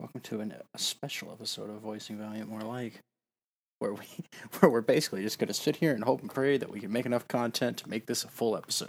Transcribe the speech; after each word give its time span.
Welcome 0.00 0.22
to 0.22 0.40
an, 0.40 0.54
a 0.72 0.78
special 0.78 1.30
episode 1.30 1.68
of 1.68 1.82
Voicing 1.82 2.16
Valiant 2.16 2.48
More 2.48 2.62
Like, 2.62 3.02
where 3.80 3.92
we 3.92 4.06
where 4.58 4.70
we're 4.70 4.80
basically 4.80 5.22
just 5.22 5.38
gonna 5.38 5.52
sit 5.52 5.76
here 5.76 5.92
and 5.92 6.02
hope 6.02 6.22
and 6.22 6.32
pray 6.32 6.56
that 6.56 6.70
we 6.70 6.80
can 6.80 6.90
make 6.90 7.04
enough 7.04 7.28
content 7.28 7.76
to 7.76 7.88
make 7.90 8.06
this 8.06 8.24
a 8.24 8.28
full 8.28 8.56
episode. 8.56 8.88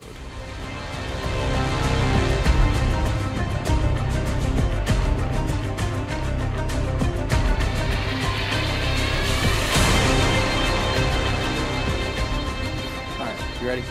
All 13.19 13.25
right, 13.25 13.61
you 13.61 13.67
ready? 13.67 13.83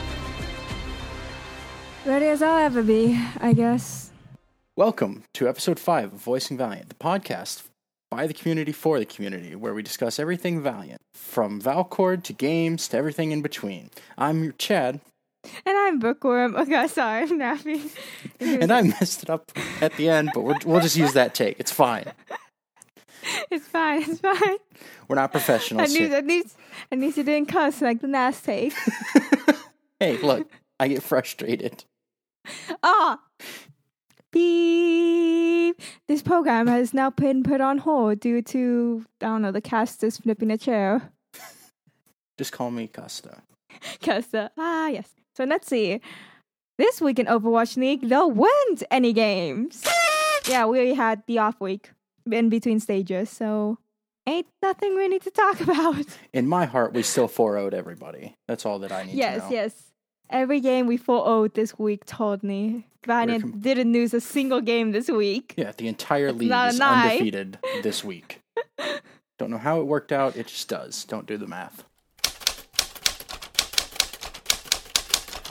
Ready 2.06 2.26
as 2.28 2.40
I'll 2.40 2.64
ever 2.64 2.82
be, 2.82 3.22
I 3.40 3.52
guess. 3.52 4.09
Welcome 4.80 5.24
to 5.34 5.46
episode 5.46 5.78
5 5.78 6.14
of 6.14 6.18
Voicing 6.20 6.56
Valiant, 6.56 6.88
the 6.88 6.94
podcast 6.94 7.64
by 8.10 8.26
the 8.26 8.32
community 8.32 8.72
for 8.72 8.98
the 8.98 9.04
community, 9.04 9.54
where 9.54 9.74
we 9.74 9.82
discuss 9.82 10.18
everything 10.18 10.62
Valiant, 10.62 11.02
from 11.12 11.60
Valcord 11.60 12.24
to 12.24 12.32
games 12.32 12.88
to 12.88 12.96
everything 12.96 13.30
in 13.30 13.42
between. 13.42 13.90
I'm 14.16 14.42
your 14.42 14.54
Chad, 14.54 15.02
And 15.44 15.76
I'm 15.76 15.98
Bookworm. 16.00 16.56
Okay, 16.56 16.86
sorry, 16.88 17.24
I'm 17.24 17.36
napping. 17.36 17.90
and 18.40 18.72
I 18.72 18.80
messed 18.80 19.22
it 19.22 19.28
up 19.28 19.52
at 19.82 19.98
the 19.98 20.08
end, 20.08 20.30
but 20.32 20.40
we'll, 20.44 20.56
we'll 20.64 20.80
just 20.80 20.96
use 20.96 21.12
that 21.12 21.34
take. 21.34 21.60
It's 21.60 21.70
fine. 21.72 22.10
It's 23.50 23.66
fine, 23.66 24.02
it's 24.02 24.18
fine. 24.20 24.56
We're 25.06 25.16
not 25.16 25.24
At 25.24 25.32
professionals. 25.32 25.90
least, 25.90 26.00
here. 26.00 26.14
at 26.16 26.26
least, 26.26 26.56
at 26.90 26.98
least 26.98 27.18
you 27.18 27.22
didn't 27.22 27.50
cuss 27.50 27.82
like 27.82 28.00
the 28.00 28.08
last 28.08 28.46
take. 28.46 28.72
Hey, 30.00 30.16
look, 30.16 30.50
I 30.78 30.88
get 30.88 31.02
frustrated. 31.02 31.84
Ah! 32.82 33.18
Beep! 34.32 35.80
This 36.08 36.22
program 36.22 36.66
has 36.66 36.94
now 36.94 37.10
been 37.10 37.42
put 37.42 37.60
on 37.60 37.78
hold 37.78 38.20
due 38.20 38.42
to, 38.42 39.04
I 39.20 39.26
don't 39.26 39.42
know, 39.42 39.52
the 39.52 39.60
cast 39.60 40.02
is 40.04 40.18
flipping 40.18 40.50
a 40.50 40.58
chair. 40.58 41.12
Just 42.38 42.52
call 42.52 42.70
me 42.70 42.86
Costa. 42.86 43.42
Uh, 44.06 44.48
ah, 44.58 44.88
yes. 44.88 45.08
So 45.36 45.44
let's 45.44 45.68
see. 45.68 46.00
This 46.78 47.00
week 47.00 47.18
in 47.18 47.26
Overwatch 47.26 47.76
League, 47.76 48.08
there 48.08 48.26
weren't 48.26 48.82
any 48.90 49.12
games. 49.12 49.84
yeah, 50.48 50.66
we 50.66 50.94
had 50.94 51.22
the 51.26 51.38
off 51.38 51.60
week 51.60 51.90
in 52.30 52.48
between 52.48 52.80
stages, 52.80 53.30
so 53.30 53.78
ain't 54.26 54.46
nothing 54.62 54.96
we 54.96 55.08
need 55.08 55.22
to 55.22 55.30
talk 55.30 55.60
about. 55.66 56.06
In 56.32 56.46
my 56.48 56.64
heart, 56.66 56.92
we 56.92 57.02
still 57.02 57.28
4 57.28 57.56
0'd 57.56 57.74
everybody. 57.74 58.36
That's 58.48 58.64
all 58.64 58.78
that 58.80 58.92
I 58.92 59.04
need 59.04 59.14
yes, 59.14 59.36
to 59.36 59.40
know. 59.40 59.50
yes. 59.50 59.89
Every 60.30 60.60
game 60.60 60.86
we 60.86 60.96
4 60.96 61.24
0 61.24 61.48
this 61.48 61.78
week 61.78 62.04
told 62.04 62.42
me. 62.42 62.86
Valiant 63.04 63.42
com- 63.42 63.60
didn't 63.60 63.92
lose 63.92 64.14
a 64.14 64.20
single 64.20 64.60
game 64.60 64.92
this 64.92 65.08
week. 65.08 65.54
Yeah, 65.56 65.72
the 65.76 65.88
entire 65.88 66.32
league 66.32 66.50
not 66.50 66.74
is 66.74 66.80
undefeated 66.80 67.58
this 67.82 68.04
week. 68.04 68.40
Don't 69.38 69.50
know 69.50 69.58
how 69.58 69.80
it 69.80 69.86
worked 69.86 70.12
out. 70.12 70.36
It 70.36 70.46
just 70.46 70.68
does. 70.68 71.04
Don't 71.04 71.26
do 71.26 71.36
the 71.36 71.46
math. 71.46 71.84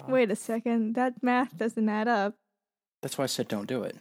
Wait 0.08 0.32
a 0.32 0.36
second, 0.36 0.96
that 0.96 1.22
math 1.22 1.56
doesn't 1.58 1.88
add 1.88 2.08
up. 2.08 2.34
That's 3.02 3.18
why 3.18 3.26
I 3.26 3.28
said 3.28 3.48
don't 3.48 3.68
do 3.68 3.84
it. 3.84 3.96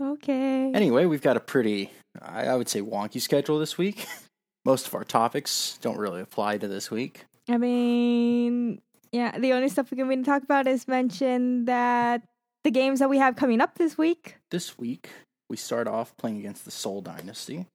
Okay. 0.00 0.72
Anyway, 0.72 1.04
we've 1.04 1.20
got 1.20 1.36
a 1.36 1.40
pretty, 1.40 1.90
I, 2.22 2.46
I 2.46 2.56
would 2.56 2.68
say, 2.68 2.80
wonky 2.80 3.20
schedule 3.20 3.58
this 3.58 3.76
week. 3.76 4.06
Most 4.64 4.86
of 4.86 4.94
our 4.94 5.04
topics 5.04 5.78
don't 5.82 5.98
really 5.98 6.20
apply 6.22 6.58
to 6.58 6.68
this 6.68 6.90
week. 6.90 7.24
I 7.48 7.58
mean, 7.58 8.80
yeah, 9.12 9.38
the 9.38 9.52
only 9.52 9.68
stuff 9.68 9.90
we 9.90 9.96
can 9.96 10.08
really 10.08 10.22
talk 10.22 10.42
about 10.42 10.66
is 10.66 10.86
mention 10.86 11.64
that 11.64 12.22
the 12.64 12.70
games 12.70 13.00
that 13.00 13.10
we 13.10 13.18
have 13.18 13.36
coming 13.36 13.60
up 13.60 13.76
this 13.76 13.96
week. 13.98 14.36
This 14.50 14.78
week, 14.78 15.10
we 15.48 15.56
start 15.56 15.88
off 15.88 16.16
playing 16.16 16.38
against 16.38 16.64
the 16.64 16.70
Seoul 16.70 17.00
Dynasty. 17.00 17.66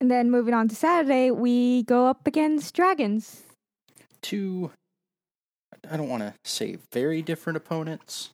And 0.00 0.10
then 0.10 0.30
moving 0.30 0.54
on 0.54 0.68
to 0.68 0.74
Saturday, 0.74 1.30
we 1.30 1.82
go 1.84 2.06
up 2.06 2.26
against 2.26 2.74
Dragons. 2.74 3.42
Two, 4.20 4.70
I 5.90 5.96
don't 5.96 6.08
want 6.08 6.22
to 6.22 6.34
say 6.44 6.78
very 6.92 7.22
different 7.22 7.56
opponents, 7.56 8.30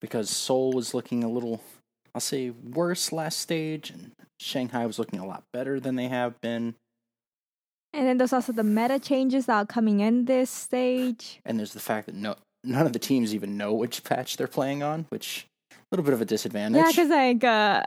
because 0.00 0.30
Seoul 0.30 0.72
was 0.72 0.94
looking 0.94 1.22
a 1.22 1.28
little, 1.28 1.60
I'll 2.14 2.20
say, 2.20 2.50
worse 2.50 3.12
last 3.12 3.38
stage, 3.38 3.90
and 3.90 4.12
Shanghai 4.40 4.86
was 4.86 4.98
looking 4.98 5.18
a 5.18 5.26
lot 5.26 5.44
better 5.52 5.78
than 5.80 5.96
they 5.96 6.08
have 6.08 6.40
been. 6.40 6.74
And 7.96 8.06
then 8.06 8.18
there's 8.18 8.32
also 8.34 8.52
the 8.52 8.62
meta 8.62 8.98
changes 8.98 9.46
that 9.46 9.56
are 9.56 9.66
coming 9.66 10.00
in 10.00 10.26
this 10.26 10.50
stage. 10.50 11.40
And 11.46 11.58
there's 11.58 11.72
the 11.72 11.80
fact 11.80 12.06
that 12.06 12.14
no, 12.14 12.36
none 12.62 12.84
of 12.84 12.92
the 12.92 12.98
teams 12.98 13.34
even 13.34 13.56
know 13.56 13.72
which 13.72 14.04
patch 14.04 14.36
they're 14.36 14.46
playing 14.46 14.82
on, 14.82 15.06
which 15.08 15.46
a 15.72 15.76
little 15.90 16.04
bit 16.04 16.12
of 16.12 16.20
a 16.20 16.26
disadvantage. 16.26 16.78
Yeah, 16.78 16.90
because 16.90 17.08
like 17.08 17.42
uh, 17.42 17.84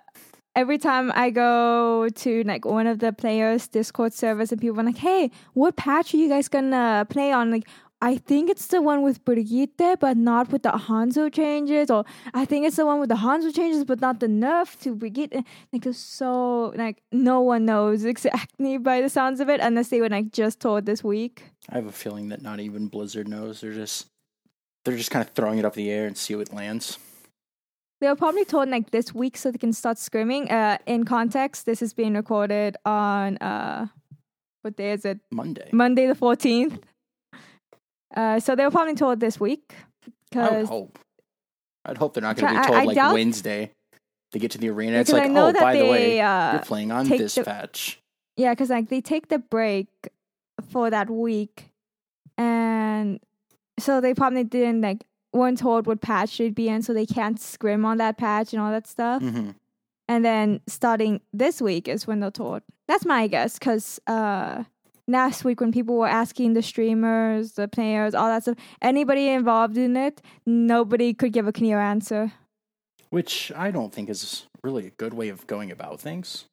every 0.56 0.80
time 0.80 1.12
I 1.14 1.30
go 1.30 2.10
to 2.10 2.44
like 2.44 2.66
one 2.66 2.88
of 2.88 3.00
the 3.00 3.14
players' 3.14 3.68
Discord 3.68 4.14
servers 4.14 4.52
and 4.52 4.60
people 4.60 4.80
are 4.80 4.84
like, 4.84 4.98
"Hey, 4.98 5.30
what 5.54 5.76
patch 5.76 6.14
are 6.14 6.18
you 6.18 6.28
guys 6.28 6.48
gonna 6.48 7.06
play 7.10 7.32
on?" 7.32 7.52
Like, 7.52 7.68
I 8.02 8.16
think 8.16 8.50
it's 8.50 8.68
the 8.68 8.82
one 8.82 9.02
with 9.02 9.26
Brigitte, 9.26 10.00
but 10.00 10.16
not 10.16 10.52
with 10.54 10.64
the 10.64 10.70
Hanzo 10.72 11.32
changes, 11.32 11.92
or 11.92 12.06
I 12.34 12.46
think 12.46 12.66
it's 12.66 12.78
the 12.78 12.86
one 12.86 13.02
with 13.02 13.10
the 13.10 13.16
Hanzo 13.16 13.54
changes, 13.54 13.84
but 13.84 14.00
not 14.00 14.22
the 14.22 14.28
nerf 14.28 14.80
to 14.82 14.96
Brigitte. 14.96 15.44
Like, 15.74 15.86
it's 15.86 16.00
so 16.00 16.74
like 16.78 17.02
no 17.12 17.42
one 17.42 17.66
knows 17.66 18.06
exactly 18.14 18.78
by 18.78 19.02
the 19.02 19.10
sounds 19.10 19.42
of 19.42 19.50
it, 19.50 19.60
unless 19.60 19.90
they 19.90 20.00
were 20.00 20.10
like 20.10 20.32
just 20.32 20.62
told 20.62 20.86
this 20.86 21.04
week. 21.04 21.44
I 21.70 21.76
have 21.76 21.88
a 21.88 21.92
feeling 21.92 22.30
that 22.30 22.42
not 22.42 22.62
even 22.62 22.88
Blizzard 22.88 23.28
knows. 23.28 23.60
They're 23.60 23.74
just 23.74 24.08
they're 24.86 24.96
just 24.96 25.12
kind 25.12 25.26
of 25.26 25.34
throwing 25.34 25.60
it 25.60 25.66
up 25.66 25.74
the 25.74 25.92
air 25.92 26.08
and 26.08 26.18
see 26.18 26.36
what 26.36 26.54
lands. 26.54 26.98
They 28.00 28.08
were 28.08 28.16
probably 28.16 28.46
told 28.46 28.70
like 28.70 28.92
this 28.92 29.14
week 29.14 29.36
so 29.36 29.52
they 29.52 29.58
can 29.58 29.74
start 29.74 29.98
scrimming. 29.98 30.50
Uh, 30.50 30.78
in 30.86 31.04
context, 31.04 31.66
this 31.66 31.82
is 31.82 31.94
being 31.94 32.14
recorded 32.14 32.78
on 32.86 33.36
uh, 33.40 33.88
what 34.62 34.78
day 34.78 34.94
is 34.94 35.04
it? 35.04 35.20
Monday. 35.32 35.70
Monday 35.74 36.08
the 36.08 36.16
fourteenth. 36.16 36.80
Uh, 38.16 38.40
so 38.40 38.56
they 38.56 38.64
were 38.64 38.72
probably 38.72 38.96
told 38.96 39.20
this 39.20 39.40
week 39.40 39.74
I 40.36 40.50
would 40.58 40.66
hope. 40.68 41.00
I'd 41.86 41.98
hope 41.98 42.14
they're 42.14 42.22
not 42.22 42.36
going 42.38 42.54
to 42.54 42.60
be 42.60 42.66
told 42.68 42.78
I 42.80 42.84
like 42.84 42.96
doubt- 42.96 43.14
Wednesday. 43.14 43.72
They 44.32 44.40
get 44.40 44.52
to 44.52 44.58
the 44.60 44.70
arena. 44.70 44.98
It's 44.98 45.10
because 45.10 45.22
like, 45.22 45.30
I 45.30 45.34
know 45.34 45.48
oh, 45.48 45.54
by 45.54 45.74
they 45.74 45.80
the 45.84 45.90
way, 45.92 46.22
uh, 46.22 46.52
you're 46.54 46.62
playing 46.62 46.92
on 46.92 47.08
this 47.08 47.34
the- 47.36 47.44
patch. 47.44 48.00
yeah, 48.38 48.54
because 48.54 48.70
like 48.70 48.90
they 48.90 49.02
take 49.02 49.30
the 49.30 49.40
break 49.40 49.88
for 50.72 50.90
that 50.92 51.10
week, 51.10 51.72
and 52.38 53.20
so 53.80 54.02
they 54.02 54.14
probably 54.14 54.44
didn't 54.44 54.82
like 54.82 55.06
weren't 55.34 55.58
told 55.58 55.88
what 55.88 56.02
patch 56.02 56.38
they'd 56.38 56.54
be 56.56 56.70
in, 56.70 56.82
so 56.84 56.94
they 56.94 57.06
can't 57.06 57.40
scrim 57.40 57.86
on 57.86 57.98
that 57.98 58.18
patch 58.18 58.54
and 58.54 58.62
all 58.62 58.72
that 58.72 58.86
stuff. 58.88 59.22
hmm 59.22 59.52
And 60.08 60.24
then 60.26 60.62
starting 60.68 61.22
this 61.34 61.62
week 61.62 61.88
is 61.88 62.06
when 62.08 62.20
they're 62.20 62.32
told. 62.32 62.62
That's 62.88 63.06
my 63.06 63.28
guess, 63.28 63.58
because 63.60 64.00
uh, 64.08 64.64
last 65.10 65.44
week 65.44 65.60
when 65.60 65.72
people 65.72 65.96
were 65.96 66.08
asking 66.08 66.54
the 66.54 66.62
streamers, 66.62 67.54
the 67.54 67.68
players, 67.68 68.14
all 68.14 68.28
that 68.28 68.44
stuff, 68.44 68.58
anybody 68.82 69.28
involved 69.30 69.78
in 69.78 69.98
it, 69.98 70.22
nobody 70.46 71.14
could 71.14 71.34
give 71.34 71.48
a 71.48 71.52
clear 71.52 71.80
answer. 71.80 72.32
Which 73.10 73.52
I 73.56 73.72
don't 73.72 73.92
think 73.92 74.10
is 74.10 74.46
really 74.64 74.88
a 74.88 74.92
good 74.92 75.14
way 75.14 75.30
of 75.30 75.48
going 75.48 75.72
about 75.72 76.00
things. 76.00 76.46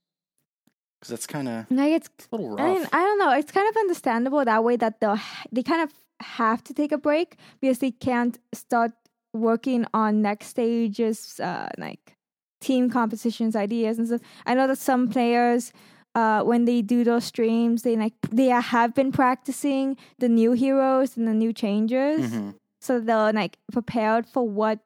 Because 0.98 1.10
that's 1.10 1.26
kind 1.26 1.48
of 1.48 1.66
Like 1.70 1.92
it's, 1.92 2.08
a 2.32 2.36
little 2.36 2.56
rough. 2.56 2.60
I 2.60 2.74
mean, 2.74 2.86
I 2.92 3.02
don't 3.02 3.18
know. 3.18 3.32
It's 3.32 3.52
kind 3.52 3.68
of 3.68 3.76
understandable 3.76 4.44
that 4.44 4.64
way 4.64 4.76
that 4.76 5.00
they 5.00 5.14
they 5.52 5.62
kind 5.62 5.82
of 5.82 5.92
have 6.20 6.64
to 6.64 6.72
take 6.72 6.92
a 6.92 6.98
break 6.98 7.36
because 7.60 7.80
they 7.80 7.90
can't 7.90 8.38
start 8.54 8.92
working 9.34 9.84
on 9.92 10.22
next 10.22 10.46
stages, 10.46 11.38
uh, 11.40 11.68
like 11.76 12.16
team 12.62 12.88
compositions, 12.88 13.54
ideas, 13.54 13.98
and 13.98 14.06
stuff. 14.06 14.22
I 14.46 14.54
know 14.54 14.66
that 14.66 14.78
some 14.78 15.08
players, 15.08 15.72
uh, 16.16 16.41
when 16.50 16.65
they 16.65 16.81
do 16.82 17.04
those 17.04 17.25
streams, 17.32 17.82
they 17.82 17.94
like 18.04 18.15
they 18.41 18.47
have 18.49 18.91
been 18.94 19.12
practicing 19.12 19.97
the 20.19 20.28
new 20.41 20.53
heroes 20.53 21.16
and 21.16 21.28
the 21.28 21.34
new 21.44 21.53
changes, 21.53 22.21
Mhm. 22.32 22.54
so 22.81 22.99
they're 23.00 23.32
like 23.32 23.54
prepared 23.71 24.25
for 24.27 24.43
what 24.60 24.78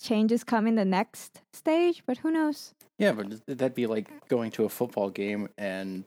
changes 0.00 0.44
come 0.44 0.64
in 0.70 0.74
the 0.76 0.84
next 0.98 1.40
stage. 1.52 2.02
But 2.06 2.18
who 2.22 2.30
knows? 2.30 2.72
Yeah, 2.98 3.12
but 3.18 3.26
that'd 3.46 3.74
be 3.74 3.86
like 3.86 4.06
going 4.28 4.50
to 4.52 4.64
a 4.64 4.68
football 4.68 5.10
game 5.10 5.48
and 5.58 6.04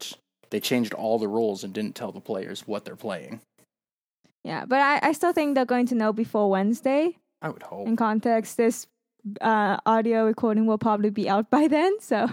they 0.51 0.59
changed 0.59 0.93
all 0.93 1.19
the 1.19 1.27
rules 1.27 1.63
and 1.63 1.73
didn't 1.73 1.95
tell 1.95 2.11
the 2.11 2.21
players 2.21 2.67
what 2.67 2.85
they're 2.85 2.95
playing. 3.07 3.41
Yeah, 4.43 4.65
but 4.65 4.79
I, 4.79 5.09
I 5.09 5.11
still 5.13 5.33
think 5.33 5.53
they're 5.55 5.65
going 5.75 5.87
to 5.87 5.95
know 5.95 6.13
before 6.13 6.49
Wednesday. 6.49 7.17
I 7.41 7.49
would 7.49 7.63
hope. 7.63 7.87
in 7.87 7.95
context, 7.95 8.57
this 8.57 8.87
uh, 9.41 9.77
audio 9.85 10.25
recording 10.25 10.65
will 10.65 10.77
probably 10.79 11.09
be 11.11 11.27
out 11.29 11.49
by 11.49 11.67
then. 11.67 11.99
So, 11.99 12.29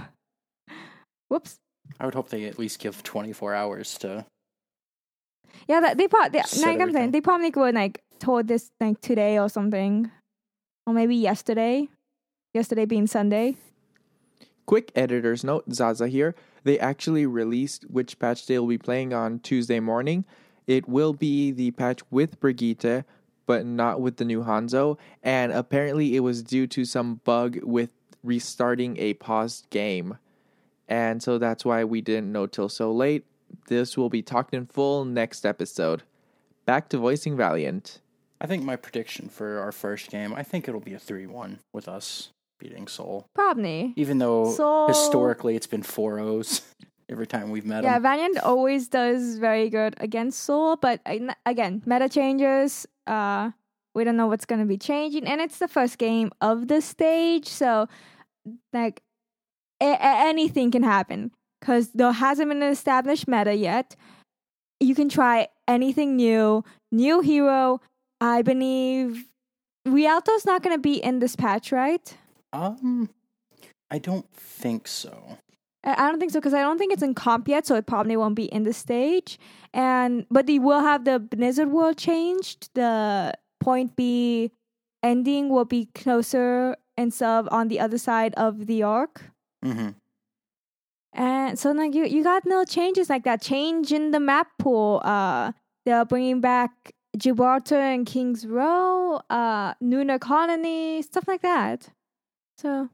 whoops. 1.28 1.58
I 1.98 2.04
would 2.04 2.14
hope 2.14 2.28
they 2.28 2.44
at 2.44 2.58
least 2.58 2.78
give 2.78 3.02
24 3.02 3.54
hours 3.54 3.96
to. 3.98 4.26
Yeah, 5.68 5.80
that, 5.80 5.98
they 5.98 6.08
probably 6.08 6.40
Set 6.42 6.66
like 6.66 6.80
I'm 6.80 6.92
saying 6.92 7.10
they 7.10 7.20
probably 7.20 7.50
were 7.50 7.72
like 7.72 8.02
told 8.18 8.48
this 8.48 8.70
like 8.80 9.00
today 9.00 9.38
or 9.38 9.48
something, 9.48 10.10
or 10.86 10.92
maybe 10.92 11.16
yesterday. 11.16 11.88
Yesterday 12.54 12.86
being 12.86 13.06
Sunday. 13.06 13.56
Quick 14.64 14.90
editor's 14.96 15.44
note, 15.44 15.64
Zaza 15.72 16.08
here. 16.08 16.34
They 16.64 16.78
actually 16.78 17.26
released 17.26 17.84
which 17.90 18.18
patch 18.18 18.46
they'll 18.46 18.66
be 18.66 18.78
playing 18.78 19.12
on 19.12 19.38
Tuesday 19.40 19.78
morning. 19.78 20.24
It 20.66 20.88
will 20.88 21.12
be 21.12 21.52
the 21.52 21.70
patch 21.72 22.00
with 22.10 22.40
Brigitte, 22.40 23.04
but 23.46 23.64
not 23.64 24.00
with 24.00 24.16
the 24.16 24.24
new 24.24 24.42
Hanzo. 24.42 24.98
And 25.22 25.52
apparently, 25.52 26.16
it 26.16 26.20
was 26.20 26.42
due 26.42 26.66
to 26.68 26.84
some 26.84 27.20
bug 27.24 27.58
with 27.62 27.90
restarting 28.24 28.96
a 28.98 29.14
paused 29.14 29.70
game. 29.70 30.18
And 30.88 31.22
so 31.22 31.38
that's 31.38 31.64
why 31.64 31.84
we 31.84 32.00
didn't 32.00 32.30
know 32.32 32.46
till 32.46 32.68
so 32.68 32.92
late. 32.92 33.24
This 33.68 33.96
will 33.96 34.10
be 34.10 34.22
talked 34.22 34.54
in 34.54 34.66
full 34.66 35.04
next 35.04 35.44
episode. 35.44 36.02
Back 36.64 36.88
to 36.90 36.98
voicing 36.98 37.36
Valiant. 37.36 38.00
I 38.40 38.46
think 38.46 38.62
my 38.64 38.76
prediction 38.76 39.28
for 39.28 39.58
our 39.60 39.72
first 39.72 40.10
game, 40.10 40.34
I 40.34 40.42
think 40.42 40.68
it'll 40.68 40.80
be 40.80 40.94
a 40.94 40.98
3 40.98 41.26
1 41.26 41.58
with 41.72 41.88
us 41.88 42.30
beating 42.58 42.86
Seoul. 42.88 43.26
Probably. 43.34 43.92
Even 43.96 44.18
though 44.18 44.52
Seoul- 44.52 44.88
historically 44.88 45.56
it's 45.56 45.66
been 45.66 45.82
4 45.82 46.18
O's 46.20 46.62
every 47.08 47.26
time 47.26 47.50
we've 47.50 47.64
met 47.66 47.82
Yeah, 47.84 47.94
them. 47.94 48.02
Valiant 48.02 48.38
always 48.40 48.88
does 48.88 49.38
very 49.38 49.70
good 49.70 49.94
against 49.98 50.40
Seoul, 50.40 50.76
but 50.76 51.00
again, 51.46 51.82
meta 51.86 52.08
changes. 52.08 52.86
Uh, 53.06 53.50
we 53.94 54.04
don't 54.04 54.16
know 54.16 54.26
what's 54.26 54.44
going 54.44 54.60
to 54.60 54.66
be 54.66 54.76
changing, 54.76 55.26
and 55.26 55.40
it's 55.40 55.58
the 55.58 55.68
first 55.68 55.96
game 55.98 56.30
of 56.40 56.68
the 56.68 56.80
stage, 56.82 57.46
so 57.48 57.88
like 58.72 59.02
a- 59.80 60.02
anything 60.02 60.70
can 60.70 60.82
happen 60.82 61.30
because 61.60 61.90
there 61.90 62.12
hasn't 62.12 62.48
been 62.48 62.62
an 62.62 62.72
established 62.72 63.28
meta 63.28 63.54
yet. 63.54 63.96
You 64.80 64.94
can 64.94 65.08
try 65.08 65.48
anything 65.66 66.16
new, 66.16 66.64
new 66.92 67.20
hero. 67.20 67.80
I 68.20 68.42
believe 68.42 69.26
Rialto's 69.86 70.44
not 70.44 70.62
going 70.62 70.74
to 70.76 70.80
be 70.80 70.94
in 70.94 71.18
this 71.18 71.36
patch, 71.36 71.72
right? 71.72 72.16
Um, 72.52 73.10
I 73.90 73.98
don't 73.98 74.30
think 74.32 74.88
so. 74.88 75.38
I 75.84 76.10
don't 76.10 76.18
think 76.18 76.32
so 76.32 76.40
because 76.40 76.54
I 76.54 76.62
don't 76.62 76.78
think 76.78 76.92
it's 76.92 77.02
in 77.02 77.14
comp 77.14 77.46
yet, 77.46 77.64
so 77.64 77.76
it 77.76 77.86
probably 77.86 78.16
won't 78.16 78.34
be 78.34 78.46
in 78.46 78.64
the 78.64 78.72
stage. 78.72 79.38
And 79.72 80.26
but 80.30 80.46
they 80.46 80.58
will 80.58 80.80
have 80.80 81.04
the 81.04 81.20
Blizzard 81.20 81.70
world 81.70 81.96
changed. 81.96 82.70
The 82.74 83.32
point 83.60 83.94
B 83.94 84.50
ending 85.02 85.48
will 85.48 85.64
be 85.64 85.86
closer 85.94 86.76
instead 86.96 87.28
of 87.28 87.48
on 87.52 87.68
the 87.68 87.78
other 87.78 87.98
side 87.98 88.34
of 88.34 88.66
the 88.66 88.82
arc. 88.82 89.30
Hmm 89.62 89.90
And 91.12 91.58
so 91.58 91.72
like 91.72 91.94
you 91.94 92.04
you 92.04 92.22
got 92.22 92.44
no 92.46 92.64
changes 92.64 93.08
like 93.08 93.24
that. 93.24 93.40
Change 93.42 93.92
in 93.92 94.10
the 94.10 94.20
map 94.20 94.48
pool. 94.58 95.00
Uh, 95.04 95.52
they're 95.84 96.04
bringing 96.04 96.40
back 96.40 96.92
Gibraltar 97.16 97.78
and 97.80 98.04
Kings 98.06 98.46
Row, 98.46 99.20
uh, 99.30 99.74
Lunar 99.80 100.18
Colony, 100.18 101.00
stuff 101.02 101.26
like 101.26 101.42
that. 101.42 101.88
So 102.58 102.90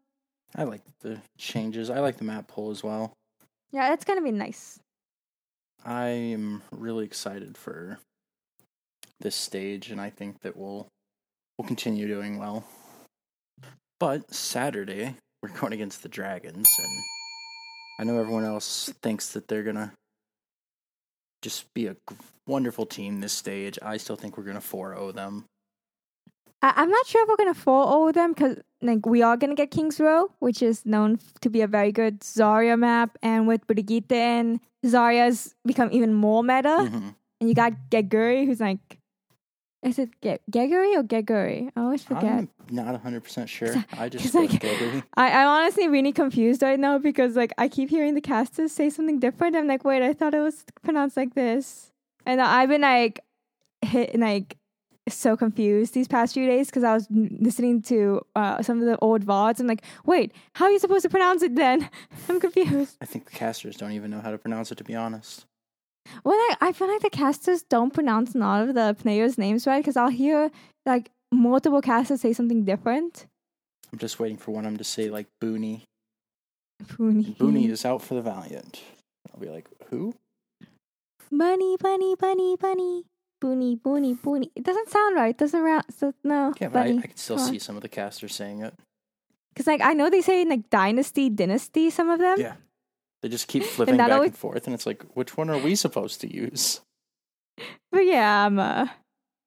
I 0.55 0.65
like 0.65 0.83
the 1.01 1.19
changes. 1.39 1.91
I 1.91 1.99
like 2.01 2.19
the 2.19 2.25
map 2.25 2.47
pool 2.49 2.71
as 2.71 2.83
well. 2.85 3.13
yeah, 3.73 3.93
it's 3.93 4.05
gonna 4.05 4.23
be 4.23 4.33
nice. 4.33 4.79
I 5.85 6.07
am 6.09 6.63
really 6.71 7.05
excited 7.05 7.57
for 7.59 7.99
this 9.19 9.35
stage, 9.35 9.91
and 9.91 10.01
I 10.01 10.11
think 10.11 10.41
that 10.43 10.57
we'll 10.57 10.87
we'll 11.59 11.67
continue 11.67 12.07
doing 12.07 12.39
well. 12.39 12.65
But 13.99 14.33
Saturday 14.35 15.17
we're 15.43 15.49
going 15.51 15.73
against 15.73 16.03
the 16.03 16.09
Dragons, 16.09 16.69
and 16.79 16.99
I 17.99 18.05
know 18.05 18.19
everyone 18.19 18.45
else 18.45 18.93
thinks 19.03 19.33
that 19.33 19.49
they're 19.49 19.65
gonna 19.65 19.93
just 21.43 21.73
be 21.75 21.89
a 21.89 21.97
wonderful 22.47 22.87
team 22.87 23.21
this 23.21 23.33
stage. 23.33 23.79
I 23.83 23.97
still 23.97 24.17
think 24.17 24.39
we're 24.39 24.45
gonna 24.45 24.61
4-0 24.61 25.13
them. 25.15 25.45
I- 26.63 26.75
I'm 26.77 26.91
not 26.91 27.07
sure 27.07 27.23
if 27.25 27.29
we're 27.29 27.37
gonna 27.37 27.55
fall 27.55 27.93
over 28.03 28.13
them 28.13 28.33
because 28.33 28.59
like 28.81 29.05
we 29.05 29.23
are 29.23 29.37
gonna 29.37 29.57
get 29.57 29.73
Kings 29.73 29.99
Row, 29.99 30.31
which 30.39 30.63
is 30.63 30.87
known 30.87 31.19
to 31.41 31.51
be 31.51 31.61
a 31.61 31.67
very 31.67 31.91
good 31.91 32.21
Zarya 32.21 32.79
map, 32.79 33.19
and 33.23 33.49
with 33.49 33.67
Brigitte 33.67 34.13
and 34.13 34.61
Zarya's 34.87 35.55
become 35.67 35.89
even 35.93 36.15
more 36.15 36.45
meta. 36.45 36.89
Mhm. 36.89 37.15
And 37.41 37.49
you 37.49 37.55
got 37.57 37.73
Geguri, 37.91 38.47
who's 38.47 38.61
like, 38.61 38.99
is 39.83 39.99
it 39.99 40.11
Ge- 40.23 40.39
Geguri 40.51 40.97
or 40.97 41.03
Geguri? 41.03 41.71
I 41.77 41.81
always 41.81 42.05
forget. 42.05 42.25
I'm 42.25 42.49
not 42.71 43.03
100% 43.03 43.49
sure. 43.49 43.85
I 43.99 44.09
just 44.09 44.25
'cause, 44.25 44.33
go 44.33 44.41
like, 44.41 44.61
Gregory. 44.61 45.03
I, 45.17 45.31
I'm 45.33 45.49
honestly 45.49 45.89
really 45.89 46.13
confused 46.13 46.63
right 46.63 46.79
now 46.79 46.99
because 46.99 47.35
like 47.37 47.53
I 47.59 47.69
keep 47.69 47.91
hearing 47.91 48.15
the 48.15 48.21
casters 48.21 48.73
say 48.73 48.91
something 48.91 49.19
different. 49.19 49.57
I'm 49.57 49.67
like, 49.67 49.85
wait, 49.85 50.03
I 50.03 50.13
thought 50.13 50.35
it 50.35 50.41
was 50.41 50.65
pronounced 50.83 51.17
like 51.17 51.35
this, 51.35 51.91
and 52.27 52.41
I've 52.41 52.69
been 52.69 52.83
like, 52.83 53.21
hit 53.83 54.11
and 54.13 54.23
like 54.23 54.57
so 55.09 55.37
confused 55.37 55.95
these 55.95 56.07
past 56.07 56.33
few 56.35 56.47
days 56.47 56.69
because 56.69 56.85
I 56.85 56.95
was 56.95 57.09
listening 57.11 57.83
to 57.83 58.25
uh, 58.37 58.63
some 58.63 58.79
of 58.81 58.87
the 58.87 58.97
old 58.99 59.27
vods. 59.27 59.59
I'm 59.59 59.67
like, 59.67 59.83
wait, 60.07 60.31
how 60.55 60.67
are 60.67 60.71
you 60.71 60.79
supposed 60.79 61.03
to 61.03 61.09
pronounce 61.09 61.43
it 61.43 61.57
then? 61.57 61.91
I'm 62.29 62.39
confused. 62.39 62.97
I 63.01 63.07
think 63.07 63.25
the 63.25 63.33
casters 63.33 63.77
don't 63.77 63.91
even 63.93 64.13
know 64.13 64.21
how 64.21 64.31
to 64.31 64.39
pronounce 64.39 64.71
it, 64.71 64.79
to 64.79 64.85
be 64.85 64.95
honest. 64.95 65.45
Well, 66.25 66.35
I, 66.35 66.57
I 66.61 66.73
feel 66.73 66.89
like 66.89 67.03
the 67.03 67.11
casters 67.11 67.63
don't 67.63 67.93
pronounce 67.93 68.35
a 68.35 68.39
lot 68.39 68.69
of 68.69 68.75
the 68.75 68.97
players' 68.99 69.39
names 69.39 69.67
right 69.67 69.81
because 69.81 69.97
I'll 69.97 70.09
hear 70.11 70.51
like 70.85 71.11
multiple 71.31 71.81
casters 71.81 72.21
say 72.21 72.33
something 72.33 72.65
different. 72.65 73.27
I'm 73.93 73.99
just 73.99 74.19
waiting 74.19 74.39
for 74.39 74.53
one 74.53 74.65
of 74.65 74.71
them 74.71 74.79
to 74.79 74.85
say, 74.85 75.11
like, 75.11 75.27
Booney. 75.43 75.83
Booney. 76.83 77.37
Booney 77.37 77.69
is 77.69 77.85
out 77.85 78.01
for 78.03 78.15
the 78.15 78.23
Valiant. 78.23 78.83
I'll 79.33 79.41
be 79.41 79.49
like, 79.49 79.69
who? 79.91 80.15
Bunny, 81.31 81.77
bunny, 81.79 82.15
bunny, 82.17 82.57
bunny. 82.57 83.05
Boony, 83.43 83.79
boony, 83.79 84.19
boony. 84.19 84.51
It 84.55 84.65
doesn't 84.65 84.89
sound 84.89 85.17
right. 85.17 85.31
It 85.31 85.37
doesn't 85.39 85.61
round. 85.61 85.85
So, 85.91 86.15
no. 86.25 86.55
Yeah, 86.61 86.69
but 86.69 86.79
I, 86.79 86.83
bunny. 86.85 86.99
I 86.99 87.07
can 87.09 87.17
still 87.17 87.37
Come 87.37 87.47
on. 87.47 87.53
see 87.53 87.59
some 87.59 87.77
of 87.77 87.83
the 87.83 87.89
casters 87.89 88.35
saying 88.35 88.63
it. 88.63 88.75
Because, 89.53 89.67
like, 89.67 89.83
I 89.83 89.93
know 89.93 90.09
they 90.09 90.23
say 90.23 90.45
like 90.47 90.71
dynasty, 90.71 91.29
dynasty, 91.29 91.91
some 91.91 92.09
of 92.09 92.19
them. 92.19 92.41
Yeah. 92.41 92.55
They 93.23 93.29
just 93.29 93.49
keep 93.49 93.65
flipping 93.75 93.97
that 93.97 94.09
back 94.09 94.17
always- 94.17 94.31
and 94.31 94.39
forth, 94.39 94.67
and 94.67 94.75
it's 94.75 94.87
like, 94.87 95.05
which 95.15 95.37
one 95.37 95.51
are 95.51 95.59
we 95.59 95.75
supposed 95.75 96.21
to 96.23 96.33
use? 96.33 96.81
But 97.93 98.07
yeah, 98.07 98.47
I'm 98.47 98.59
uh, 98.59 98.87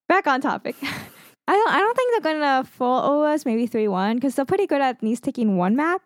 back 0.08 0.28
on 0.28 0.40
topic. 0.40 0.76
I 1.48 1.54
don't. 1.54 1.70
I 1.70 1.80
don't 1.80 1.96
think 1.98 2.24
they're 2.24 2.34
gonna 2.34 2.64
fall 2.64 3.12
over 3.12 3.28
us. 3.28 3.46
Maybe 3.46 3.66
three 3.66 3.88
one 3.88 4.16
because 4.16 4.36
they're 4.36 4.46
pretty 4.46 4.68
good 4.68 4.80
at 4.82 4.98
at 4.98 5.04
least 5.04 5.24
taking 5.24 5.58
one 5.58 5.76
map. 5.76 6.02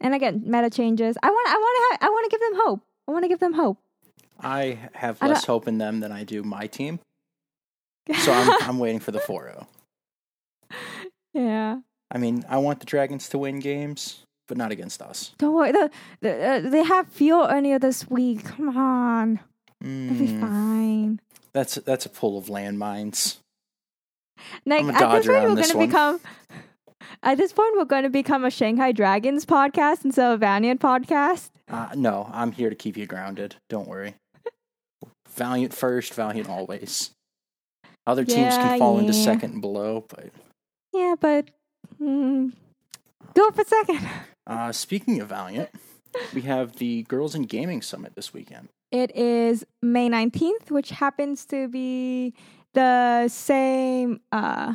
And 0.00 0.14
again, 0.14 0.42
meta 0.46 0.70
changes. 0.70 1.16
I 1.22 1.28
want. 1.28 1.48
I 1.48 1.54
want 1.54 2.00
to. 2.00 2.06
I 2.06 2.08
want 2.08 2.24
to 2.24 2.30
give 2.30 2.40
them 2.40 2.60
hope. 2.64 2.80
I 3.06 3.12
want 3.12 3.24
to 3.24 3.28
give 3.28 3.40
them 3.40 3.52
hope. 3.52 3.78
I 4.40 4.78
have 4.94 5.18
I 5.20 5.28
less 5.28 5.44
hope 5.44 5.68
in 5.68 5.78
them 5.78 6.00
than 6.00 6.12
I 6.12 6.24
do 6.24 6.42
my 6.42 6.66
team. 6.66 7.00
So 8.20 8.32
I'm, 8.32 8.62
I'm 8.62 8.78
waiting 8.78 9.00
for 9.00 9.12
the 9.12 9.20
4 9.20 9.52
0. 9.52 9.66
yeah. 11.32 11.78
I 12.10 12.18
mean, 12.18 12.44
I 12.48 12.58
want 12.58 12.80
the 12.80 12.86
Dragons 12.86 13.28
to 13.30 13.38
win 13.38 13.60
games, 13.60 14.22
but 14.48 14.56
not 14.56 14.70
against 14.72 15.00
us. 15.02 15.32
Don't 15.38 15.54
worry. 15.54 15.72
The, 15.72 15.90
the, 16.20 16.46
uh, 16.48 16.60
they 16.70 16.82
have 16.84 17.08
fuel 17.08 17.46
earlier 17.50 17.78
this 17.78 18.08
week. 18.10 18.44
Come 18.44 18.76
on. 18.76 19.40
It'll 19.80 20.16
be 20.16 20.28
Mm, 20.32 20.40
fine. 20.40 21.20
that's 21.52 21.74
that's 21.76 22.06
a 22.06 22.08
pull 22.08 22.38
of 22.38 22.46
landmines. 22.46 23.38
Like 24.66 24.84
at 24.84 25.12
this 25.22 25.26
point, 25.26 25.44
we're 25.44 25.54
gonna 25.66 25.86
become. 25.86 26.20
At 27.22 27.38
this 27.38 27.52
point, 27.52 27.74
we're 27.76 27.84
going 27.86 28.02
to 28.02 28.10
become 28.10 28.44
a 28.44 28.50
Shanghai 28.50 28.92
Dragons 28.92 29.44
podcast 29.46 30.04
instead 30.04 30.26
of 30.30 30.34
a 30.34 30.36
Valiant 30.38 30.80
podcast. 30.80 31.50
Uh, 31.70 31.88
no, 31.94 32.28
I'm 32.32 32.52
here 32.52 32.68
to 32.70 32.76
keep 32.76 32.96
you 32.98 33.06
grounded. 33.06 33.56
Don't 33.70 33.88
worry. 33.88 34.14
Valiant 35.30 35.72
first, 35.72 36.12
Valiant 36.14 36.48
always. 36.50 37.10
Other 38.06 38.24
teams 38.24 38.56
Yeah, 38.56 38.68
can 38.70 38.78
fall 38.78 38.98
into 38.98 39.12
second 39.14 39.52
and 39.52 39.60
below, 39.62 40.04
but 40.08 40.30
Yeah, 40.92 41.14
but 41.18 41.48
mm, 42.02 42.52
go 43.34 43.50
for 43.50 43.64
second. 43.64 44.00
uh, 44.46 44.72
speaking 44.72 45.20
of 45.20 45.28
Valiant, 45.28 45.70
we 46.34 46.42
have 46.42 46.76
the 46.76 47.02
Girls 47.04 47.34
in 47.34 47.42
Gaming 47.42 47.82
Summit 47.82 48.14
this 48.14 48.32
weekend. 48.32 48.68
It 48.90 49.14
is 49.16 49.64
May 49.82 50.08
nineteenth, 50.08 50.70
which 50.70 50.90
happens 50.90 51.44
to 51.46 51.68
be 51.68 52.34
the 52.74 53.28
same 53.28 54.20
uh, 54.32 54.74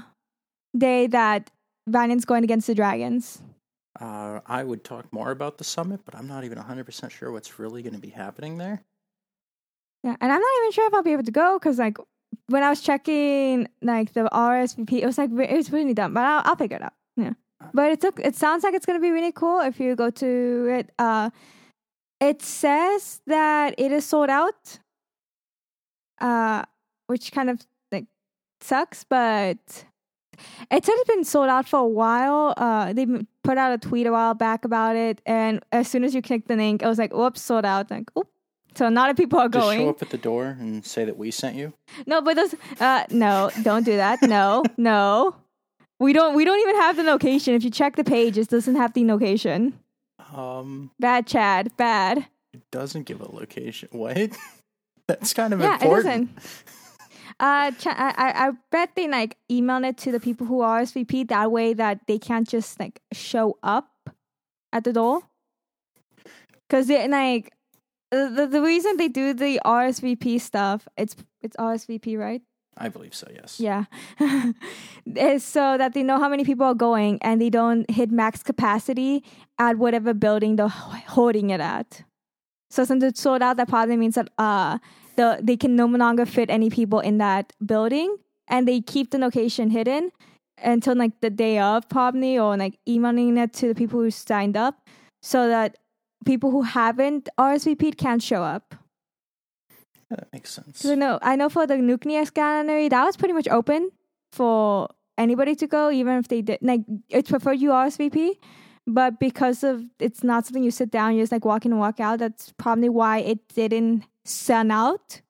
day 0.77 1.07
that 1.07 1.51
Valiant's 1.87 2.25
going 2.25 2.43
against 2.43 2.67
the 2.67 2.75
Dragons. 2.75 3.41
Uh, 3.99 4.39
I 4.45 4.63
would 4.63 4.83
talk 4.83 5.11
more 5.11 5.31
about 5.31 5.57
the 5.57 5.63
summit, 5.63 6.01
but 6.05 6.15
I'm 6.15 6.27
not 6.27 6.45
even 6.45 6.57
100% 6.57 7.11
sure 7.11 7.31
what's 7.31 7.59
really 7.59 7.81
going 7.81 7.95
to 7.95 7.99
be 7.99 8.09
happening 8.09 8.57
there. 8.57 8.81
Yeah, 10.03 10.15
and 10.21 10.31
I'm 10.31 10.39
not 10.39 10.51
even 10.61 10.71
sure 10.71 10.87
if 10.87 10.93
I'll 10.93 11.03
be 11.03 11.11
able 11.11 11.23
to 11.23 11.31
go 11.31 11.59
because 11.59 11.77
like 11.77 11.97
when 12.47 12.63
I 12.63 12.69
was 12.69 12.81
checking 12.81 13.67
like 13.81 14.13
the 14.13 14.29
RSVP, 14.31 14.93
it 14.93 15.05
was 15.05 15.17
like 15.17 15.31
it 15.31 15.55
was 15.55 15.71
really 15.71 15.93
dumb, 15.93 16.13
but 16.13 16.23
I'll, 16.23 16.41
I'll 16.45 16.55
figure 16.55 16.77
it 16.77 16.83
out. 16.83 16.93
Yeah, 17.17 17.33
but 17.73 17.91
it's 17.91 18.05
it 18.19 18.35
sounds 18.35 18.63
like 18.63 18.73
it's 18.73 18.85
gonna 18.85 18.99
be 18.99 19.11
really 19.11 19.31
cool 19.31 19.59
if 19.61 19.79
you 19.79 19.95
go 19.95 20.09
to 20.09 20.67
it. 20.69 20.91
Uh, 20.99 21.29
it 22.19 22.41
says 22.41 23.21
that 23.27 23.75
it 23.77 23.91
is 23.91 24.05
sold 24.05 24.29
out, 24.29 24.79
uh, 26.21 26.63
which 27.07 27.31
kind 27.31 27.49
of 27.49 27.65
like 27.91 28.05
sucks, 28.61 29.03
but 29.03 29.57
it 30.71 30.85
said 30.85 30.93
it's 30.95 31.07
been 31.09 31.23
sold 31.23 31.49
out 31.49 31.67
for 31.67 31.79
a 31.79 31.87
while. 31.87 32.53
Uh, 32.57 32.93
they 32.93 33.05
put 33.43 33.57
out 33.57 33.73
a 33.73 33.77
tweet 33.77 34.07
a 34.07 34.11
while 34.11 34.33
back 34.33 34.65
about 34.65 34.95
it, 34.95 35.21
and 35.25 35.63
as 35.71 35.87
soon 35.87 36.03
as 36.03 36.13
you 36.15 36.21
click 36.21 36.47
the 36.47 36.55
link, 36.55 36.81
it 36.81 36.87
was 36.87 36.97
like, 36.97 37.13
"Whoops, 37.13 37.41
sold 37.41 37.65
out!" 37.65 37.89
Like, 37.91 38.09
oop. 38.17 38.27
So 38.75 38.87
a 38.87 38.91
lot 38.91 39.09
of 39.09 39.17
people 39.17 39.39
are 39.39 39.49
Just 39.49 39.63
going. 39.63 39.79
show 39.79 39.89
up 39.89 40.01
at 40.01 40.09
the 40.11 40.17
door 40.17 40.55
and 40.59 40.85
say 40.85 41.03
that 41.03 41.17
we 41.17 41.31
sent 41.31 41.55
you. 41.55 41.73
No, 42.05 42.21
but 42.21 42.35
those 42.35 42.55
uh 42.79 43.03
no, 43.09 43.49
don't 43.63 43.83
do 43.83 43.95
that. 43.97 44.21
No, 44.21 44.63
no. 44.77 45.35
We 45.99 46.13
don't 46.13 46.35
we 46.35 46.45
don't 46.45 46.59
even 46.59 46.75
have 46.75 46.95
the 46.95 47.03
location. 47.03 47.53
If 47.55 47.63
you 47.63 47.69
check 47.69 47.95
the 47.95 48.03
page, 48.03 48.37
it 48.37 48.47
doesn't 48.49 48.75
have 48.75 48.93
the 48.93 49.05
location. 49.05 49.77
Um, 50.33 50.91
Bad 50.99 51.27
Chad, 51.27 51.75
bad. 51.77 52.27
it 52.53 52.61
doesn't 52.71 53.03
give 53.05 53.19
a 53.21 53.29
location. 53.31 53.89
What? 53.91 54.37
That's 55.07 55.33
kind 55.33 55.53
of 55.53 55.59
yeah, 55.59 55.73
important. 55.73 56.29
it 56.31 56.35
doesn't. 56.35 56.65
Uh, 57.41 57.71
Ch- 57.71 57.87
I, 57.87 58.13
I 58.17 58.51
bet 58.69 58.95
they 58.95 59.07
like 59.07 59.37
email 59.49 59.81
it 59.85 59.97
to 59.99 60.11
the 60.11 60.19
people 60.19 60.45
who 60.45 60.59
RSVP 60.59 61.29
that 61.29 61.49
way 61.53 61.71
that 61.73 62.01
they 62.05 62.19
can't 62.19 62.45
just 62.45 62.77
like 62.81 63.01
show 63.13 63.57
up 63.63 63.87
at 64.73 64.83
the 64.83 64.91
door. 64.91 65.21
because 66.67 66.87
they 66.87 67.07
like 67.07 67.53
the 68.11 68.45
the 68.51 68.61
reason 68.61 68.97
they 68.97 69.07
do 69.07 69.33
the 69.33 69.61
RSVP 69.65 70.41
stuff. 70.41 70.87
It's 70.97 71.15
it's 71.41 71.55
RSVP, 71.55 72.17
right? 72.19 72.41
I 72.79 72.89
believe 72.89 73.13
so. 73.13 73.27
Yes. 73.33 73.59
Yeah. 73.59 73.85
so 75.39 75.77
that 75.77 75.93
they 75.93 76.01
know 76.01 76.19
how 76.19 76.29
many 76.29 76.45
people 76.45 76.65
are 76.65 76.73
going 76.73 77.19
and 77.21 77.41
they 77.41 77.49
don't 77.49 77.89
hit 77.91 78.09
max 78.09 78.41
capacity 78.41 79.23
at 79.57 79.77
whatever 79.77 80.13
building 80.13 80.55
they're 80.55 80.67
holding 80.69 81.49
it 81.49 81.59
at. 81.59 82.03
So 82.69 82.85
since 82.85 83.03
it's 83.03 83.19
sold 83.19 83.41
out, 83.41 83.57
that 83.57 83.67
probably 83.67 83.97
means 83.97 84.15
that 84.15 84.29
uh 84.37 84.77
the 85.15 85.39
they 85.41 85.57
can 85.57 85.75
no 85.75 85.85
longer 85.85 86.25
fit 86.25 86.49
any 86.49 86.69
people 86.69 86.99
in 86.99 87.17
that 87.17 87.53
building 87.65 88.17
and 88.47 88.67
they 88.67 88.79
keep 88.81 89.11
the 89.11 89.17
location 89.17 89.69
hidden 89.69 90.11
until 90.63 90.95
like 90.95 91.19
the 91.21 91.29
day 91.29 91.59
of 91.59 91.87
probably 91.89 92.37
or 92.37 92.57
like 92.57 92.79
emailing 92.87 93.37
it 93.37 93.53
to 93.53 93.67
the 93.67 93.75
people 93.75 93.99
who 93.99 94.11
signed 94.11 94.57
up 94.57 94.87
so 95.21 95.47
that 95.47 95.77
people 96.25 96.51
who 96.51 96.61
haven't 96.61 97.29
RSVP'd 97.39 97.97
can't 97.97 98.21
show 98.21 98.43
up. 98.43 98.75
Yeah, 100.09 100.17
that 100.17 100.33
makes 100.33 100.51
sense. 100.51 100.79
So 100.79 100.95
no, 100.95 101.19
I 101.21 101.35
know 101.35 101.49
for 101.49 101.67
the 101.67 101.77
nucleus 101.77 102.29
gallery 102.29 102.89
that 102.89 103.03
was 103.03 103.15
pretty 103.17 103.33
much 103.33 103.47
open 103.47 103.91
for 104.31 104.89
anybody 105.17 105.55
to 105.55 105.67
go, 105.67 105.91
even 105.91 106.17
if 106.17 106.27
they 106.27 106.41
did 106.41 106.59
like 106.61 106.81
it's 107.09 107.29
preferred 107.29 107.59
you 107.59 107.69
RSVP. 107.69 108.37
But 108.87 109.19
because 109.19 109.63
of 109.63 109.83
it's 109.99 110.23
not 110.23 110.45
something 110.45 110.63
you 110.63 110.71
sit 110.71 110.89
down, 110.89 111.13
you 111.15 111.21
just 111.21 111.31
like 111.31 111.45
walk 111.45 111.65
in 111.65 111.71
and 111.71 111.79
walk 111.79 111.99
out. 111.99 112.19
That's 112.19 112.51
probably 112.57 112.89
why 112.89 113.19
it 113.19 113.39
didn't 113.53 114.05
sell 114.25 114.71
out. 114.71 115.21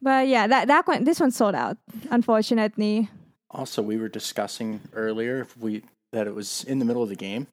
But 0.00 0.28
yeah, 0.28 0.46
that 0.46 0.68
that 0.68 0.86
one 0.88 1.04
this 1.04 1.20
one 1.20 1.30
sold 1.30 1.54
out, 1.54 1.76
unfortunately. 2.10 3.10
Also, 3.50 3.82
we 3.82 3.96
were 3.96 4.08
discussing 4.08 4.80
earlier 4.94 5.40
if 5.40 5.56
we 5.56 5.82
that 6.12 6.26
it 6.26 6.34
was 6.34 6.64
in 6.64 6.78
the 6.78 6.84
middle 6.84 7.02
of 7.02 7.08
the 7.08 7.16
game. 7.16 7.46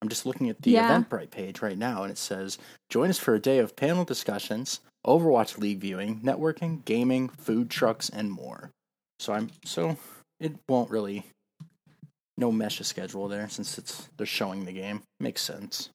I'm 0.00 0.08
just 0.08 0.26
looking 0.26 0.48
at 0.48 0.62
the 0.62 0.72
Yeah. 0.72 0.88
Eventbrite 0.90 1.30
page 1.30 1.62
right 1.62 1.78
now, 1.78 2.02
and 2.02 2.10
it 2.10 2.18
says, 2.18 2.58
"Join 2.88 3.08
us 3.10 3.18
for 3.18 3.34
a 3.34 3.40
day 3.40 3.58
of 3.58 3.76
panel 3.76 4.04
discussions, 4.04 4.80
Overwatch 5.06 5.58
League 5.58 5.80
viewing, 5.80 6.20
networking, 6.20 6.84
gaming, 6.84 7.28
food 7.28 7.70
trucks, 7.70 8.08
and 8.08 8.30
more." 8.30 8.70
So 9.20 9.32
I'm 9.32 9.50
so 9.64 9.96
it 10.40 10.54
won't 10.68 10.90
really 10.90 11.24
no 12.36 12.50
mesh 12.50 12.80
a 12.80 12.84
schedule 12.84 13.28
there 13.28 13.48
since 13.48 13.78
it's 13.78 14.08
they're 14.16 14.26
showing 14.26 14.64
the 14.64 14.72
game. 14.72 15.02
Makes 15.20 15.42
sense. 15.42 15.90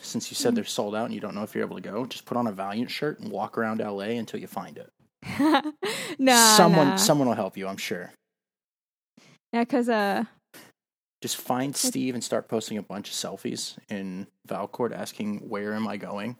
Since 0.00 0.30
you 0.30 0.34
said 0.34 0.54
they're 0.54 0.64
sold 0.64 0.94
out 0.94 1.06
and 1.06 1.14
you 1.14 1.20
don't 1.20 1.34
know 1.34 1.42
if 1.42 1.54
you're 1.54 1.64
able 1.64 1.76
to 1.76 1.82
go, 1.82 2.06
just 2.06 2.24
put 2.24 2.36
on 2.36 2.46
a 2.46 2.52
Valiant 2.52 2.90
shirt 2.90 3.20
and 3.20 3.30
walk 3.30 3.58
around 3.58 3.80
LA 3.80 4.16
until 4.16 4.40
you 4.40 4.46
find 4.46 4.78
it. 4.78 4.90
nah, 6.18 6.56
someone 6.56 6.96
someone 6.98 7.28
will 7.28 7.34
help 7.34 7.56
you, 7.56 7.66
I'm 7.66 7.76
sure. 7.76 8.12
yeah, 9.52 9.60
because 9.64 9.88
uh, 9.88 10.24
Just 11.22 11.36
find 11.36 11.74
Steve 11.74 12.14
and 12.14 12.22
start 12.22 12.48
posting 12.48 12.78
a 12.78 12.82
bunch 12.82 13.08
of 13.08 13.14
selfies 13.14 13.76
in 13.88 14.26
Valcord 14.48 14.92
asking 14.96 15.48
where 15.48 15.74
am 15.74 15.88
I 15.88 15.96
going, 15.96 16.36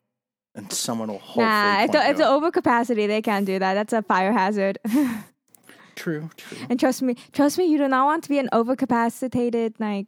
and 0.54 0.72
someone 0.72 1.08
will 1.08 1.18
hopefully. 1.18 1.46
nah, 1.46 1.86
the, 1.86 1.98
you 1.98 2.10
if 2.10 2.16
the 2.16 2.24
overcapacity, 2.24 3.06
they 3.06 3.22
can't 3.22 3.46
do 3.46 3.58
that. 3.58 3.74
That's 3.74 3.92
a 3.92 4.02
fire 4.02 4.32
hazard. 4.32 4.78
true, 5.96 6.30
true. 6.36 6.58
and 6.68 6.78
trust 6.78 7.02
me, 7.02 7.16
trust 7.32 7.58
me, 7.58 7.64
you 7.66 7.78
do 7.78 7.88
not 7.88 8.06
want 8.06 8.22
to 8.24 8.28
be 8.28 8.38
an 8.38 8.48
overcapacitated 8.52 9.74
like, 9.78 10.06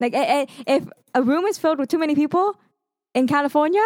like 0.00 0.14
eh, 0.14 0.46
eh, 0.46 0.46
if 0.66 0.84
a 1.14 1.22
room 1.22 1.44
is 1.46 1.58
filled 1.58 1.78
with 1.78 1.88
too 1.88 1.98
many 1.98 2.14
people 2.14 2.56
in 3.14 3.26
California, 3.26 3.84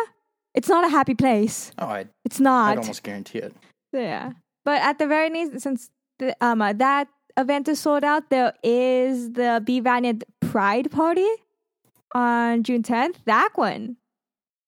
it's 0.54 0.68
not 0.68 0.84
a 0.84 0.88
happy 0.88 1.14
place. 1.14 1.72
Oh, 1.78 1.86
I'd, 1.86 2.08
It's 2.24 2.40
not. 2.40 2.72
I'd 2.72 2.78
almost 2.78 3.02
guarantee 3.02 3.38
it. 3.38 3.54
Yeah, 3.92 4.32
but 4.64 4.82
at 4.82 4.98
the 4.98 5.06
very 5.06 5.30
least, 5.30 5.60
since 5.60 5.90
the, 6.18 6.36
um 6.44 6.60
uh, 6.60 6.72
that 6.74 7.08
event 7.38 7.68
is 7.68 7.80
sold 7.80 8.04
out, 8.04 8.28
there 8.28 8.52
is 8.62 9.32
the 9.32 9.62
Valiant 9.82 10.24
Pride 10.40 10.90
Party 10.90 11.28
on 12.14 12.62
June 12.62 12.82
tenth. 12.82 13.20
That 13.24 13.50
one 13.54 13.96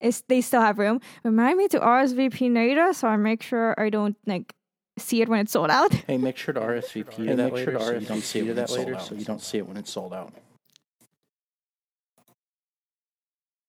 is 0.00 0.22
they 0.28 0.40
still 0.40 0.60
have 0.62 0.78
room. 0.78 1.00
Remind 1.24 1.58
me 1.58 1.68
to 1.68 1.78
RSVP 1.80 2.52
later, 2.54 2.92
so 2.92 3.08
I 3.08 3.16
make 3.16 3.42
sure 3.42 3.74
I 3.78 3.90
don't 3.90 4.16
like 4.26 4.54
see 4.98 5.22
it 5.22 5.28
when 5.28 5.40
it's 5.40 5.52
sold 5.52 5.70
out. 5.70 5.92
Hey, 5.94 6.18
make 6.18 6.36
sure 6.36 6.52
to 6.54 6.60
RSVP 6.60 7.12
Hey, 7.12 7.26
to 7.26 7.36
that 7.36 7.52
make 7.52 7.64
sure 7.64 7.72
to 7.72 7.80
so 7.80 7.92
you 7.92 8.06
don't 8.06 8.20
see 8.22 8.38
it 8.40 8.44
RSVP 8.44 8.46
when 8.46 8.56
that 8.56 8.62
it's 8.62 8.72
sold 8.74 8.86
later, 8.86 8.94
out. 8.96 9.02
so 9.02 9.08
So 9.08 9.14
you 9.14 9.20
you 9.20 9.24
don't 9.26 9.42
see 9.42 9.58
it 9.58 9.66
when 9.68 9.76
it's 9.76 9.90
sold 9.90 10.12
out. 10.14 10.32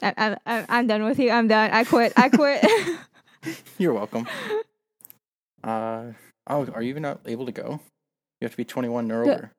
I, 0.01 0.13
I, 0.17 0.37
I- 0.45 0.65
I'm 0.69 0.87
done 0.87 1.03
with 1.03 1.19
you. 1.19 1.29
I'm 1.31 1.47
done. 1.47 1.69
I 1.71 1.83
quit. 1.83 2.13
I 2.17 2.29
quit. 2.29 2.65
You're 3.77 3.93
welcome. 3.93 4.27
Uh 5.63 6.13
oh, 6.47 6.65
are 6.73 6.81
you 6.81 6.89
even 6.89 7.03
not 7.03 7.19
able 7.27 7.45
to 7.45 7.51
go? 7.51 7.79
You 8.39 8.45
have 8.45 8.51
to 8.51 8.57
be 8.57 8.65
21 8.65 9.11
or 9.11 9.25
The- 9.25 9.31
over. 9.35 9.51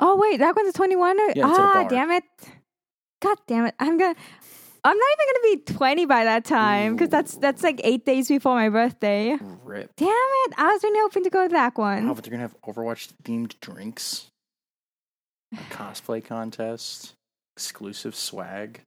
oh 0.00 0.16
wait, 0.16 0.38
that 0.38 0.56
one's 0.56 0.70
a 0.70 0.72
21. 0.72 1.16
Yeah, 1.16 1.26
it's 1.28 1.38
at 1.38 1.44
a 1.44 1.46
ah, 1.46 1.86
damn 1.88 2.10
it. 2.10 2.24
God 3.22 3.38
damn 3.46 3.66
it. 3.66 3.76
I'm 3.78 3.96
gonna. 3.96 4.16
I'm 4.86 4.96
not 4.98 5.06
even 5.18 5.26
gonna 5.42 5.56
be 5.56 5.72
20 5.78 6.04
by 6.06 6.24
that 6.24 6.44
time 6.44 6.94
because 6.94 7.08
that's 7.08 7.36
that's 7.38 7.62
like 7.62 7.80
eight 7.84 8.04
days 8.04 8.28
before 8.28 8.54
my 8.54 8.68
birthday. 8.68 9.38
Rip. 9.64 9.90
Damn 9.96 10.08
it! 10.08 10.54
I 10.58 10.72
was 10.72 10.82
really 10.82 11.00
hoping 11.00 11.24
to 11.24 11.30
go 11.30 11.48
to 11.48 11.52
that 11.52 11.76
one. 11.78 12.06
Wow, 12.06 12.14
but 12.14 12.22
they're 12.24 12.30
gonna 12.30 12.42
have 12.42 12.60
Overwatch 12.62 13.12
themed 13.22 13.58
drinks, 13.60 14.26
a 15.52 15.56
cosplay 15.74 16.22
contest, 16.24 17.14
exclusive 17.56 18.14
swag. 18.14 18.82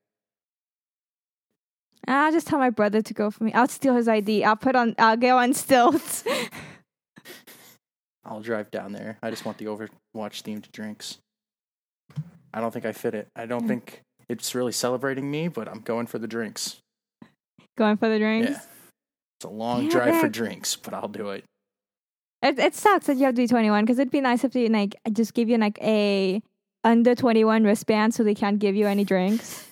I'll 2.08 2.32
just 2.32 2.48
tell 2.48 2.60
my 2.60 2.70
brother 2.70 3.02
to 3.02 3.14
go 3.14 3.30
for 3.32 3.44
me. 3.44 3.52
I'll 3.54 3.68
steal 3.68 3.96
his 3.96 4.08
ID. 4.08 4.44
I'll 4.44 4.56
put 4.56 4.76
on. 4.76 4.96
I'll 5.00 5.18
go 5.18 5.40
on 5.40 5.54
stilts. 5.54 6.24
I'll 8.24 8.42
drive 8.42 8.72
down 8.72 8.92
there. 8.94 9.18
I 9.24 9.30
just 9.30 9.46
want 9.46 9.58
the 9.58 9.66
Overwatch 9.66 9.90
themed 10.44 10.72
drinks. 10.72 11.18
I 12.54 12.60
don't 12.62 12.72
think 12.72 12.86
I 12.86 12.92
fit 12.92 13.16
it. 13.16 13.28
I 13.36 13.46
don't 13.46 13.64
Mm. 13.64 13.68
think 13.68 14.02
it's 14.30 14.54
really 14.56 14.72
celebrating 14.72 15.30
me, 15.32 15.48
but 15.48 15.68
I'm 15.68 15.82
going 15.82 16.08
for 16.08 16.20
the 16.20 16.28
drinks. 16.28 16.78
Going 17.78 17.98
for 17.98 18.10
the 18.10 18.20
drinks. 18.20 18.52
Yeah. 18.52 18.62
It's 19.40 19.46
a 19.46 19.50
long 19.50 19.88
drive 19.88 20.20
for 20.20 20.30
drinks, 20.30 20.76
but 20.76 20.94
I'll 20.94 21.08
do 21.08 21.30
it. 21.30 21.44
It 22.42 22.60
it 22.60 22.76
sucks 22.76 23.08
that 23.08 23.18
you 23.18 23.26
have 23.26 23.36
to 23.36 23.42
be 23.42 23.48
21 23.48 23.84
because 23.84 24.00
it'd 24.00 24.12
be 24.12 24.22
nice 24.22 24.44
if 24.44 24.52
they 24.54 24.68
like 24.68 24.96
just 25.14 25.34
give 25.34 25.50
you 25.50 25.58
like 25.58 25.80
a 25.82 26.42
under 26.84 27.14
21 27.16 27.64
wristband 27.64 28.14
so 28.14 28.24
they 28.24 28.36
can't 28.36 28.60
give 28.60 28.76
you 28.76 28.88
any 28.88 29.04
drinks. 29.04 29.68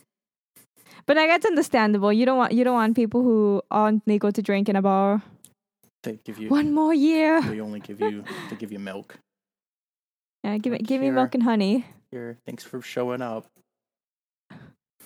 But 1.07 1.17
like 1.17 1.29
that's 1.29 1.45
understandable. 1.45 2.12
You 2.13 2.25
don't 2.25 2.38
want 2.38 2.53
you 2.53 2.63
don't 2.63 2.74
want 2.74 2.95
people 2.95 3.21
who 3.21 3.62
aren't 3.71 4.07
legal 4.07 4.31
to 4.31 4.41
drink 4.41 4.69
in 4.69 4.75
a 4.75 4.81
bar. 4.81 5.21
They 6.03 6.19
give 6.24 6.38
you 6.38 6.50
One 6.50 6.71
more 6.74 6.93
year. 6.93 7.41
they 7.41 7.59
only 7.59 7.79
give 7.79 8.00
you 8.00 8.24
they 8.50 8.55
give 8.55 8.71
you 8.71 8.79
milk. 8.79 9.17
Yeah, 10.43 10.59
give 10.59 10.74
me 10.74 10.77
Like 10.77 10.85
give 10.88 11.01
me 11.01 11.09
milk 11.09 11.33
and 11.33 11.41
honey. 11.41 11.85
Here, 12.12 12.38
thanks 12.45 12.63
for 12.63 12.79
showing 12.79 13.24
up. 13.24 13.47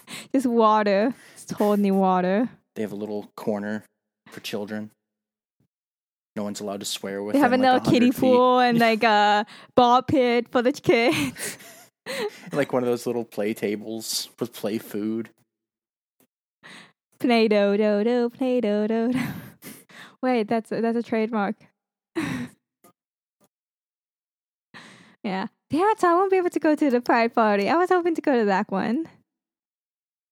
Just 0.33 0.45
water. 0.45 1.13
Just 1.35 1.51
holding 1.51 1.97
water. 1.97 2.49
They 2.75 2.81
have 2.81 2.91
a 2.91 2.95
little 2.95 3.31
corner 3.35 3.83
for 4.27 4.39
children. 4.39 4.91
No 6.35 6.43
one's 6.43 6.61
allowed 6.61 6.79
to 6.79 6.85
swear 6.85 7.21
with 7.23 7.33
They 7.33 7.39
have 7.39 7.51
a 7.53 7.57
like, 7.57 7.61
little 7.83 7.91
kiddie 7.91 8.11
feet. 8.11 8.19
pool 8.21 8.59
and 8.59 8.79
like 8.87 9.03
a 9.03 9.45
ball 9.75 10.01
pit 10.01 10.47
for 10.51 10.61
the 10.61 10.71
kids. 10.71 11.57
like 12.53 12.71
one 12.71 12.83
of 12.83 12.87
those 12.89 13.05
little 13.05 13.25
play 13.25 13.53
tables 13.53 14.29
with 14.39 14.53
play 14.53 14.77
food. 14.77 15.29
Play 17.19 17.47
do 17.49 17.75
do 17.75 18.03
do, 18.03 18.29
play 18.29 18.61
do 18.61 18.87
do 18.87 19.11
do. 19.11 19.19
Wait, 20.21 20.47
that's 20.47 20.71
a, 20.71 20.79
that's 20.81 20.97
a 20.97 21.03
trademark. 21.03 21.55
yeah. 25.23 25.47
Damn 25.69 25.87
it, 25.89 25.99
so 25.99 26.09
I 26.09 26.13
won't 26.13 26.31
be 26.31 26.37
able 26.37 26.49
to 26.49 26.59
go 26.59 26.75
to 26.75 26.89
the 26.89 27.01
pride 27.01 27.35
party. 27.35 27.69
I 27.69 27.75
was 27.75 27.89
hoping 27.89 28.15
to 28.15 28.21
go 28.21 28.37
to 28.39 28.45
that 28.45 28.71
one. 28.71 29.07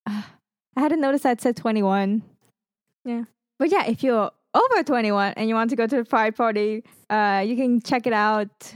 Ah, 0.08 0.32
I 0.76 0.82
hadn't 0.82 1.02
noticed 1.02 1.24
that 1.24 1.42
said 1.42 1.58
21. 1.58 2.24
Yeah. 3.06 3.24
But 3.60 3.72
yeah, 3.72 3.86
if 3.88 4.04
you're 4.04 4.32
over 4.54 4.84
21 4.84 5.34
and 5.36 5.50
you 5.50 5.56
want 5.56 5.70
to 5.72 5.76
go 5.76 5.86
to 5.86 5.96
the 5.98 6.06
pride 6.06 6.36
party, 6.36 6.84
uh, 7.10 7.44
you 7.46 7.56
can 7.56 7.82
check 7.82 8.08
it 8.08 8.14
out. 8.14 8.74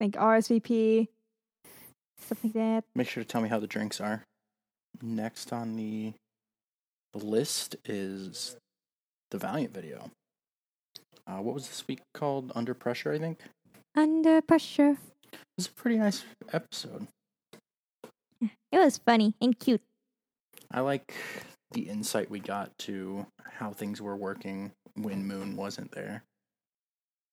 Like 0.00 0.12
RSVP, 0.12 1.08
stuff 2.20 2.38
like 2.44 2.52
that. 2.52 2.84
Make 2.94 3.08
sure 3.08 3.22
to 3.22 3.28
tell 3.28 3.40
me 3.40 3.48
how 3.48 3.58
the 3.58 3.66
drinks 3.66 4.00
are. 4.00 4.22
Next 5.02 5.52
on 5.52 5.76
the 5.76 6.12
the 7.12 7.24
list 7.24 7.76
is 7.84 8.56
the 9.30 9.38
Valiant 9.38 9.74
video. 9.74 10.10
Uh, 11.26 11.38
what 11.42 11.54
was 11.54 11.66
this 11.68 11.86
week 11.88 12.00
called? 12.14 12.52
Under 12.54 12.74
Pressure, 12.74 13.12
I 13.12 13.18
think. 13.18 13.40
Under 13.94 14.40
pressure. 14.40 14.96
It 15.32 15.38
was 15.56 15.66
a 15.66 15.72
pretty 15.72 15.98
nice 15.98 16.24
episode. 16.52 17.08
It 18.40 18.78
was 18.78 18.98
funny 18.98 19.34
and 19.40 19.58
cute. 19.58 19.82
I 20.70 20.80
like 20.80 21.14
the 21.72 21.82
insight 21.82 22.30
we 22.30 22.40
got 22.40 22.76
to 22.78 23.26
how 23.58 23.72
things 23.72 24.00
were 24.00 24.16
working 24.16 24.72
when 24.94 25.26
Moon 25.26 25.56
wasn't 25.56 25.92
there. 25.92 26.24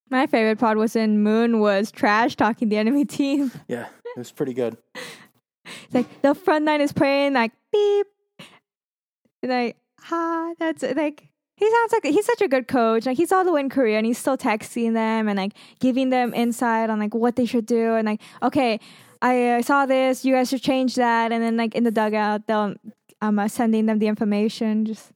My 0.09 0.27
favorite 0.27 0.59
part 0.59 0.77
was 0.77 0.95
when 0.95 1.23
Moon 1.23 1.59
was 1.59 1.91
trash 1.91 2.35
talking 2.35 2.69
the 2.69 2.77
enemy 2.77 3.05
team. 3.19 3.51
Yeah, 3.67 3.87
it 4.15 4.19
was 4.19 4.31
pretty 4.31 4.53
good. 4.53 4.77
It's 4.95 5.93
like 5.93 6.21
the 6.21 6.35
front 6.35 6.65
line 6.65 6.81
is 6.81 6.93
playing 6.93 7.33
like 7.33 7.51
beep. 7.71 8.07
And 9.41 9.51
like, 9.51 9.77
ah, 10.11 10.53
that's 10.59 10.83
like 10.83 11.29
he 11.57 11.71
sounds 11.71 11.93
like 11.93 12.03
he's 12.03 12.25
such 12.25 12.41
a 12.41 12.47
good 12.47 12.67
coach. 12.67 13.05
Like 13.05 13.17
he's 13.17 13.31
all 13.31 13.43
the 13.43 13.51
way 13.51 13.61
in 13.61 13.69
Korea 13.69 13.97
and 13.97 14.05
he's 14.05 14.17
still 14.17 14.37
texting 14.37 14.93
them 14.93 15.27
and 15.27 15.37
like 15.37 15.53
giving 15.79 16.09
them 16.09 16.33
insight 16.33 16.89
on 16.89 16.99
like 16.99 17.13
what 17.13 17.35
they 17.35 17.45
should 17.45 17.65
do 17.65 17.95
and 17.95 18.05
like, 18.05 18.21
okay, 18.43 18.79
I 19.21 19.49
uh, 19.49 19.61
saw 19.61 19.85
this, 19.85 20.25
you 20.25 20.33
guys 20.33 20.49
should 20.49 20.61
change 20.61 20.95
that. 20.95 21.31
And 21.31 21.41
then 21.41 21.57
like 21.57 21.73
in 21.73 21.83
the 21.83 21.91
dugout, 21.91 22.47
they'll 22.47 22.75
I'm 23.21 23.39
uh, 23.39 23.47
sending 23.47 23.85
them 23.85 23.99
the 23.99 24.07
information, 24.07 24.85
just 24.85 25.11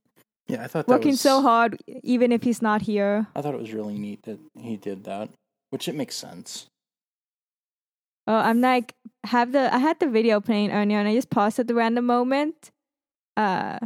Yeah, 0.47 0.63
I 0.63 0.67
thought 0.67 0.87
that 0.87 0.91
working 0.91 1.11
was, 1.11 1.21
so 1.21 1.41
hard, 1.41 1.77
even 2.03 2.31
if 2.31 2.43
he's 2.43 2.61
not 2.61 2.81
here. 2.83 3.27
I 3.35 3.41
thought 3.41 3.53
it 3.53 3.59
was 3.59 3.73
really 3.73 3.97
neat 3.97 4.23
that 4.23 4.39
he 4.57 4.77
did 4.77 5.03
that, 5.05 5.29
which 5.69 5.87
it 5.87 5.95
makes 5.95 6.15
sense. 6.15 6.67
Oh, 8.27 8.35
I'm 8.37 8.61
like 8.61 8.93
have 9.25 9.51
the 9.51 9.73
I 9.73 9.79
had 9.79 9.99
the 9.99 10.07
video 10.07 10.39
playing 10.39 10.71
earlier 10.71 10.99
and 10.99 11.07
I 11.07 11.15
just 11.15 11.29
paused 11.29 11.59
at 11.59 11.67
the 11.67 11.73
random 11.75 12.05
moment. 12.05 12.69
Uh 13.35 13.79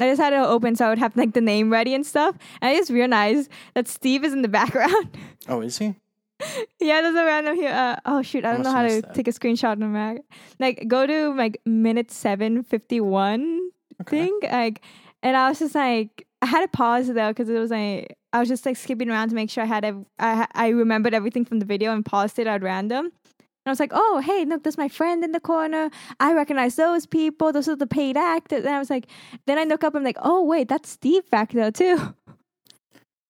I 0.00 0.08
just 0.08 0.20
had 0.20 0.32
it 0.32 0.36
open 0.36 0.74
so 0.76 0.86
I 0.86 0.88
would 0.88 0.98
have 0.98 1.16
like 1.16 1.34
the 1.34 1.40
name 1.40 1.70
ready 1.70 1.94
and 1.94 2.04
stuff. 2.04 2.36
And 2.60 2.70
I 2.70 2.76
just 2.76 2.90
realized 2.90 3.50
that 3.74 3.86
Steve 3.86 4.24
is 4.24 4.32
in 4.32 4.42
the 4.42 4.48
background. 4.60 5.16
Oh, 5.48 5.60
is 5.60 5.78
he? 5.78 5.94
yeah, 6.80 7.00
there's 7.02 7.14
a 7.14 7.24
random 7.24 7.56
here. 7.56 7.70
Uh, 7.72 7.96
oh 8.06 8.22
shoot, 8.22 8.44
I 8.44 8.50
I 8.50 8.52
don't 8.54 8.62
know 8.64 8.72
how 8.72 8.82
to 8.82 9.02
that. 9.02 9.14
take 9.14 9.28
a 9.28 9.32
screenshot 9.32 9.72
on 9.82 9.92
Mac. 9.92 10.18
Like 10.58 10.84
go 10.88 11.06
to 11.06 11.34
like 11.34 11.60
minute 11.66 12.10
seven 12.10 12.62
fifty 12.62 13.00
one 13.00 13.70
Okay. 14.02 14.26
thing. 14.26 14.38
Like, 14.42 14.82
and 15.22 15.36
I 15.36 15.48
was 15.50 15.58
just 15.58 15.74
like, 15.74 16.26
I 16.42 16.46
had 16.46 16.62
to 16.62 16.68
pause 16.68 17.08
though 17.08 17.28
because 17.28 17.48
it 17.48 17.58
was 17.58 17.70
like 17.70 18.16
I 18.32 18.40
was 18.40 18.48
just 18.48 18.64
like 18.64 18.76
skipping 18.76 19.10
around 19.10 19.28
to 19.30 19.34
make 19.34 19.50
sure 19.50 19.62
I 19.62 19.66
had 19.66 19.84
ev- 19.84 20.06
I 20.18 20.46
I 20.54 20.68
remembered 20.68 21.14
everything 21.14 21.44
from 21.44 21.58
the 21.60 21.66
video 21.66 21.92
and 21.92 22.04
paused 22.04 22.38
it 22.38 22.46
at 22.46 22.62
random. 22.62 23.06
And 23.06 23.68
I 23.68 23.70
was 23.72 23.80
like, 23.80 23.92
oh 23.92 24.22
hey, 24.24 24.46
look, 24.46 24.62
there's 24.62 24.78
my 24.78 24.88
friend 24.88 25.22
in 25.22 25.32
the 25.32 25.40
corner. 25.40 25.90
I 26.18 26.32
recognize 26.32 26.76
those 26.76 27.04
people. 27.06 27.52
Those 27.52 27.68
are 27.68 27.76
the 27.76 27.86
paid 27.86 28.16
actors. 28.16 28.64
And 28.64 28.74
I 28.74 28.78
was 28.78 28.88
like, 28.88 29.06
then 29.46 29.58
I 29.58 29.64
look 29.64 29.84
up. 29.84 29.94
And 29.94 30.00
I'm 30.00 30.04
like, 30.04 30.16
oh 30.22 30.42
wait, 30.42 30.68
that's 30.68 30.88
Steve 30.88 31.28
back 31.30 31.52
there 31.52 31.70
too. 31.70 32.14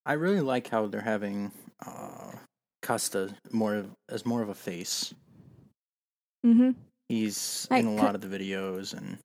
I 0.07 0.12
really 0.14 0.40
like 0.40 0.69
how 0.69 0.87
they're 0.87 1.00
having 1.00 1.50
uh, 1.85 2.29
Costa 2.90 3.37
more 3.52 3.76
of- 3.76 3.90
as 4.09 4.26
more 4.26 4.42
of 4.42 4.49
a 4.49 4.54
face. 4.54 5.14
Mm-hmm. 6.44 6.70
He's 7.09 7.68
Like, 7.70 7.85
in 7.85 7.87
a 7.87 7.94
lot 7.94 8.16
of 8.16 8.20
the 8.20 8.26
videos, 8.26 8.94
and 8.94 9.18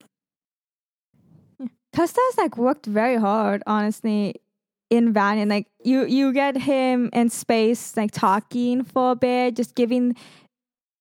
Costa's 1.95 2.38
like 2.38 2.57
worked 2.57 2.86
very 2.86 3.15
hard, 3.15 3.63
honestly, 3.65 4.36
in 4.91 5.13
Valiant. 5.13 5.50
Like 5.50 5.65
you, 5.84 6.05
you 6.05 6.31
get 6.31 6.57
him 6.57 7.10
in 7.12 7.29
space, 7.31 7.98
like 7.98 8.12
talking 8.12 8.84
for 8.84 9.12
a 9.12 9.15
bit, 9.15 9.55
just 9.55 9.74
giving 9.74 10.15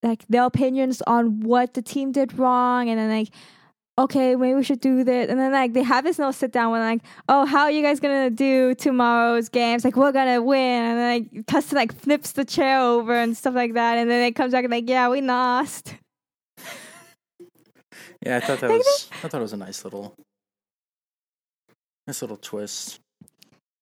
like 0.02 0.24
their 0.28 0.44
opinions 0.44 1.02
on 1.06 1.40
what 1.40 1.74
the 1.74 1.82
team 1.82 2.12
did 2.12 2.38
wrong, 2.38 2.88
and 2.88 2.98
then 2.98 3.10
like, 3.10 3.28
okay, 3.96 4.34
maybe 4.34 4.54
we 4.54 4.62
should 4.64 4.80
do 4.80 5.04
this, 5.04 5.30
and 5.30 5.38
then 5.38 5.52
like 5.52 5.72
they 5.72 5.82
have 5.82 6.04
this 6.04 6.18
little 6.18 6.32
sit 6.32 6.52
down 6.52 6.72
when 6.72 6.80
like, 6.80 7.02
oh, 7.28 7.46
how 7.46 7.62
are 7.62 7.70
you 7.70 7.82
guys 7.82 8.00
gonna 8.00 8.30
do 8.30 8.74
tomorrow's 8.74 9.48
games? 9.48 9.84
Like 9.84 9.96
we're 9.96 10.12
gonna 10.12 10.42
win, 10.42 10.84
and 10.84 10.98
then 10.98 11.32
like 11.34 11.46
Costa 11.46 11.74
like 11.74 11.94
flips 11.94 12.32
the 12.32 12.44
chair 12.44 12.80
over 12.80 13.14
and 13.14 13.36
stuff 13.36 13.54
like 13.54 13.74
that, 13.74 13.98
and 13.98 14.10
then 14.10 14.22
it 14.22 14.32
comes 14.32 14.52
back 14.52 14.64
and 14.64 14.72
like, 14.72 14.88
yeah, 14.88 15.08
we 15.08 15.20
lost. 15.20 15.94
yeah, 18.24 18.36
I 18.36 18.40
thought 18.40 18.60
that 18.60 18.70
Like 18.70 18.78
was 18.78 19.08
I 19.22 19.28
thought 19.28 19.38
it 19.38 19.42
was 19.42 19.52
a 19.52 19.58
nice 19.58 19.84
little, 19.84 20.14
nice 22.06 22.20
little 22.22 22.38
twist. 22.38 23.00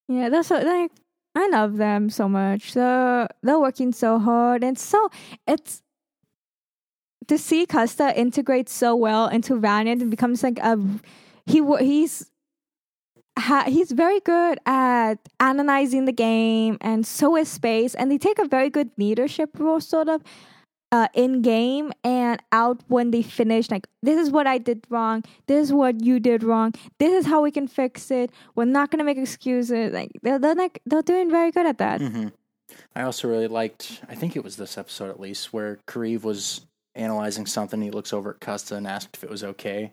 Yeah, 0.08 0.28
that's 0.28 0.50
what, 0.50 0.64
like 0.64 0.90
I 1.34 1.48
love 1.48 1.76
them 1.78 2.10
so 2.10 2.28
much. 2.28 2.74
They're 2.74 3.28
they're 3.42 3.58
working 3.58 3.92
so 3.92 4.18
hard, 4.18 4.62
and 4.62 4.78
so 4.78 5.08
it's 5.46 5.82
to 7.28 7.38
see 7.38 7.66
Costa 7.66 8.18
integrate 8.18 8.68
so 8.68 8.94
well 8.94 9.28
into 9.28 9.56
Valiant 9.58 10.02
and 10.02 10.10
becomes 10.10 10.42
like 10.42 10.58
a 10.58 10.78
he 11.46 11.62
he's 11.80 12.30
ha, 13.38 13.64
he's 13.66 13.92
very 13.92 14.20
good 14.20 14.58
at 14.66 15.16
analyzing 15.40 16.04
the 16.04 16.12
game, 16.12 16.78
and 16.80 17.06
so 17.06 17.36
is 17.36 17.48
Space, 17.48 17.94
and 17.94 18.10
they 18.10 18.18
take 18.18 18.38
a 18.38 18.46
very 18.46 18.70
good 18.70 18.90
leadership 18.96 19.50
role, 19.58 19.80
sort 19.80 20.08
of. 20.08 20.22
Uh, 20.94 21.08
in 21.14 21.40
game 21.40 21.90
and 22.04 22.38
out 22.52 22.78
when 22.88 23.12
they 23.12 23.22
finish, 23.22 23.70
like 23.70 23.86
this 24.02 24.18
is 24.20 24.30
what 24.30 24.46
I 24.46 24.58
did 24.58 24.84
wrong. 24.90 25.24
This 25.46 25.68
is 25.68 25.72
what 25.72 26.02
you 26.02 26.20
did 26.20 26.42
wrong. 26.42 26.74
This 26.98 27.14
is 27.14 27.24
how 27.24 27.40
we 27.40 27.50
can 27.50 27.66
fix 27.66 28.10
it. 28.10 28.30
We're 28.56 28.66
not 28.66 28.90
gonna 28.90 29.04
make 29.04 29.16
excuses. 29.16 29.90
Like 29.94 30.10
they're, 30.22 30.38
they're 30.38 30.54
like 30.54 30.82
they're 30.84 31.00
doing 31.00 31.30
very 31.30 31.50
good 31.50 31.64
at 31.64 31.78
that. 31.78 32.02
hmm 32.02 32.28
I 32.94 33.02
also 33.02 33.26
really 33.26 33.48
liked. 33.48 34.02
I 34.06 34.14
think 34.14 34.36
it 34.36 34.44
was 34.44 34.56
this 34.56 34.76
episode 34.76 35.08
at 35.08 35.18
least 35.18 35.50
where 35.50 35.78
KariV 35.86 36.22
was 36.22 36.66
analyzing 36.94 37.46
something. 37.46 37.80
He 37.80 37.90
looks 37.90 38.12
over 38.12 38.30
at 38.30 38.40
Costa 38.40 38.76
and 38.76 38.86
asked 38.86 39.10
if 39.16 39.24
it 39.24 39.30
was 39.30 39.42
okay. 39.44 39.92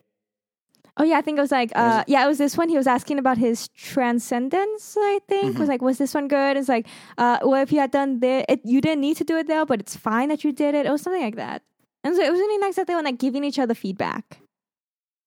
Oh 0.98 1.04
yeah, 1.04 1.18
I 1.18 1.22
think 1.22 1.38
it 1.38 1.42
was 1.42 1.52
like 1.52 1.72
uh 1.76 2.04
yeah, 2.08 2.26
it 2.26 2.28
was 2.28 2.38
this 2.38 2.58
one. 2.58 2.68
He 2.68 2.76
was 2.78 2.88
asking 2.88 3.20
about 3.20 3.38
his 3.38 3.70
transcendence. 3.70 4.98
I 5.00 5.20
think 5.30 5.56
Mhm. 5.56 5.60
was 5.60 5.70
like, 5.70 5.82
was 5.82 5.98
this 5.98 6.14
one 6.14 6.28
good? 6.28 6.58
It's 6.58 6.68
like, 6.68 6.88
uh, 7.18 7.40
well, 7.44 7.62
if 7.62 7.72
you 7.72 7.80
had 7.80 7.92
done 7.92 8.20
this, 8.20 8.44
it, 8.50 8.62
you 8.66 8.82
didn't 8.82 9.02
need 9.02 9.16
to 9.18 9.24
do 9.24 9.38
it 9.38 9.48
though, 9.48 9.66
but 9.66 9.80
it's 9.80 9.96
fine 9.96 10.28
that 10.30 10.44
you 10.44 10.52
did 10.52 10.76
it. 10.76 10.86
It 10.86 10.92
was 10.92 11.02
something 11.02 11.22
like 11.22 11.36
that. 11.38 11.62
And 12.04 12.16
so 12.16 12.22
it 12.22 12.30
was 12.32 12.40
really 12.40 12.58
nice 12.58 12.76
that 12.76 12.88
they 12.88 12.96
were 12.96 13.04
like 13.04 13.18
giving 13.18 13.44
each 13.46 13.60
other 13.60 13.74
feedback. 13.74 14.40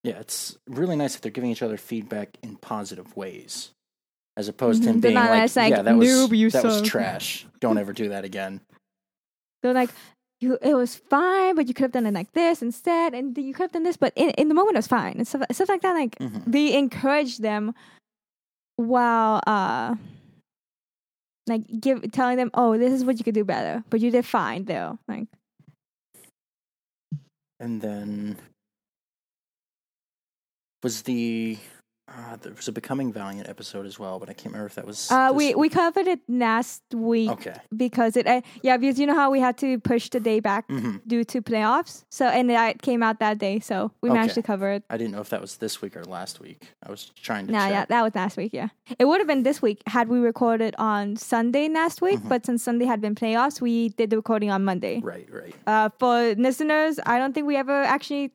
Yeah, 0.05 0.19
it's 0.19 0.59
really 0.67 0.97
nice 0.97 1.15
that 1.15 1.23
they're 1.23 1.31
giving 1.31 1.51
each 1.51 1.63
other 1.63 1.77
feedback 1.77 2.37
in 2.43 2.57
positive 2.57 3.17
ways, 3.17 3.71
as 4.37 4.49
opposed 4.49 4.83
to 4.83 4.91
him 4.91 5.01
They're 5.01 5.13
being 5.13 5.23
like, 5.25 5.57
like, 5.57 5.71
"Yeah, 5.71 5.83
that 5.83 5.97
was 5.97 6.09
"Noob, 6.09 6.37
you 6.37 6.51
that 6.51 6.65
was 6.65 6.83
trash. 6.83 7.47
Don't 7.61 7.79
ever 7.79 7.93
do 7.93 8.09
that 8.11 8.25
again." 8.25 8.61
They're 9.63 9.73
like, 9.73 9.91
you, 10.43 10.59
it 10.63 10.75
was 10.75 10.97
fine, 10.97 11.55
but 11.55 11.69
you 11.69 11.75
could 11.75 11.85
have 11.85 11.93
done 11.93 12.07
it 12.07 12.15
like 12.15 12.33
this 12.33 12.63
instead, 12.63 13.15
and 13.15 13.37
you 13.37 13.55
could 13.55 13.65
have 13.65 13.73
done 13.73 13.85
this, 13.85 13.97
but 13.97 14.13
in, 14.17 14.31
in 14.31 14.49
the 14.49 14.55
moment 14.55 14.75
it 14.77 14.79
was 14.79 14.87
fine 14.89 15.15
and 15.17 15.27
stuff, 15.27 15.43
stuff 15.53 15.69
like 15.69 15.83
that. 15.83 15.93
Like 15.95 16.19
Mhm. 16.19 16.45
they 16.47 16.77
encourage 16.77 17.39
them 17.39 17.75
while 18.77 19.41
uh 19.47 19.95
like 21.47 21.63
give 21.81 22.11
telling 22.13 22.37
them, 22.37 22.51
oh, 22.55 22.79
this 22.79 22.93
is 22.93 23.05
what 23.05 23.19
you 23.19 23.25
could 23.25 23.35
do 23.35 23.45
better, 23.45 23.85
but 23.91 24.01
you 24.01 24.11
did 24.11 24.27
fine 24.27 24.65
though. 24.65 24.99
Like 25.09 25.29
And 27.61 27.81
then 27.81 28.39
was 30.83 31.03
the 31.03 31.59
uh, 32.17 32.37
there 32.37 32.53
was 32.53 32.69
a 32.69 32.73
Becoming 32.73 33.13
Valiant 33.13 33.49
episode 33.49 33.87
as 33.87 33.99
well, 33.99 34.19
but 34.19 34.29
I 34.29 34.33
can't 34.35 34.53
remember 34.53 34.67
if 34.67 34.75
that 34.75 34.87
was. 34.87 35.11
uh 35.11 35.29
this 35.29 35.37
we 35.39 35.55
we 35.55 35.69
covered 35.69 36.07
it 36.07 36.21
last 36.29 36.83
week 36.95 37.31
okay. 37.31 37.57
because 37.77 38.17
it 38.17 38.27
uh, 38.27 38.41
yeah 38.63 38.77
because 38.77 38.99
you 38.99 39.07
know 39.07 39.15
how 39.15 39.31
we 39.31 39.41
had 39.41 39.57
to 39.59 39.79
push 39.81 40.09
the 40.11 40.21
day 40.21 40.41
back 40.41 40.65
hmm 40.69 40.97
due 41.07 41.25
to 41.25 41.41
playoffs. 41.43 42.05
So 42.11 42.27
and 42.27 42.51
it 42.51 42.83
came 42.83 43.03
out 43.03 43.19
that 43.21 43.39
day, 43.39 43.61
so 43.61 43.91
we 44.03 44.11
managed 44.11 44.35
to 44.35 44.43
cover 44.43 44.71
it. 44.71 44.83
I 44.91 44.97
didn't 44.97 45.13
know 45.13 45.21
if 45.21 45.31
that 45.31 45.41
was 45.41 45.57
this 45.57 45.81
week 45.83 45.97
or 45.97 46.05
last 46.05 46.41
week. 46.41 46.59
I 46.87 46.91
was 46.91 47.11
trying 47.29 47.47
to 47.47 47.53
No, 47.53 47.59
check. 47.61 47.71
yeah, 47.71 47.85
that 47.87 48.03
was 48.03 48.15
last 48.15 48.37
week. 48.37 48.53
Yeah, 48.53 48.69
it 48.99 49.05
would 49.07 49.19
have 49.21 49.27
been 49.29 49.43
this 49.43 49.63
week 49.63 49.83
had 49.87 50.09
we 50.09 50.19
recorded 50.19 50.75
on 50.79 51.17
Sunday 51.17 51.69
last 51.69 52.03
week. 52.03 52.21
Mhm. 52.21 52.29
But 52.29 52.47
since 52.47 52.63
Sunday 52.63 52.87
had 52.87 53.01
been 53.01 53.15
playoffs, 53.15 53.61
we 53.61 53.89
did 53.91 54.11
the 54.11 54.17
recording 54.17 54.51
on 54.51 54.65
Monday. 54.65 55.01
Right, 55.03 55.29
right. 55.33 55.55
Uh, 55.67 55.89
for 55.99 56.35
listeners, 56.37 57.01
I 57.07 57.19
don't 57.19 57.33
think 57.35 57.47
we 57.47 57.57
ever 57.57 57.83
actually 57.83 58.33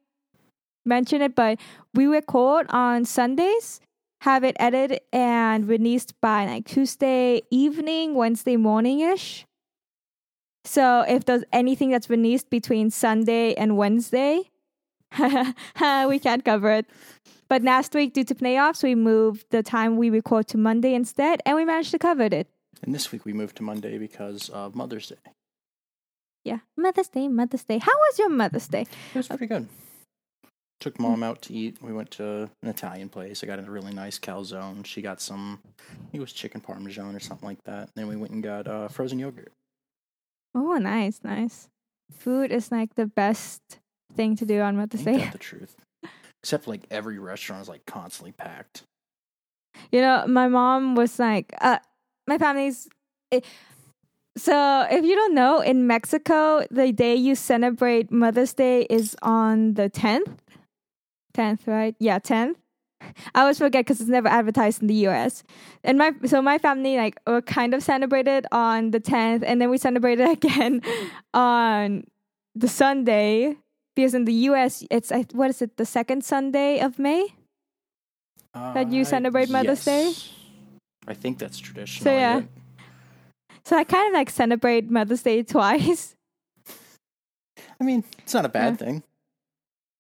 mentioned 0.88 1.24
it, 1.24 1.36
but 1.36 1.60
we 1.94 2.06
record 2.06 2.68
on 2.70 3.06
Sundays, 3.06 3.80
have 4.22 4.44
it 4.44 4.56
edited 4.60 5.02
and 5.14 5.68
released 5.68 6.20
by 6.22 6.46
like 6.46 6.66
Tuesday 6.66 7.42
evening, 7.52 8.16
Wednesday 8.16 8.58
morning 8.58 9.02
ish. 9.02 9.46
So 10.66 11.06
if 11.08 11.26
there's 11.26 11.44
anything 11.54 11.92
that's 11.92 12.10
released 12.10 12.50
between 12.50 12.90
Sunday 12.90 13.54
and 13.54 13.78
Wednesday, 13.78 14.50
we 15.20 16.20
can't 16.20 16.44
cover 16.44 16.72
it. 16.72 16.86
But 17.48 17.64
last 17.64 17.94
week, 17.94 18.14
due 18.14 18.26
to 18.26 18.36
playoffs, 18.36 18.84
we 18.84 18.94
moved 18.94 19.46
the 19.52 19.64
time 19.64 19.96
we 19.96 20.10
record 20.10 20.48
to 20.50 20.58
Monday 20.58 20.94
instead, 20.94 21.42
and 21.46 21.56
we 21.56 21.64
managed 21.64 21.92
to 21.92 22.00
cover 22.00 22.24
it. 22.24 22.48
And 22.84 22.94
this 22.94 23.12
week 23.12 23.24
we 23.24 23.34
moved 23.34 23.56
to 23.58 23.64
Monday 23.64 23.98
because 23.98 24.50
of 24.50 24.76
Mother's 24.76 25.08
Day. 25.08 25.32
Yeah, 26.44 26.60
Mother's 26.76 27.08
Day, 27.08 27.28
Mother's 27.28 27.64
Day. 27.64 27.78
How 27.78 27.92
was 27.92 28.20
your 28.20 28.30
Mother's 28.30 28.68
Day? 28.68 28.82
It 29.14 29.18
was 29.18 29.28
pretty 29.28 29.48
good. 29.48 29.68
Took 30.80 31.00
mom 31.00 31.24
out 31.24 31.42
to 31.44 31.54
eat. 31.54 31.78
We 31.82 31.92
went 31.92 32.12
to 32.12 32.50
an 32.62 32.70
Italian 32.70 33.10
place. 33.10 33.44
I 33.44 33.48
got 33.48 33.60
a 33.60 33.64
really 33.64 33.94
nice 33.94 34.20
calzone. 34.20 34.86
She 34.86 35.02
got 35.02 35.20
some, 35.20 35.60
it 36.14 36.20
was 36.20 36.32
chicken 36.32 36.62
parmesan 36.62 37.16
or 37.16 37.20
something 37.20 37.48
like 37.48 37.64
that. 37.66 37.90
Then 37.96 38.08
we 38.08 38.16
went 38.16 38.32
and 38.32 38.44
got 38.44 38.68
uh, 38.68 38.88
frozen 38.88 39.18
yogurt. 39.18 39.52
Oh, 40.54 40.78
nice, 40.78 41.20
nice. 41.24 41.68
Food 42.12 42.52
is 42.52 42.72
like 42.72 42.96
the 42.96 43.08
best 43.08 43.62
thing 44.16 44.36
to 44.36 44.46
do 44.46 44.62
on 44.62 44.78
Mother's 44.78 45.06
Ain't 45.08 45.18
Day. 45.18 45.24
that 45.26 45.32
the 45.34 45.40
truth? 45.40 45.76
Except 46.44 46.68
like 46.68 46.82
every 46.92 47.18
restaurant 47.18 47.64
is 47.64 47.70
like 47.70 47.86
constantly 47.86 48.32
packed. 48.32 48.84
You 49.92 50.02
know, 50.02 50.26
my 50.28 50.48
mom 50.48 50.96
was 50.96 51.18
like, 51.20 51.54
uh, 51.62 51.80
my 52.28 52.38
family's. 52.38 52.88
It, 53.32 53.46
so, 54.38 54.86
if 54.92 55.04
you 55.04 55.16
don't 55.16 55.34
know, 55.34 55.62
in 55.62 55.88
Mexico, 55.88 56.64
the 56.70 56.92
day 56.92 57.16
you 57.16 57.34
celebrate 57.34 58.12
Mother's 58.12 58.54
Day 58.54 58.84
is 58.84 59.16
on 59.24 59.74
the 59.74 59.90
10th. 59.90 60.38
10th, 61.38 61.68
right? 61.68 61.96
Yeah, 62.00 62.20
10th. 62.20 62.56
I 63.36 63.42
always 63.42 63.60
forget 63.60 63.86
because 63.86 64.02
it's 64.02 64.10
never 64.10 64.28
advertised 64.28 64.82
in 64.82 64.88
the 64.88 65.08
US. 65.08 65.44
And 65.84 65.98
my 65.98 66.14
so 66.26 66.42
my 66.42 66.58
family 66.58 66.98
like 66.98 67.16
were 67.28 67.42
kind 67.44 67.74
of 67.76 67.84
celebrated 67.84 68.48
on 68.52 68.90
the 68.92 69.00
10th, 69.00 69.44
and 69.46 69.62
then 69.62 69.70
we 69.70 69.78
celebrated 69.78 70.28
again 70.38 70.82
on 71.34 72.06
the 72.56 72.68
Sunday 72.68 73.56
because 73.96 74.14
in 74.16 74.26
the 74.26 74.34
US 74.50 74.84
it's 74.90 75.12
what 75.34 75.50
is 75.52 75.62
it 75.62 75.78
the 75.78 75.86
second 75.86 76.26
Sunday 76.26 76.80
of 76.80 76.98
May? 76.98 77.28
That 78.54 78.92
you 78.92 79.02
Uh, 79.02 79.06
celebrate 79.06 79.50
Mother's 79.50 79.86
Day? 79.86 80.14
I 81.08 81.14
think 81.14 81.38
that's 81.38 81.60
traditional. 81.60 82.04
So 82.04 82.12
yeah. 82.12 82.42
So 83.64 83.78
I 83.78 83.84
kind 83.84 84.08
of 84.08 84.14
like 84.14 84.32
celebrate 84.32 84.90
Mother's 84.90 85.22
Day 85.22 85.44
twice. 85.56 86.16
I 87.80 87.84
mean, 87.84 88.04
it's 88.20 88.34
not 88.34 88.46
a 88.46 88.50
bad 88.50 88.80
thing. 88.80 89.04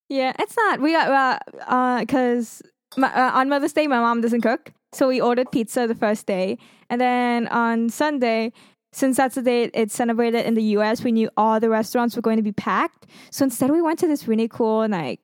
Yeah, 0.09 0.33
it's 0.39 0.55
not. 0.55 0.79
We 0.79 0.93
got 0.93 1.09
uh 1.09 1.39
uh 1.67 1.99
because 1.99 2.61
uh, 2.97 3.31
on 3.33 3.49
Mother's 3.49 3.73
Day 3.73 3.87
my 3.87 3.99
mom 3.99 4.21
doesn't 4.21 4.41
cook, 4.41 4.71
so 4.93 5.07
we 5.07 5.19
ordered 5.21 5.51
pizza 5.51 5.87
the 5.87 5.95
first 5.95 6.25
day, 6.25 6.57
and 6.89 6.99
then 7.01 7.47
on 7.47 7.89
Sunday. 7.89 8.51
Since 8.93 9.17
that's 9.17 9.35
the 9.35 9.41
day 9.41 9.69
it's 9.73 9.93
celebrated 9.93 10.45
in 10.45 10.53
the 10.55 10.63
U.S., 10.79 11.03
we 11.03 11.11
knew 11.11 11.29
all 11.37 11.59
the 11.59 11.69
restaurants 11.69 12.15
were 12.15 12.21
going 12.21 12.37
to 12.37 12.41
be 12.41 12.53
packed. 12.53 13.05
So 13.29 13.43
instead, 13.43 13.69
we 13.69 13.81
went 13.81 13.99
to 13.99 14.07
this 14.07 14.27
really 14.27 14.47
cool 14.47 14.87
like, 14.87 15.19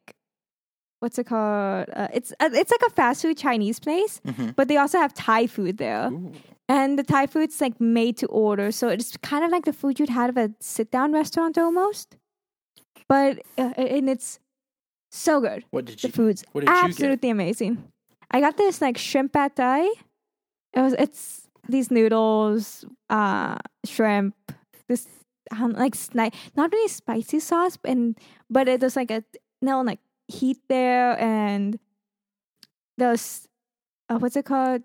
what's 0.99 1.17
it 1.17 1.23
called? 1.25 1.87
Uh, 1.95 2.09
it's 2.13 2.33
uh, 2.41 2.49
it's 2.53 2.71
like 2.71 2.81
a 2.85 2.91
fast 2.91 3.21
food 3.21 3.37
Chinese 3.37 3.79
place, 3.79 4.21
hmm 4.25 4.49
but 4.57 4.67
they 4.67 4.77
also 4.77 4.99
have 4.99 5.13
Thai 5.13 5.47
food 5.47 5.77
there. 5.77 6.09
Ooh. 6.11 6.33
And 6.67 6.99
the 6.99 7.03
Thai 7.03 7.25
food's 7.25 7.59
like 7.61 7.79
made 7.79 8.17
to 8.17 8.27
order, 8.27 8.71
so 8.71 8.89
it's 8.89 9.15
kind 9.17 9.43
of 9.45 9.49
like 9.49 9.65
the 9.65 9.73
food 9.73 9.97
you'd 9.99 10.09
have 10.09 10.37
at 10.37 10.49
a 10.49 10.53
sit 10.59 10.91
down 10.91 11.13
restaurant 11.13 11.57
almost. 11.57 12.17
But 13.07 13.41
uh, 13.57 13.73
and 13.77 14.09
it's 14.09 14.39
so 15.13 15.39
good. 15.39 15.63
What 15.71 15.85
did 15.85 15.99
The 15.99 16.09
food's 16.09 16.43
what 16.51 16.61
did 16.61 16.69
you 16.69 16.75
get? 16.75 16.85
absolutely 16.85 17.29
amazing. 17.29 17.77
I 18.31 18.39
got 18.41 18.57
this 18.57 18.81
like 18.81 18.97
shrimp 18.97 19.33
pad 19.33 19.55
thai. 19.55 19.85
It 20.73 20.81
was 20.81 20.93
it's 20.97 21.47
these 21.69 21.91
noodles, 21.91 22.83
uh, 23.09 23.57
shrimp, 23.85 24.33
this 24.89 25.07
um, 25.51 25.73
like 25.73 25.93
sni- 25.95 26.33
not 26.57 26.71
really 26.73 26.89
spicy 26.89 27.39
sauce, 27.39 27.77
and 27.85 28.17
but 28.49 28.67
it 28.67 28.81
was 28.81 28.95
like 28.95 29.11
a 29.11 29.23
no 29.61 29.81
like 29.81 29.99
heat 30.27 30.57
there, 30.67 31.13
and 31.21 31.77
there's 32.97 33.47
uh, 34.09 34.17
what's 34.17 34.35
it 34.35 34.45
called? 34.45 34.81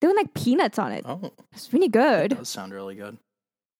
There 0.00 0.10
were 0.10 0.16
like 0.16 0.34
peanuts 0.34 0.78
on 0.78 0.92
it. 0.92 1.04
Oh, 1.06 1.32
It's 1.52 1.72
really 1.72 1.88
that 1.88 2.28
good. 2.28 2.36
does 2.38 2.48
sound 2.48 2.74
really 2.74 2.94
good. 2.94 3.16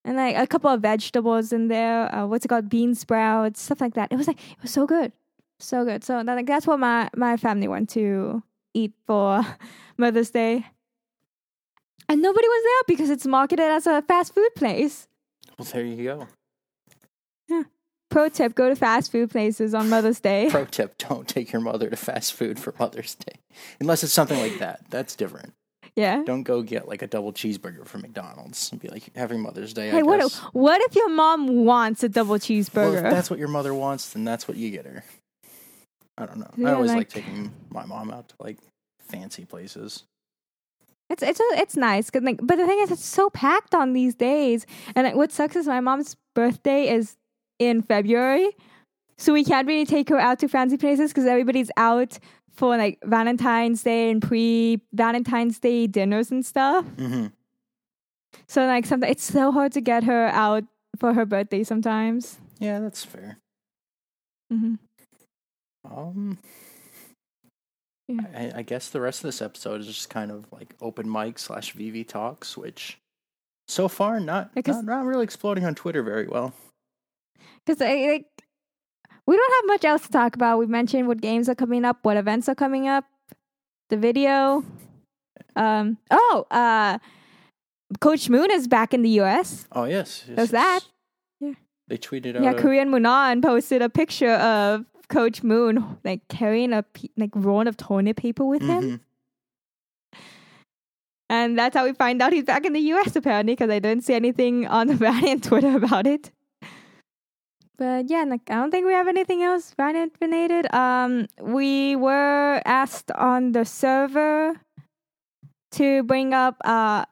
And 0.05 0.17
like 0.17 0.37
a 0.37 0.47
couple 0.47 0.71
of 0.71 0.81
vegetables 0.81 1.53
in 1.53 1.69
there. 1.69 2.13
Uh, 2.15 2.27
what's 2.27 2.45
it 2.45 2.49
called? 2.49 2.69
Bean 2.71 2.95
sprouts, 2.95 3.61
stuff 3.61 3.81
like 3.81 3.95
that. 3.95 4.09
It 4.13 4.17
was 4.17 4.27
like 4.29 4.39
it 4.39 4.63
was 4.63 4.71
so 4.71 4.87
good, 4.87 5.13
so 5.59 5.85
good. 5.85 6.05
So 6.05 6.23
that, 6.23 6.35
like 6.35 6.47
that's 6.47 6.67
what 6.67 6.79
my 6.81 7.09
my 7.17 7.37
family 7.37 7.69
went 7.69 7.91
to 7.91 8.43
eat 8.75 8.93
for 9.07 9.45
Mother's 9.97 10.31
Day. 10.31 10.67
And 12.09 12.23
nobody 12.23 12.47
was 12.47 12.63
there 12.65 12.97
because 12.97 13.11
it's 13.11 13.27
marketed 13.27 13.65
as 13.67 13.87
a 13.87 14.01
fast 14.03 14.33
food 14.35 14.51
place. 14.55 15.09
Well, 15.59 15.67
there 15.73 15.85
you 15.85 16.05
go. 16.05 16.29
Yeah. 17.49 17.63
Pro 18.11 18.29
tip: 18.29 18.55
Go 18.55 18.69
to 18.69 18.77
fast 18.77 19.11
food 19.11 19.31
places 19.31 19.75
on 19.75 19.89
Mother's 19.91 20.21
Day. 20.21 20.47
Pro 20.51 20.65
tip: 20.67 20.97
Don't 20.99 21.27
take 21.27 21.53
your 21.53 21.61
mother 21.61 21.91
to 21.91 21.97
fast 21.97 22.33
food 22.35 22.59
for 22.61 22.73
Mother's 22.79 23.15
Day, 23.17 23.41
unless 23.81 24.05
it's 24.05 24.13
something 24.13 24.39
like 24.39 24.59
that. 24.61 24.81
That's 24.91 25.17
different. 25.17 25.53
yeah. 25.97 26.23
Don't 26.25 26.45
go 26.45 26.63
get 26.63 26.87
like 26.87 27.03
a 27.03 27.07
double 27.09 27.33
cheeseburger 27.33 27.85
from 27.85 28.03
McDonald's 28.03 28.71
and 28.71 28.81
be 28.81 28.87
like, 28.89 29.11
"Happy 29.17 29.37
Mother's 29.37 29.75
Day." 29.75 29.91
Hey, 29.91 29.99
I 29.99 30.03
what? 30.03 30.21
guess. 30.21 30.37
What 30.53 30.81
if 30.83 30.95
your 30.95 31.09
mom 31.09 31.65
wants 31.65 32.05
a 32.05 32.09
double 32.09 32.31
Well, 32.31 32.39
cheeseburger? 32.39 32.97
if 33.05 33.11
that's 33.11 33.29
what 33.31 33.41
your 33.41 33.49
mother 33.49 33.75
wants, 33.75 34.13
then 34.13 34.23
that's 34.25 34.47
what 34.47 34.57
you 34.57 34.71
get 34.71 34.87
her. 34.87 35.03
I 36.19 36.27
don't 36.27 36.39
know. 36.39 36.51
Yeah, 36.57 36.71
I 36.71 36.73
always 36.75 36.91
like, 36.91 36.97
like- 36.99 37.09
taking 37.25 37.53
my 37.71 37.85
mom 37.85 38.11
out 38.11 38.29
to 38.31 38.35
like 38.41 38.59
fancy 38.99 39.45
places. 39.45 40.05
It's 41.09 41.23
it's 41.23 41.39
a, 41.39 41.45
it's 41.53 41.77
nice, 41.77 42.11
'cause, 42.11 42.23
like, 42.23 42.41
but 42.43 42.57
the 42.57 42.67
thing 42.67 42.81
is, 42.81 42.91
it's 42.91 43.05
so 43.05 43.31
packed 43.31 43.75
on 43.77 43.93
these 43.93 44.15
days. 44.17 44.67
And 44.97 45.07
like, 45.07 45.15
what 45.15 45.31
sucks 45.31 45.55
is 45.55 45.67
my 45.69 45.79
mom's 45.81 46.17
birthday 46.35 46.89
is 46.89 47.17
in 47.61 47.81
February, 47.83 48.51
so 49.17 49.33
we 49.33 49.45
can't 49.45 49.69
really 49.69 49.85
take 49.87 50.09
her 50.09 50.19
out 50.19 50.41
to 50.41 50.49
fancy 50.49 50.77
places 50.77 51.13
because 51.13 51.27
everybody's 51.27 51.71
out 51.77 52.19
for 52.51 52.77
like 52.77 52.99
Valentine's 53.05 53.83
Day 53.85 54.11
and 54.11 54.21
pre 54.21 54.81
Valentine's 54.93 55.61
Day 55.61 55.87
dinners 55.87 56.33
and 56.33 56.45
stuff. 56.45 56.85
hmm 56.99 57.27
So 58.49 58.67
like, 58.67 58.85
sometimes 58.87 59.13
it's 59.13 59.25
so 59.25 59.53
hard 59.53 59.73
to 59.73 59.81
get 59.81 60.05
her 60.05 60.27
out 60.29 60.65
for 60.99 61.15
her 61.15 61.25
birthday 61.25 61.63
sometimes. 61.63 62.39
Yeah, 62.59 62.81
that's 62.81 63.05
fair. 63.05 63.39
hmm 64.51 64.75
Um, 65.95 66.39
Yeah. 68.09 68.21
I, 68.35 68.59
I 68.59 68.63
guess 68.63 68.89
the 68.91 69.01
rest 69.01 69.21
of 69.21 69.29
this 69.29 69.43
episode 69.43 69.81
is 69.81 69.87
just 69.87 70.11
kind 70.11 70.31
of 70.31 70.47
like 70.53 70.75
open 70.81 71.11
mic 71.11 71.39
slash 71.39 71.75
VV 71.75 72.07
talks, 72.07 72.57
which 72.57 72.99
so 73.67 73.89
far 73.89 74.21
not 74.21 74.51
not, 74.55 74.85
not 74.85 75.05
really 75.05 75.25
exploding 75.25 75.65
on 75.65 75.75
Twitter 75.75 76.03
very 76.03 76.29
well. 76.29 76.53
Because 77.65 77.81
like, 77.81 78.27
we 79.27 79.37
don't 79.37 79.55
have 79.55 79.67
much 79.67 79.85
else 79.85 80.03
to 80.03 80.09
talk 80.11 80.37
about. 80.37 80.59
We 80.59 80.67
mentioned 80.67 81.09
what 81.09 81.21
games 81.21 81.49
are 81.49 81.57
coming 81.57 81.85
up, 81.85 81.99
what 82.03 82.17
events 82.17 82.49
are 82.49 82.55
coming 82.55 82.87
up, 82.87 83.05
the 83.91 83.97
video. 83.97 84.65
Um. 85.57 85.99
Oh. 86.11 86.47
Uh. 86.51 86.99
Coach 88.01 88.29
Moon 88.29 88.51
is 88.51 88.67
back 88.69 88.93
in 88.95 89.03
the 89.03 89.11
U.S. 89.11 89.67
Oh 89.73 89.85
yes, 89.85 90.25
yes, 90.27 90.37
There's 90.37 90.51
that. 90.51 90.81
yes. 90.83 90.91
Yeah. 91.41 91.55
They 91.89 91.99
tweeted 91.99 92.37
out. 92.37 92.43
Yeah, 92.43 92.53
Korean 92.53 92.91
Munan 92.91 93.43
posted 93.43 93.81
a 93.83 93.89
picture 93.89 94.33
of 94.33 94.85
Coach 95.09 95.43
Moon 95.43 95.99
like 96.05 96.27
carrying 96.29 96.73
a 96.73 96.85
like 97.17 97.31
roll 97.35 97.67
of 97.69 97.77
toilet 97.77 98.17
paper 98.17 98.45
with 98.45 98.63
him, 98.63 98.83
Mhm. 98.83 99.01
and 101.29 101.59
that's 101.59 101.77
how 101.77 101.85
we 101.85 101.93
find 101.93 102.23
out 102.23 102.33
he's 102.33 102.45
back 102.45 102.65
in 102.65 102.73
the 102.73 102.81
U.S. 102.95 103.17
Apparently, 103.17 103.53
because 103.55 103.71
I 103.71 103.79
didn't 103.79 104.05
see 104.05 104.15
anything 104.15 104.67
on 104.67 104.87
the 104.87 104.95
Valiant 105.07 105.45
Twitter 105.45 105.77
about 105.77 106.07
it. 106.07 106.31
But 107.79 108.09
yeah, 108.09 108.25
like 108.25 108.43
I 108.51 108.55
don't 108.55 108.71
think 108.71 108.87
we 108.87 108.93
have 108.93 109.09
anything 109.09 109.43
else 109.43 109.75
Valiant 109.77 110.15
related. 110.21 110.73
Um, 110.75 111.27
we 111.43 111.95
were 111.97 112.63
asked 112.65 113.11
on 113.13 113.53
the 113.53 113.65
server 113.65 114.55
to 115.73 116.03
bring 116.05 116.33
up 116.33 116.57
uh 116.65 117.05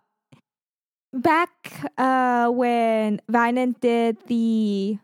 back 1.13 1.91
uh 1.99 2.49
when 2.49 3.21
Valiant 3.29 3.81
did 3.81 4.17
the 4.27 4.99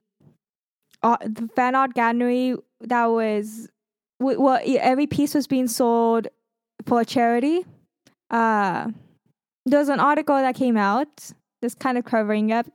uh, 1.03 1.17
the 1.25 1.49
fan 1.55 1.75
art 1.75 1.95
gallery 1.95 2.57
that 2.81 3.07
was 3.07 3.69
well 4.19 4.61
every 4.65 5.07
piece 5.07 5.35
was 5.35 5.47
being 5.47 5.69
sold 5.69 6.29
for 6.87 7.05
charity. 7.05 7.65
Uh 8.31 8.91
there 9.67 9.79
was 9.79 9.89
an 9.89 10.01
article 10.01 10.37
that 10.37 10.55
came 10.55 10.77
out 10.77 11.33
just 11.63 11.79
kind 11.79 11.99
of 11.99 12.05
covering 12.05 12.51
up 12.53 12.67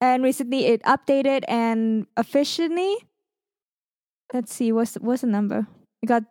and 0.00 0.22
recently 0.22 0.66
it 0.66 0.82
updated 0.82 1.42
and 1.48 2.06
officially 2.16 2.96
let's 4.32 4.52
see 4.52 4.72
what's 4.72 4.94
what's 4.96 5.22
the 5.22 5.26
number? 5.26 5.66
It 6.02 6.06
got 6.06 6.24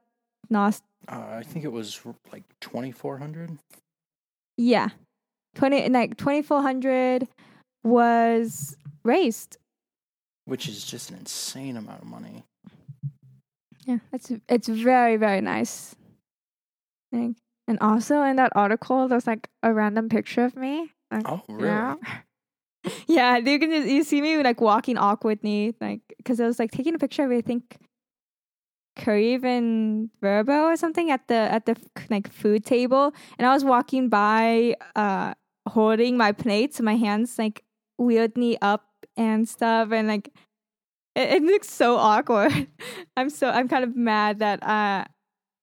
lost. 0.49 0.83
Uh, 1.07 1.39
I 1.39 1.43
think 1.43 1.65
it 1.65 1.71
was 1.71 1.99
like 2.31 2.43
twenty 2.61 2.91
four 2.91 3.17
hundred. 3.17 3.57
yeah. 4.57 4.89
20 5.55 5.89
like 5.89 6.17
2400 6.17 7.27
was 7.83 8.75
raised. 9.03 9.57
Which 10.45 10.67
is 10.67 10.83
just 10.83 11.11
an 11.11 11.17
insane 11.17 11.77
amount 11.77 12.01
of 12.01 12.07
money. 12.07 12.43
Yeah, 13.85 13.97
it's 14.11 14.31
it's 14.47 14.67
very 14.67 15.17
very 15.17 15.41
nice. 15.41 15.95
Like, 17.11 17.35
and 17.67 17.77
also 17.79 18.23
in 18.23 18.37
that 18.37 18.51
article, 18.55 19.07
there's 19.07 19.27
like 19.27 19.49
a 19.61 19.73
random 19.73 20.09
picture 20.09 20.45
of 20.45 20.55
me. 20.55 20.91
Like, 21.11 21.27
Oh, 21.27 21.41
really? 21.47 21.97
Yeah. 23.07 23.37
yeah, 23.37 23.37
you 23.37 23.59
can 23.59 23.69
just, 23.71 23.87
you 23.87 24.03
see 24.03 24.21
me 24.21 24.41
like 24.43 24.59
walking 24.59 24.97
awkwardly, 24.97 25.75
like 25.79 26.01
because 26.17 26.39
I 26.41 26.45
was 26.47 26.59
like 26.59 26.71
taking 26.71 26.95
a 26.95 26.99
picture 26.99 27.23
of 27.23 27.31
I 27.31 27.41
think 27.41 27.77
KariV 28.97 29.43
and 29.45 30.09
Verbo 30.21 30.65
or 30.65 30.75
something 30.75 31.09
at 31.09 31.27
the 31.27 31.35
at 31.35 31.65
the 31.65 31.75
like 32.09 32.31
food 32.31 32.65
table, 32.65 33.13
and 33.37 33.47
I 33.47 33.53
was 33.53 33.63
walking 33.63 34.09
by, 34.09 34.75
uh, 34.95 35.33
holding 35.67 36.17
my 36.17 36.31
plates, 36.31 36.81
my 36.81 36.95
hands 36.95 37.39
like 37.39 37.63
weirdly 37.97 38.57
up 38.61 38.85
and 39.17 39.47
stuff, 39.47 39.91
and 39.91 40.07
like 40.07 40.29
it, 41.15 41.29
it 41.35 41.43
looks 41.43 41.69
so 41.69 41.95
awkward. 41.97 42.67
I'm 43.17 43.29
so 43.29 43.49
I'm 43.49 43.67
kind 43.67 43.83
of 43.83 43.95
mad 43.95 44.39
that 44.39 44.63
uh 44.63 45.05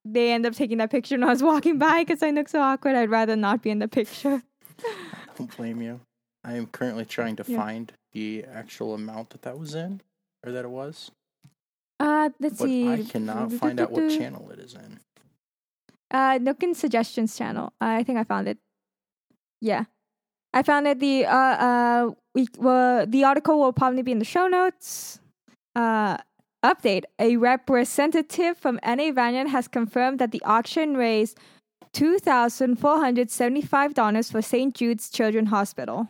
they 0.05 0.33
end 0.33 0.47
up 0.47 0.55
taking 0.55 0.79
that 0.79 0.91
picture 0.91 1.15
and 1.15 1.25
I 1.25 1.29
was 1.29 1.43
walking 1.43 1.79
by 1.79 2.05
because 2.05 2.23
I 2.23 2.31
look 2.31 2.49
so 2.49 2.61
awkward. 2.61 2.97
I'd 2.97 3.11
rather 3.11 3.37
not 3.37 3.63
be 3.63 3.71
in 3.71 3.79
the 3.81 3.89
picture. 3.89 4.43
I 4.85 5.35
don't 5.37 5.55
blame 5.57 5.83
you. 5.83 6.01
I 6.43 6.55
am 6.55 6.67
currently 6.67 7.05
trying 7.05 7.37
to 7.37 7.45
Yeah. 7.47 7.59
find 7.59 7.93
the 8.13 8.45
actual 8.51 8.95
amount 8.95 9.31
that 9.31 9.43
that 9.43 9.59
was 9.59 9.75
in, 9.75 10.01
or 10.45 10.53
that 10.53 10.65
it 10.65 10.71
was, 10.71 11.11
Uh, 12.01 12.31
let's 12.41 12.59
but 12.59 12.65
see. 12.67 12.89
I 12.91 13.05
cannot 13.05 13.53
find 13.63 13.79
out 13.79 13.93
what 13.93 14.09
channel 14.11 14.51
it 14.51 14.59
is 14.59 14.75
in. 14.75 14.99
Uh, 16.11 16.39
Nookin 16.39 16.75
Suggestions 16.75 17.37
channel. 17.37 17.73
I 17.81 18.03
think 18.03 18.19
I 18.19 18.25
found 18.25 18.49
it. 18.49 18.59
Yeah, 19.61 19.85
I 20.55 20.63
found 20.63 20.89
it. 20.89 20.99
The 20.99 21.27
uh 21.27 21.31
uh 21.37 22.11
we 22.35 22.49
well 22.59 23.07
the 23.07 23.23
article 23.25 23.61
will 23.61 23.73
probably 23.75 24.03
be 24.03 24.11
in 24.13 24.19
the 24.19 24.25
show 24.25 24.49
notes. 24.49 25.20
Uh, 25.75 26.19
update: 26.65 27.05
A 27.19 27.37
representative 27.37 28.57
from 28.57 28.81
NA 28.85 29.13
Valiant 29.13 29.51
has 29.51 29.69
confirmed 29.69 30.19
that 30.19 30.33
the 30.33 30.43
auction 30.45 30.97
raised 30.97 31.39
two 31.93 32.19
thousand 32.19 32.77
four 32.77 32.99
hundred 32.99 33.31
seventy-five 33.31 33.95
dollars 33.95 34.31
for 34.31 34.43
St. 34.43 34.75
Jude's 34.75 35.11
Children's 35.11 35.51
Hospital. 35.51 36.09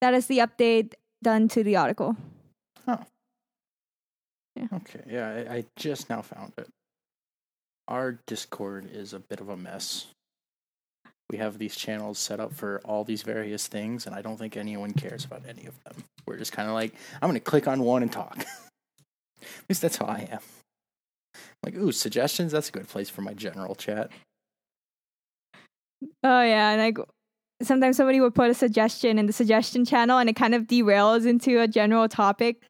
That 0.00 0.14
is 0.14 0.26
the 0.26 0.38
update 0.38 0.94
done 1.22 1.48
to 1.48 1.62
the 1.62 1.76
article. 1.76 2.16
Oh. 2.88 3.04
Okay, 4.72 5.00
yeah, 5.08 5.46
I, 5.48 5.54
I 5.54 5.64
just 5.76 6.10
now 6.10 6.22
found 6.22 6.52
it. 6.58 6.68
Our 7.88 8.18
Discord 8.26 8.88
is 8.92 9.12
a 9.14 9.20
bit 9.20 9.40
of 9.40 9.48
a 9.48 9.56
mess. 9.56 10.06
We 11.30 11.38
have 11.38 11.58
these 11.58 11.76
channels 11.76 12.18
set 12.18 12.40
up 12.40 12.52
for 12.52 12.80
all 12.84 13.04
these 13.04 13.22
various 13.22 13.68
things, 13.68 14.06
and 14.06 14.16
I 14.16 14.20
don't 14.20 14.36
think 14.36 14.56
anyone 14.56 14.92
cares 14.92 15.24
about 15.24 15.42
any 15.48 15.64
of 15.66 15.82
them. 15.84 16.02
We're 16.26 16.38
just 16.38 16.50
kind 16.50 16.68
of 16.68 16.74
like, 16.74 16.92
I'm 17.22 17.28
going 17.28 17.34
to 17.34 17.40
click 17.40 17.68
on 17.68 17.82
one 17.82 18.02
and 18.02 18.10
talk. 18.10 18.36
At 19.40 19.46
least 19.68 19.82
that's 19.82 19.96
how 19.96 20.06
I 20.06 20.28
am. 20.32 20.40
Like, 21.62 21.76
ooh, 21.76 21.92
suggestions. 21.92 22.50
That's 22.50 22.68
a 22.68 22.72
good 22.72 22.88
place 22.88 23.08
for 23.08 23.22
my 23.22 23.32
general 23.32 23.76
chat. 23.76 24.10
Oh 26.24 26.42
yeah, 26.42 26.70
and 26.70 26.80
like 26.80 26.98
sometimes 27.62 27.96
somebody 27.96 28.20
would 28.20 28.34
put 28.34 28.50
a 28.50 28.54
suggestion 28.54 29.18
in 29.18 29.26
the 29.26 29.32
suggestion 29.32 29.84
channel, 29.84 30.18
and 30.18 30.28
it 30.28 30.34
kind 30.34 30.54
of 30.54 30.64
derails 30.64 31.26
into 31.26 31.60
a 31.60 31.68
general 31.68 32.08
topic 32.08 32.62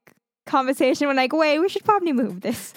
conversation. 0.46 1.09
We're 1.09 1.14
like, 1.14 1.33
wait, 1.33 1.61
we 1.61 1.68
should 1.68 1.85
probably 1.85 2.12
move 2.12 2.42
this. 2.42 2.75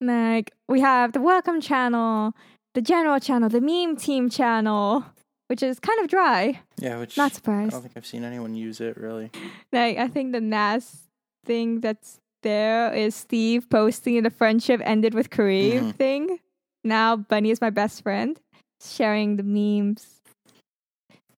And, 0.00 0.08
like 0.08 0.52
we 0.68 0.80
have 0.80 1.12
the 1.12 1.20
welcome 1.20 1.60
channel, 1.60 2.32
the 2.74 2.82
general 2.82 3.18
channel, 3.20 3.48
the 3.48 3.60
meme 3.60 3.96
team 3.96 4.28
channel, 4.30 5.04
which 5.48 5.62
is 5.62 5.78
kind 5.80 6.00
of 6.00 6.08
dry. 6.08 6.60
Yeah, 6.78 6.98
which 6.98 7.16
Not 7.16 7.34
surprised. 7.34 7.68
I 7.68 7.76
don't 7.76 7.82
think 7.82 7.94
I've 7.96 8.06
seen 8.06 8.24
anyone 8.24 8.54
use 8.54 8.80
it 8.80 8.96
really. 8.96 9.30
Like 9.72 9.98
I 9.98 10.08
think 10.08 10.32
the 10.32 10.40
NAS 10.40 11.08
thing 11.44 11.80
that's 11.80 12.18
there 12.42 12.92
is 12.92 13.14
Steve 13.14 13.68
posting 13.70 14.22
the 14.22 14.30
friendship 14.30 14.80
ended 14.84 15.14
with 15.14 15.30
KariV 15.30 15.78
Mhm. 15.80 15.94
thing. 15.94 16.38
Now 16.84 17.16
Bunny 17.16 17.50
is 17.50 17.60
my 17.60 17.70
best 17.70 18.02
friend, 18.02 18.38
sharing 18.82 19.36
the 19.36 19.42
memes. 19.44 20.18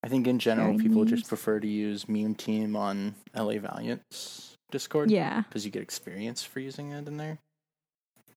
I 0.02 0.08
think 0.08 0.26
in 0.26 0.38
general, 0.38 0.68
Sharing 0.68 0.80
people 0.80 0.98
memes. 1.04 1.10
just 1.10 1.28
prefer 1.28 1.60
to 1.60 1.66
use 1.68 2.08
meme 2.08 2.34
team 2.34 2.76
on 2.76 3.14
LA 3.34 3.58
Valiant's 3.58 4.56
Discord. 4.70 5.10
Yeah. 5.10 5.42
because 5.48 5.64
you 5.64 5.70
get 5.70 5.82
experience 5.82 6.42
for 6.42 6.60
using 6.60 6.92
it 6.92 7.06
in 7.06 7.16
there, 7.16 7.38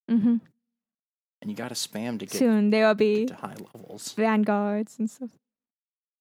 hmm 0.09 0.37
and 1.41 1.49
you 1.51 1.55
got 1.55 1.69
to 1.69 1.75
spam 1.75 2.19
to 2.19 2.25
get 2.25 2.33
Soon 2.37 2.69
there 2.69 2.87
will 2.87 2.95
be 2.95 3.25
to 3.25 3.35
high 3.35 3.55
levels. 3.73 4.13
vanguards 4.13 4.97
and 4.99 5.09
stuff. 5.09 5.29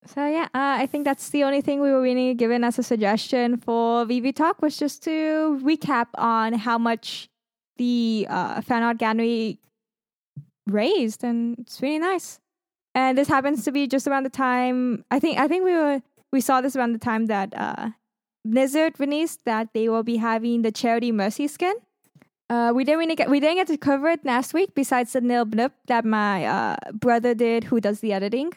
So 0.07 0.25
yeah, 0.25 0.45
uh, 0.55 0.79
I 0.79 0.87
think 0.87 1.05
that's 1.05 1.31
the 1.31 1.43
only 1.43 1.61
thing 1.61 1.81
we 1.81 1.91
were 1.91 2.01
really 2.03 2.35
given 2.35 2.63
as 2.63 2.79
a 2.79 2.83
suggestion 2.83 3.57
for 3.57 4.05
VV 4.05 4.35
Talk 4.35 4.63
was 4.63 4.77
just 4.79 5.03
to 5.05 5.59
recap 5.65 6.07
on 6.17 6.53
how 6.53 6.79
much 6.79 7.29
the 7.77 8.27
uh, 8.31 8.61
fan 8.61 8.83
art 8.85 8.99
gallery 8.99 9.59
raised, 10.67 11.25
and 11.25 11.59
it's 11.59 11.83
really 11.83 11.99
nice. 11.99 12.39
And 12.95 13.19
this 13.19 13.29
happens 13.29 13.65
to 13.65 13.73
be 13.73 13.87
just 13.87 14.07
around 14.07 14.23
the 14.23 14.31
time 14.31 15.05
I 15.11 15.19
think 15.19 15.39
I 15.39 15.49
think 15.49 15.65
we 15.65 15.73
were 15.75 16.01
we 16.33 16.41
saw 16.41 16.61
this 16.61 16.77
around 16.77 16.93
the 16.93 16.99
time 16.99 17.27
that 17.27 17.53
uh, 17.57 17.91
Blizzard 18.45 18.99
released 19.01 19.45
that 19.45 19.69
they 19.75 19.89
will 19.89 20.03
be 20.05 20.17
having 20.19 20.63
the 20.63 20.71
charity 20.73 21.11
Mercy 21.11 21.49
skin. 21.49 21.75
Uh, 22.49 22.73
we 22.75 22.85
didn't 22.85 23.01
really 23.01 23.17
get 23.17 23.29
we 23.29 23.41
didn't 23.41 23.57
get 23.57 23.67
to 23.67 23.77
cover 23.77 24.09
it 24.09 24.25
last 24.25 24.55
week. 24.55 24.75
Besides 24.75 25.13
the 25.13 25.21
nil 25.21 25.45
blip 25.45 25.73
that 25.87 26.05
my 26.05 26.45
uh, 26.45 26.77
brother 26.93 27.35
did, 27.35 27.65
who 27.65 27.81
does 27.81 28.01
the 28.01 28.13
editing, 28.13 28.53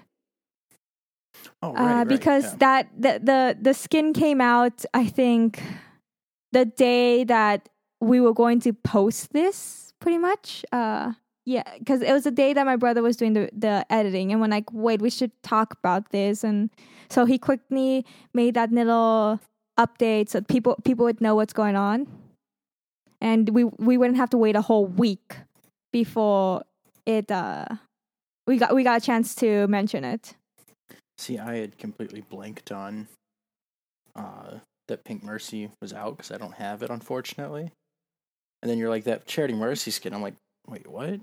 Oh, 1.62 1.73
right, 1.73 1.82
uh, 1.82 1.95
right, 1.97 2.08
because 2.08 2.43
yeah. 2.43 2.56
that 2.60 2.89
the, 2.97 3.19
the 3.23 3.58
the 3.62 3.73
skin 3.73 4.13
came 4.13 4.41
out. 4.41 4.86
I 4.93 5.06
think 5.06 5.62
the 6.52 6.65
day 6.65 7.23
that 7.25 7.69
we 7.99 8.19
were 8.21 8.34
going 8.34 8.60
to 8.62 8.73
post 8.73 9.34
this, 9.34 9.93
pretty 9.99 10.17
much. 10.17 10.63
Uh, 10.71 11.13
yeah, 11.45 11.63
because 11.78 12.02
it 12.02 12.13
was 12.13 12.23
the 12.23 12.32
day 12.32 12.54
that 12.54 12.65
my 12.65 12.75
brother 12.75 13.02
was 13.02 13.17
doing 13.17 13.34
the 13.34 13.49
the 13.54 13.86
editing, 13.89 14.32
and 14.32 14.41
we're 14.41 14.47
like, 14.47 14.71
wait, 14.71 15.02
we 15.02 15.10
should 15.10 15.32
talk 15.43 15.73
about 15.73 16.12
this, 16.12 16.43
and 16.43 16.69
so 17.10 17.25
he 17.25 17.38
quickly 17.38 18.06
made 18.34 18.54
that 18.54 18.71
little 18.71 19.39
update 19.80 20.28
so 20.28 20.41
people 20.41 20.75
people 20.84 21.06
would 21.06 21.21
know 21.21 21.36
what's 21.36 21.54
going 21.54 21.75
on, 21.75 22.08
and 23.21 23.49
we 23.49 23.63
we 23.63 23.97
wouldn't 23.97 24.17
have 24.17 24.29
to 24.32 24.38
wait 24.38 24.55
a 24.55 24.62
whole 24.62 24.86
week 24.86 25.38
before 25.91 26.63
it. 27.05 27.32
Uh, 27.32 27.65
we 28.47 28.58
got 28.58 28.73
we 28.73 28.84
got 28.84 29.01
a 29.01 29.05
chance 29.05 29.36
to 29.36 29.67
mention 29.67 30.03
it. 30.03 30.36
See, 31.17 31.38
I 31.38 31.58
had 31.58 31.77
completely 31.77 32.21
blanked 32.21 32.71
on 32.71 33.08
uh, 34.15 34.60
that 34.88 35.03
Pink 35.03 35.23
Mercy 35.23 35.69
was 35.82 35.93
out 35.93 36.17
because 36.17 36.32
I 36.32 36.38
don't 36.38 36.55
have 36.55 36.82
it, 36.82 36.89
unfortunately. 36.89 37.71
And 38.62 38.69
then 38.69 38.77
you're 38.77 38.89
like 38.89 39.03
that 39.05 39.25
Charity 39.27 39.53
Mercy 39.53 39.91
skin. 39.91 40.13
I'm 40.13 40.21
like, 40.21 40.36
wait, 40.67 40.88
what? 40.88 41.19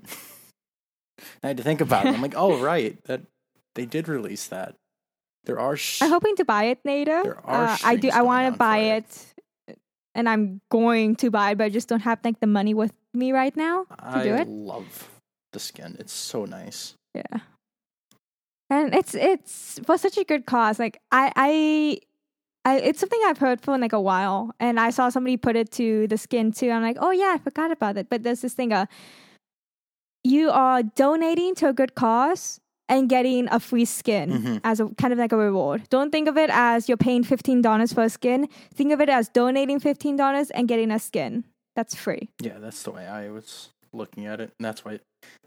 I 1.43 1.47
had 1.47 1.57
to 1.57 1.63
think 1.63 1.81
about 1.81 2.05
it. 2.05 2.13
I'm 2.13 2.21
like, 2.21 2.35
oh 2.35 2.57
right, 2.61 2.97
that 3.05 3.21
they 3.75 3.85
did 3.85 4.07
release 4.07 4.47
that. 4.47 4.75
There 5.45 5.59
are. 5.59 5.77
Sh- 5.77 6.01
I'm 6.01 6.09
hoping 6.09 6.35
to 6.37 6.45
buy 6.45 6.65
it 6.65 6.79
later. 6.83 7.21
There 7.23 7.45
are 7.45 7.69
Uh, 7.69 7.77
I 7.83 7.95
do. 7.95 8.09
I 8.09 8.21
want 8.21 8.53
to 8.53 8.57
buy 8.57 8.89
for 8.89 8.95
it. 8.97 9.33
And 10.17 10.27
I'm 10.27 10.59
going 10.69 11.15
to 11.17 11.31
buy 11.31 11.51
it, 11.51 11.57
but 11.59 11.65
I 11.65 11.69
just 11.69 11.87
don't 11.87 12.01
have 12.01 12.19
like 12.25 12.41
the 12.41 12.47
money 12.47 12.73
with 12.73 12.91
me 13.13 13.31
right 13.31 13.55
now 13.55 13.85
to 13.85 13.95
I 13.99 14.23
do 14.23 14.33
it. 14.33 14.47
love 14.49 15.09
the 15.53 15.59
skin. 15.59 15.95
It's 15.99 16.11
so 16.11 16.43
nice. 16.43 16.95
Yeah, 17.13 17.39
and 18.69 18.93
it's 18.93 19.15
it's 19.15 19.79
for 19.85 19.97
such 19.97 20.17
a 20.17 20.25
good 20.25 20.45
cause. 20.45 20.79
Like 20.79 20.99
I 21.11 21.31
I. 21.35 21.99
I, 22.65 22.79
it's 22.79 22.99
something 22.99 23.21
I've 23.25 23.37
heard 23.37 23.61
for 23.61 23.77
like 23.77 23.93
a 23.93 24.01
while, 24.01 24.51
and 24.59 24.77
I 24.77 24.89
saw 24.89 25.07
somebody 25.07 25.37
put 25.37 25.55
it 25.55 25.71
to 25.79 26.05
the 26.07 26.17
skin 26.17 26.51
too. 26.51 26.69
I'm 26.69 26.81
like, 26.81 26.97
oh 26.99 27.11
yeah, 27.11 27.31
I 27.33 27.37
forgot 27.37 27.71
about 27.71 27.95
it. 27.95 28.09
But 28.09 28.23
there's 28.23 28.41
this 28.41 28.55
thing, 28.55 28.73
uh, 28.73 28.87
you 30.25 30.49
are 30.49 30.83
donating 30.83 31.55
to 31.55 31.69
a 31.69 31.73
good 31.73 31.95
cause 31.95 32.59
and 32.89 33.09
getting 33.09 33.47
a 33.49 33.59
free 33.59 33.85
skin 33.85 34.29
Mhm. 34.31 34.61
as 34.63 34.79
a 34.79 34.87
kind 34.97 35.11
of 35.13 35.19
like 35.19 35.31
a 35.31 35.37
reward. 35.37 35.87
Don't 35.89 36.11
think 36.11 36.27
of 36.27 36.37
it 36.37 36.49
as 36.51 36.87
you're 36.87 36.97
paying 36.97 37.23
fifteen 37.23 37.61
dollars 37.61 37.91
for 37.93 38.03
a 38.03 38.09
skin. 38.09 38.47
Think 38.73 38.91
of 38.93 39.01
it 39.01 39.09
as 39.09 39.29
donating 39.29 39.79
fifteen 39.79 40.15
dollars 40.15 40.49
and 40.51 40.67
getting 40.67 40.91
a 40.91 40.99
skin. 40.99 41.43
That's 41.75 41.95
free. 41.95 42.29
Yeah, 42.41 42.57
that's 42.59 42.83
the 42.83 42.91
way 42.91 43.05
I 43.05 43.29
was 43.29 43.69
looking 43.93 44.25
at 44.25 44.39
it, 44.41 44.51
and 44.57 44.65
that's 44.65 44.83
why 44.85 44.99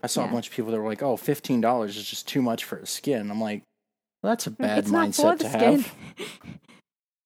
I 0.02 0.06
saw 0.06 0.22
Yeah. 0.24 0.30
a 0.30 0.32
bunch 0.32 0.48
of 0.48 0.54
people 0.54 0.70
that 0.72 0.80
were 0.80 0.88
like, 0.88 1.02
"Oh, 1.02 1.16
fifteen 1.16 1.60
dollars 1.60 1.96
is 1.96 2.08
just 2.08 2.26
too 2.28 2.42
much 2.42 2.64
for 2.64 2.76
a 2.78 2.86
skin." 2.86 3.30
I'm 3.30 3.40
like, 3.40 3.62
well, 4.22 4.32
"That's 4.32 4.46
a 4.46 4.50
bad 4.50 4.78
it's 4.78 4.90
not 4.90 5.14
for 5.14 5.22
mindset 5.22 5.38
the 5.38 5.44
to 5.44 5.50
skin. 5.50 5.80
have." 5.80 5.94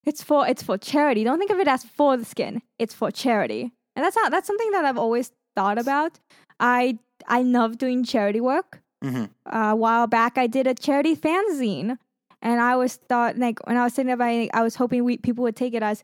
it's 0.04 0.22
for 0.22 0.46
it's 0.46 0.62
for 0.62 0.78
charity. 0.78 1.24
Don't 1.24 1.38
think 1.38 1.50
of 1.50 1.58
it 1.58 1.68
as 1.68 1.84
for 1.84 2.16
the 2.16 2.24
skin. 2.24 2.62
It's 2.78 2.94
for 2.94 3.10
charity, 3.10 3.72
and 3.96 4.04
that's 4.04 4.16
how 4.16 4.28
that's 4.28 4.46
something 4.46 4.70
that 4.72 4.84
I've 4.84 4.98
always 4.98 5.32
thought 5.56 5.78
about. 5.78 6.18
I 6.60 6.98
I 7.26 7.42
love 7.42 7.78
doing 7.78 8.04
charity 8.04 8.40
work. 8.40 8.80
Hmm 9.02 9.24
a 9.46 9.76
while 9.76 10.06
back 10.06 10.38
I 10.38 10.46
did 10.46 10.66
a 10.66 10.74
charity 10.74 11.14
fanzine 11.14 11.98
and 12.40 12.60
I 12.60 12.76
was 12.76 12.96
thought 12.96 13.36
like 13.38 13.64
when 13.66 13.76
I 13.76 13.84
was 13.84 13.94
thinking 13.94 14.12
about 14.12 14.32
it, 14.32 14.50
I 14.54 14.62
was 14.62 14.76
hoping 14.76 15.04
we 15.04 15.18
people 15.18 15.42
would 15.44 15.56
take 15.56 15.74
it 15.74 15.82
as 15.82 16.02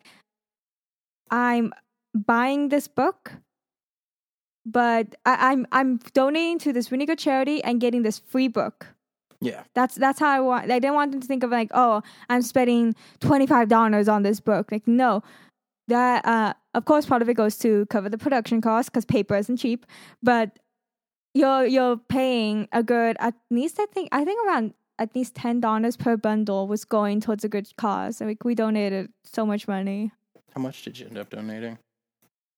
I'm 1.31 1.73
buying 2.15 2.69
this 2.69 2.89
book 2.89 3.33
but 4.67 5.15
I, 5.25 5.53
I'm 5.53 5.67
I'm 5.73 5.99
donating 6.13 6.59
to 6.61 6.73
this 6.73 6.93
really 6.93 7.07
good 7.07 7.19
charity 7.19 7.63
and 7.65 7.81
getting 7.81 8.03
this 8.03 8.19
free 8.19 8.49
book. 8.49 8.87
Yeah, 9.43 9.63
That's 9.75 9.95
that's 9.95 10.21
how 10.21 10.29
I 10.29 10.41
want. 10.41 10.71
I 10.71 10.79
didn't 10.79 10.95
want 10.95 11.13
them 11.13 11.21
to 11.21 11.27
think 11.27 11.43
of 11.43 11.51
like, 11.51 11.71
oh, 11.73 12.03
I'm 12.29 12.43
spending 12.43 12.95
twenty 13.21 13.47
five 13.47 13.69
dollars 13.69 14.07
on 14.09 14.23
this 14.23 14.39
book. 14.39 14.71
Like, 14.71 14.87
no, 14.87 15.23
that 15.89 16.25
uh, 16.27 16.53
of 16.75 16.85
course 16.85 17.07
part 17.07 17.23
of 17.23 17.29
it 17.29 17.35
goes 17.35 17.57
to 17.59 17.87
cover 17.87 18.09
the 18.11 18.19
production 18.19 18.61
costs 18.61 18.91
because 18.91 19.07
paper 19.07 19.37
isn't 19.37 19.57
cheap. 19.57 19.87
But 20.23 20.59
you're 21.35 21.65
you're 21.67 21.97
paying 21.97 22.69
a 22.73 22.83
good 22.83 23.17
at 23.21 23.35
least 23.51 23.79
I 23.79 23.87
think 23.87 24.09
I 24.13 24.25
think 24.25 24.45
around 24.47 24.75
at 24.99 25.15
least 25.15 25.35
ten 25.35 25.61
dollars 25.61 25.97
per 25.97 26.17
bundle 26.17 26.67
was 26.69 26.85
going 26.85 27.21
towards 27.21 27.45
a 27.45 27.49
good 27.49 27.69
cause. 27.77 28.21
Like 28.21 28.45
we 28.45 28.55
donated 28.55 29.11
so 29.25 29.47
much 29.47 29.67
money. 29.69 30.13
how 30.55 30.61
much 30.61 30.83
did 30.83 30.99
you 30.99 31.07
end 31.07 31.19
up 31.19 31.31
donating? 31.31 31.79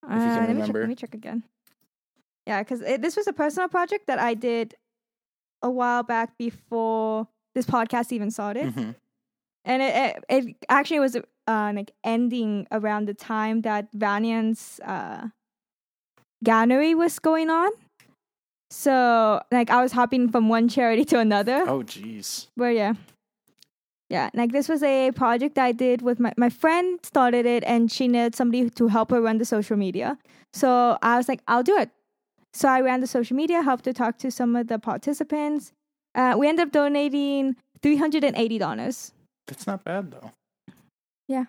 Uh, 0.08 0.14
you 0.14 0.20
can 0.34 0.46
let, 0.46 0.56
me 0.56 0.62
check, 0.62 0.74
let 0.74 0.88
me 0.88 0.94
check 0.94 1.14
again. 1.14 1.42
Yeah, 2.46 2.62
because 2.62 2.80
this 2.80 3.16
was 3.16 3.28
a 3.28 3.32
personal 3.32 3.68
project 3.68 4.06
that 4.08 4.18
I 4.18 4.34
did 4.34 4.74
a 5.62 5.70
while 5.70 6.02
back 6.02 6.36
before 6.38 7.28
this 7.54 7.66
podcast 7.66 8.10
even 8.12 8.30
started, 8.30 8.72
hmm 8.72 8.90
and 9.64 9.80
it, 9.80 9.94
it 9.94 10.24
it 10.28 10.56
actually 10.68 10.98
was 10.98 11.14
uh 11.46 11.72
like 11.74 11.92
ending 12.02 12.66
around 12.72 13.06
the 13.06 13.14
time 13.14 13.60
that 13.62 13.86
Valiant's 13.94 14.80
uh 14.80 15.28
gallery 16.42 16.94
was 16.96 17.18
going 17.20 17.50
on. 17.50 17.70
So 18.72 19.42
like 19.50 19.68
I 19.70 19.82
was 19.82 19.92
hopping 19.92 20.30
from 20.30 20.48
one 20.48 20.68
charity 20.68 21.04
to 21.06 21.18
another. 21.18 21.64
Oh, 21.68 21.82
jeez. 21.82 22.46
But 22.56 22.74
yeah. 22.74 22.94
Yeah, 24.08 24.28
like 24.34 24.52
this 24.52 24.68
was 24.68 24.82
a 24.82 25.10
project 25.12 25.58
I 25.58 25.72
did 25.72 26.02
with 26.02 26.20
my 26.20 26.32
my 26.36 26.50
friend 26.50 26.98
started 27.02 27.46
it 27.46 27.64
and 27.64 27.90
she 27.90 28.08
needed 28.08 28.34
somebody 28.34 28.68
to 28.70 28.88
help 28.88 29.10
her 29.10 29.20
run 29.20 29.38
the 29.38 29.44
social 29.44 29.76
media. 29.76 30.18
So 30.52 30.98
I 31.02 31.16
was 31.16 31.28
like, 31.28 31.40
I'll 31.48 31.62
do 31.62 31.76
it. 31.78 31.90
So 32.52 32.68
I 32.68 32.80
ran 32.82 33.00
the 33.00 33.06
social 33.06 33.36
media, 33.36 33.62
helped 33.62 33.84
to 33.84 33.94
talk 33.94 34.18
to 34.18 34.30
some 34.30 34.54
of 34.56 34.68
the 34.68 34.78
participants. 34.78 35.72
Uh, 36.14 36.34
we 36.38 36.46
ended 36.46 36.66
up 36.66 36.72
donating 36.72 37.56
three 37.80 37.96
hundred 37.96 38.24
and 38.24 38.36
eighty 38.36 38.58
dollars. 38.58 39.12
That's 39.46 39.66
not 39.66 39.82
bad 39.84 40.10
though. 40.10 40.32
Yeah, 41.28 41.44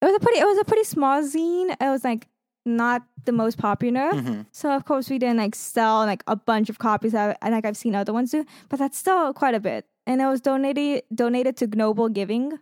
it 0.00 0.04
was 0.06 0.14
a 0.14 0.20
pretty 0.20 0.40
it 0.40 0.46
was 0.46 0.58
a 0.58 0.64
pretty 0.64 0.84
small 0.84 1.22
zine. 1.22 1.70
It 1.72 1.90
was 1.90 2.02
like 2.02 2.26
not 2.66 3.02
the 3.24 3.32
most 3.32 3.58
popular. 3.58 4.10
hmm 4.12 4.42
So 4.52 4.70
of 4.70 4.84
course 4.84 5.10
we 5.10 5.18
didn't 5.18 5.38
like 5.38 5.54
sell 5.54 6.04
like 6.06 6.22
a 6.26 6.36
bunch 6.36 6.68
of 6.70 6.78
copies 6.78 7.14
I, 7.14 7.36
and 7.42 7.54
like 7.54 7.64
I've 7.64 7.76
seen 7.76 7.94
other 7.94 8.12
ones 8.12 8.30
do, 8.30 8.44
but 8.68 8.78
that's 8.78 8.98
still 8.98 9.32
quite 9.32 9.54
a 9.54 9.60
bit. 9.60 9.86
And 10.06 10.20
it 10.20 10.26
was 10.26 10.40
donated 10.40 11.02
donated 11.14 11.56
to 11.58 11.66
Global 11.66 12.08
Giving, 12.08 12.58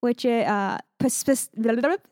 which 0.00 0.24
is 0.24 0.46
uh 0.46 0.78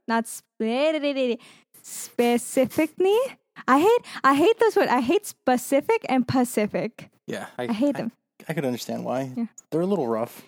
not 0.09 0.27
spe- 0.27 1.39
specifically. 1.83 3.19
I 3.67 3.81
hate 3.81 4.03
I 4.25 4.35
hate 4.35 4.59
those 4.61 4.77
words. 4.77 4.91
I 4.91 5.01
hate 5.01 5.27
specific 5.27 6.05
and 6.09 6.27
Pacific. 6.27 7.11
Yeah, 7.27 7.47
I 7.59 7.67
hate 7.73 7.97
them. 7.97 8.13
I, 8.49 8.55
could 8.55 8.65
understand 8.65 9.05
why. 9.05 9.33
Yeah. 9.37 9.47
They're 9.71 9.83
a 9.83 9.87
little 9.87 10.07
rough. 10.07 10.43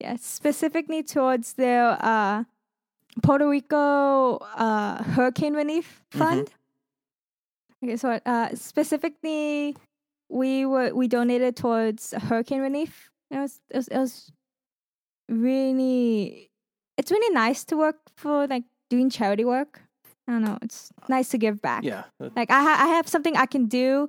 Yeah, 0.00 0.16
specifically 0.16 1.02
towards 1.02 1.52
their 1.54 1.96
uh, 2.00 2.44
Puerto 3.22 3.48
Rico 3.48 4.36
uh, 4.56 5.02
hurricane 5.02 5.54
relief 5.54 6.02
Mhm. 6.14 6.18
fund. 6.18 6.50
Okay, 7.84 7.96
so 7.96 8.18
uh, 8.26 8.48
specifically, 8.54 9.76
we 10.28 10.64
were 10.66 10.92
we 10.94 11.08
donated 11.08 11.56
towards 11.56 12.12
hurricane 12.12 12.60
relief. 12.60 13.10
It 13.30 13.38
was, 13.38 13.60
it 13.70 13.76
was 13.76 13.88
it 13.88 13.98
was 13.98 14.32
really 15.28 16.50
it's 16.96 17.10
really 17.10 17.34
nice 17.34 17.64
to 17.64 17.76
work 17.76 17.96
for 18.16 18.46
like 18.46 18.64
doing 18.90 19.10
charity 19.10 19.44
work. 19.44 19.82
I 20.28 20.32
don't 20.32 20.42
know. 20.42 20.58
It's 20.62 20.90
nice 21.08 21.28
to 21.30 21.38
give 21.38 21.60
back. 21.62 21.84
Yeah. 21.84 22.04
Like 22.34 22.50
I 22.50 22.62
ha- 22.62 22.78
I 22.84 22.86
have 22.96 23.08
something 23.08 23.36
I 23.36 23.46
can 23.46 23.66
do. 23.66 24.08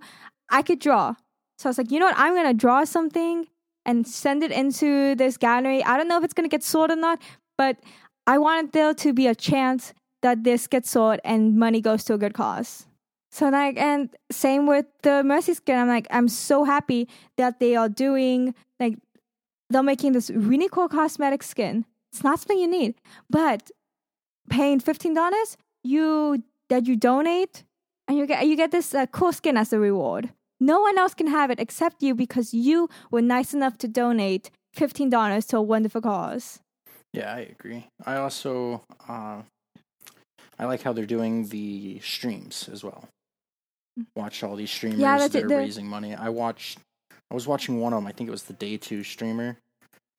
I 0.50 0.62
could 0.62 0.80
draw. 0.80 1.16
So 1.60 1.68
I 1.68 1.70
was 1.70 1.78
like, 1.78 1.92
you 1.92 2.00
know 2.00 2.06
what? 2.08 2.18
I'm 2.18 2.36
gonna 2.36 2.54
draw 2.54 2.84
something 2.86 3.48
and 3.86 4.08
send 4.08 4.44
it 4.44 4.52
into 4.52 5.16
this 5.16 5.38
gallery. 5.38 5.84
I 5.84 5.98
don't 5.98 6.08
know 6.08 6.18
if 6.18 6.24
it's 6.24 6.34
gonna 6.34 6.48
get 6.48 6.64
sold 6.64 6.90
or 6.92 6.96
not, 6.96 7.22
but 7.58 7.78
I 8.28 8.38
wanted 8.38 8.74
there 8.74 8.94
to 8.94 9.14
be 9.14 9.26
a 9.26 9.34
chance 9.34 9.94
that 10.22 10.44
this 10.44 10.68
gets 10.68 10.92
sold 10.92 11.20
and 11.24 11.58
money 11.58 11.82
goes 11.82 12.04
to 12.04 12.14
a 12.14 12.18
good 12.18 12.34
cause. 12.34 12.86
So 13.32 13.50
like, 13.50 13.78
and 13.78 14.10
same 14.32 14.68
with 14.68 14.86
the 15.04 15.24
Mercy 15.24 15.54
skin. 15.54 15.78
I'm 15.78 15.88
like, 15.88 16.08
I'm 16.12 16.28
so 16.28 16.64
happy 16.66 17.08
that 17.38 17.60
they 17.60 17.76
are 17.76 17.90
doing 17.90 18.54
like 18.80 18.98
they're 19.70 19.84
making 19.84 20.14
this 20.14 20.30
really 20.30 20.70
cool 20.70 20.90
cosmetic 20.90 21.44
skin. 21.44 21.86
It's 22.12 22.24
not 22.24 22.40
something 22.40 22.60
you 22.60 22.68
need, 22.68 22.96
but 23.30 23.72
paying 24.50 24.80
fifteen 24.80 25.14
dollars, 25.14 25.58
you 25.84 26.44
that 26.70 26.88
you 26.88 26.96
donate, 26.96 27.64
and 28.08 28.18
you 28.18 28.26
get 28.26 28.48
you 28.48 28.56
get 28.56 28.72
this 28.72 28.94
uh, 28.94 29.06
cool 29.08 29.34
skin 29.34 29.58
as 29.58 29.72
a 29.72 29.80
reward. 29.80 30.32
No 30.60 30.82
one 30.82 30.98
else 30.98 31.14
can 31.14 31.28
have 31.28 31.52
it 31.52 31.60
except 31.60 32.02
you 32.02 32.16
because 32.16 32.54
you 32.54 32.90
were 33.12 33.22
nice 33.22 33.54
enough 33.54 33.78
to 33.80 33.88
donate 33.88 34.50
fifteen 34.74 35.10
dollars 35.10 35.46
to 35.48 35.58
a 35.58 35.62
wonderful 35.62 36.02
cause. 36.02 36.60
Yeah, 37.18 37.34
I 37.34 37.40
agree. 37.40 37.88
I 38.06 38.18
also 38.18 38.82
uh, 39.08 39.42
I 40.60 40.66
like 40.66 40.82
how 40.82 40.94
they're 40.94 41.06
doing 41.06 41.48
the 41.48 42.00
streams 42.00 42.70
as 42.72 42.84
well. 42.84 43.08
Watch 44.16 44.44
all 44.44 44.56
these 44.56 44.70
streamers 44.72 45.00
that's 45.00 45.34
that 45.34 45.40
it, 45.40 45.46
are 45.46 45.58
raising 45.58 45.88
money. 45.88 46.14
I 46.16 46.30
watched. 46.30 46.80
I 47.32 47.34
was 47.34 47.48
watching 47.48 47.80
one 47.80 47.94
of 47.94 47.98
them. 47.98 48.08
I 48.08 48.12
think 48.12 48.28
it 48.28 48.32
was 48.32 48.44
the 48.44 48.54
day 48.54 48.78
two 48.78 49.04
streamer, 49.04 49.58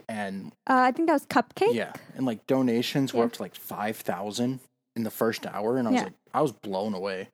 and 0.09 0.53
Uh, 0.69 0.75
I 0.89 0.93
think 0.93 1.07
that 1.09 1.13
was 1.15 1.27
Cupcake. 1.27 1.75
yeah, 1.75 1.93
and 2.17 2.27
like 2.27 2.47
donations 2.47 3.15
were 3.15 3.25
up 3.25 3.33
to 3.35 3.43
like 3.43 3.55
five 3.55 3.97
thousand 3.97 4.61
in 4.97 5.05
the 5.05 5.11
first 5.11 5.47
hour, 5.47 5.77
and 5.79 5.87
I 5.87 5.91
was 5.93 5.99
Yeah. 6.01 6.05
like, 6.05 6.15
I 6.35 6.41
was 6.43 6.53
blown 6.53 6.95
away. 6.95 7.29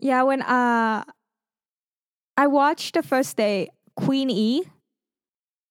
Yeah, 0.00 0.22
when 0.22 0.42
uh 0.42 1.04
I 2.38 2.46
watched 2.46 2.94
the 2.94 3.02
first 3.02 3.36
day 3.36 3.70
Queen 3.96 4.30
E. 4.30 4.62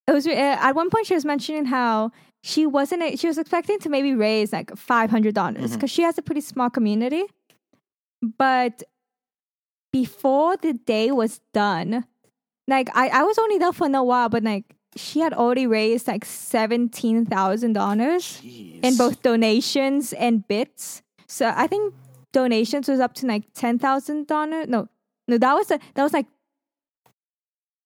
It 0.08 0.12
was 0.12 0.28
uh, 0.28 0.32
at 0.32 0.74
one 0.74 0.90
point 0.92 1.08
she 1.08 1.16
was 1.16 1.26
mentioning 1.26 1.66
how 1.66 2.12
she 2.52 2.66
wasn't 2.68 3.18
she 3.20 3.28
was 3.28 3.38
expecting 3.40 3.80
to 3.80 3.90
maybe 3.90 4.14
raise 4.14 4.54
like 4.54 4.70
five 4.78 5.10
hundred 5.10 5.34
dollars 5.34 5.72
Mhm. 5.72 5.74
because 5.74 5.92
she 5.92 6.04
has 6.04 6.18
a 6.18 6.22
pretty 6.22 6.42
small 6.42 6.70
community, 6.70 7.24
but 8.38 8.84
before 9.92 10.58
the 10.58 10.74
day 10.74 11.12
was 11.12 11.40
done, 11.54 12.06
like 12.68 12.90
I 12.96 13.08
I 13.10 13.24
was 13.24 13.38
only 13.40 13.58
there 13.58 13.74
for 13.74 13.88
a 13.88 14.04
while, 14.04 14.30
but 14.30 14.44
like 14.44 14.76
she 14.96 15.20
had 15.20 15.34
already 15.34 15.68
raised 15.68 16.08
like 16.08 16.26
seventeen 16.26 17.26
thousand 17.26 17.74
dollars 17.74 18.42
in 18.44 18.96
both 18.98 19.22
donations 19.22 20.14
and 20.14 20.48
bits. 20.48 21.02
So 21.28 21.52
I 21.56 21.68
think 21.68 21.94
donations 22.32 22.88
was 22.88 23.00
up 23.00 23.14
to 23.16 23.26
like 23.28 23.44
ten 23.54 23.80
thousand 23.80 24.28
dollars. 24.28 24.68
No, 24.68 24.88
no, 25.28 25.38
that 25.38 25.54
was 25.54 25.68
the 25.68 25.80
that 25.96 26.04
was 26.04 26.14
like 26.14 26.28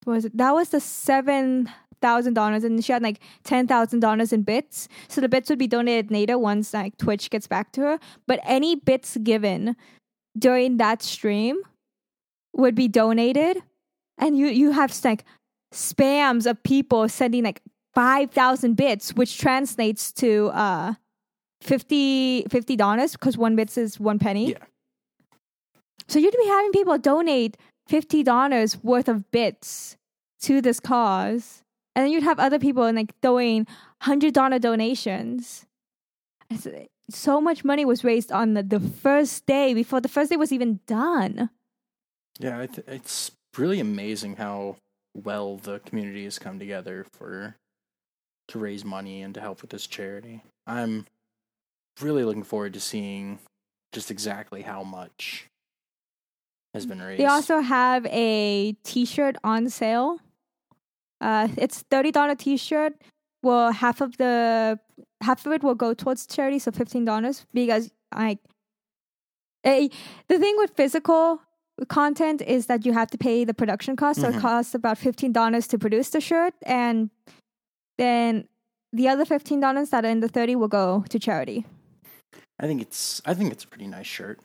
was 0.06 0.26
it? 0.26 0.36
That 0.38 0.52
was 0.54 0.70
the 0.70 0.80
seven 0.80 1.70
thousand 2.02 2.34
dollars, 2.34 2.64
and 2.64 2.84
she 2.84 2.92
had 2.92 3.04
like 3.04 3.20
ten 3.44 3.68
thousand 3.68 4.00
dollars 4.00 4.34
in 4.34 4.44
bits. 4.44 4.88
So 5.08 5.22
the 5.22 5.30
bits 5.30 5.50
would 5.50 5.60
be 5.60 5.68
donated 5.68 6.12
later 6.12 6.38
once 6.38 6.74
like 6.74 6.98
Twitch 6.98 7.30
gets 7.30 7.48
back 7.48 7.72
to 7.74 7.82
her. 7.82 8.00
But 8.28 8.40
any 8.44 8.76
bits 8.76 9.18
given 9.24 9.76
during 10.38 10.78
that 10.78 11.02
stream 11.02 11.58
would 12.56 12.76
be 12.76 12.88
donated, 12.88 13.62
and 14.18 14.38
you 14.38 14.48
you 14.48 14.72
have 14.72 14.98
like 15.04 15.24
spams 15.74 16.50
of 16.50 16.62
people 16.64 17.08
sending 17.10 17.44
like 17.44 17.62
five 17.94 18.32
thousand 18.32 18.76
bits, 18.76 19.14
which 19.14 19.38
translates 19.38 20.12
to 20.14 20.48
uh 20.54 20.94
50 21.62 22.46
dollars 22.78 23.14
because 23.14 23.38
one 23.38 23.56
bits 23.56 23.78
is 23.78 24.00
one 24.00 24.20
penny. 24.20 24.52
Yeah. 24.52 24.58
So 26.08 26.18
you'd 26.18 26.34
be 26.36 26.48
having 26.48 26.72
people 26.72 26.98
donate 26.98 27.58
fifty 27.88 28.24
dollars 28.24 28.82
worth 28.84 29.08
of 29.08 29.30
bits 29.32 29.98
to 30.42 30.62
this 30.62 30.80
cause, 30.80 31.64
and 32.00 32.06
then 32.06 32.14
you'd 32.14 32.24
have 32.24 32.40
other 32.40 32.60
people 32.60 32.90
like 32.94 33.14
throwing 33.22 33.68
hundred 34.02 34.34
dollar 34.34 34.58
donations. 34.58 35.66
So 37.10 37.42
much 37.42 37.66
money 37.66 37.84
was 37.84 38.06
raised 38.06 38.32
on 38.32 38.54
the, 38.54 38.64
the 38.64 38.80
first 38.80 39.46
day 39.46 39.74
before 39.74 40.00
the 40.00 40.08
first 40.08 40.30
day 40.30 40.38
was 40.38 40.54
even 40.54 40.80
done. 40.88 41.50
Yeah, 42.40 42.58
I 42.58 42.68
th- 42.68 42.88
it's 42.88 43.32
really 43.58 43.82
amazing 43.82 44.38
how 44.38 44.78
well 45.14 45.58
the 45.58 45.80
community 45.80 46.24
has 46.24 46.40
come 46.40 46.58
together 46.58 47.06
for 47.12 47.58
to 48.48 48.60
raise 48.60 48.86
money 48.86 49.22
and 49.22 49.34
to 49.34 49.42
help 49.42 49.62
with 49.62 49.72
this 49.72 49.86
charity. 49.86 50.42
I'm 50.66 51.06
really 52.00 52.24
looking 52.24 52.44
forward 52.44 52.76
to 52.76 52.80
seeing 52.80 53.40
just 53.92 54.10
exactly 54.10 54.62
how 54.62 54.84
much 54.84 55.48
has 56.74 56.86
been 56.86 57.02
raised. 57.02 57.20
They 57.20 57.26
also 57.26 57.60
have 57.60 58.06
a 58.06 58.72
T-shirt 58.86 59.36
on 59.44 59.70
sale. 59.70 60.20
Uh, 61.22 61.48
it's 61.58 61.82
thirty 61.92 62.12
dollar 62.12 62.36
T-shirt. 62.36 62.94
Well, 63.44 63.72
half 63.72 64.02
of 64.02 64.18
the 64.18 64.80
half 65.22 65.46
of 65.46 65.52
it 65.54 65.64
will 65.64 65.76
go 65.76 65.94
towards 65.94 66.26
charity, 66.28 66.60
so 66.60 66.72
fifteen 66.72 67.06
dollars. 67.06 67.46
Because 67.54 67.92
like, 68.16 68.40
eh, 69.64 69.88
the 70.28 70.40
thing 70.40 70.56
with 70.58 70.72
physical 70.76 71.42
content 71.88 72.42
is 72.42 72.66
that 72.68 72.86
you 72.86 72.94
have 72.94 73.10
to 73.12 73.18
pay 73.18 73.46
the 73.46 73.54
production 73.54 73.96
cost. 73.96 74.20
So 74.22 74.28
Mhm. 74.30 74.38
it 74.38 74.42
costs 74.42 74.76
about 74.76 74.98
fifteen 74.98 75.32
dollars 75.32 75.68
to 75.68 75.78
produce 75.78 76.10
the 76.10 76.22
shirt, 76.22 76.54
and 76.66 77.10
then 77.98 78.48
the 78.94 79.08
other 79.08 79.26
fifteen 79.26 79.60
dollars 79.60 79.90
that 79.92 80.06
are 80.06 80.10
in 80.10 80.20
the 80.20 80.28
thirty 80.30 80.56
will 80.56 80.68
go 80.68 81.04
to 81.10 81.20
charity. 81.20 81.66
I 82.60 82.68
think 82.68 82.82
it's 82.82 83.22
I 83.26 83.34
think 83.34 83.52
it's 83.54 83.64
a 83.64 83.68
pretty 83.68 83.88
nice 83.88 84.08
shirt. 84.08 84.40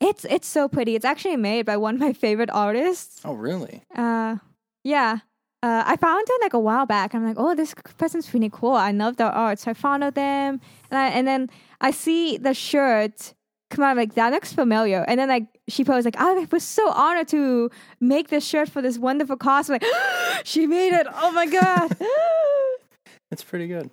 It's 0.00 0.24
it's 0.26 0.46
so 0.46 0.68
pretty. 0.68 0.94
It's 0.94 1.04
actually 1.04 1.36
made 1.36 1.66
by 1.66 1.76
one 1.76 1.94
of 1.94 2.00
my 2.00 2.12
favorite 2.12 2.50
artists. 2.50 3.20
Oh, 3.24 3.32
really? 3.34 3.82
Uh, 3.94 4.36
yeah. 4.84 5.18
Uh, 5.62 5.84
I 5.86 5.96
found 5.96 6.26
it 6.28 6.42
like 6.42 6.54
a 6.54 6.58
while 6.58 6.86
back. 6.86 7.14
I'm 7.14 7.24
like, 7.24 7.36
oh, 7.38 7.54
this 7.54 7.72
person's 7.96 8.32
really 8.34 8.50
cool. 8.52 8.72
I 8.72 8.90
love 8.90 9.16
their 9.16 9.28
art. 9.30 9.60
So 9.60 9.70
I 9.70 9.74
followed 9.74 10.14
them, 10.16 10.60
and, 10.90 10.98
I, 10.98 11.08
and 11.08 11.26
then 11.28 11.50
I 11.80 11.92
see 11.92 12.36
the 12.36 12.52
shirt 12.52 13.32
come 13.70 13.84
out. 13.84 13.90
I'm 13.90 13.96
like, 13.96 14.14
that 14.14 14.32
looks 14.32 14.52
familiar. 14.52 15.04
And 15.06 15.20
then 15.20 15.28
like 15.28 15.46
she 15.68 15.84
posed 15.84 16.04
like, 16.04 16.16
I 16.18 16.46
was 16.50 16.64
so 16.64 16.90
honored 16.90 17.28
to 17.28 17.70
make 18.00 18.28
this 18.28 18.44
shirt 18.46 18.68
for 18.70 18.82
this 18.82 18.98
wonderful 18.98 19.36
cause. 19.36 19.70
I'm 19.70 19.74
like, 19.74 19.84
she 20.44 20.66
made 20.66 20.94
it. 20.94 21.06
Oh 21.14 21.30
my 21.32 21.46
god. 21.46 21.96
It's 23.30 23.44
pretty 23.44 23.66
good. 23.68 23.90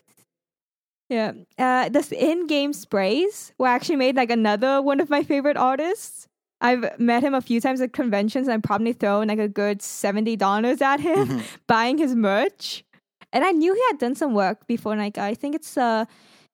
yeah. 1.10 1.34
Uh, 1.58 1.90
this 1.90 2.12
in-game 2.12 2.74
sprays 2.74 3.54
were 3.58 3.68
actually 3.68 3.96
made 3.98 4.16
like 4.16 4.32
another 4.32 4.82
one 4.82 5.00
of 5.00 5.10
my 5.10 5.24
favorite 5.24 5.58
artists. 5.58 6.28
I've 6.62 7.00
met 7.00 7.24
him 7.24 7.34
a 7.34 7.42
few 7.42 7.62
times 7.62 7.80
at 7.82 7.94
conventions 7.94 8.48
and 8.48 8.56
I've 8.56 8.64
probably 8.64 8.94
thrown 8.94 9.28
like 9.28 9.40
a 9.40 9.48
good 9.48 9.82
seventy 9.82 10.36
dollars 10.36 10.82
at 10.82 11.00
him 11.00 11.28
Mhm. 11.28 11.44
buying 11.68 11.98
his 11.98 12.16
merch. 12.16 12.84
And 13.32 13.44
I 13.46 13.52
knew 13.52 13.74
he 13.74 13.82
had 13.90 14.00
done 14.00 14.16
some 14.16 14.34
work 14.34 14.66
before. 14.68 14.96
Like 14.96 15.18
I 15.18 15.34
think 15.36 15.56
it's 15.56 15.78
uh 15.78 16.06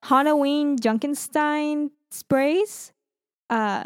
Halloween 0.04 0.78
Junkenstein 0.78 1.90
sprays. 2.12 2.92
Uh 3.50 3.86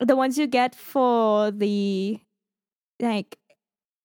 the 0.00 0.16
ones 0.16 0.36
you 0.38 0.46
get 0.48 0.74
for 0.74 1.50
the 1.52 2.18
like 3.00 3.36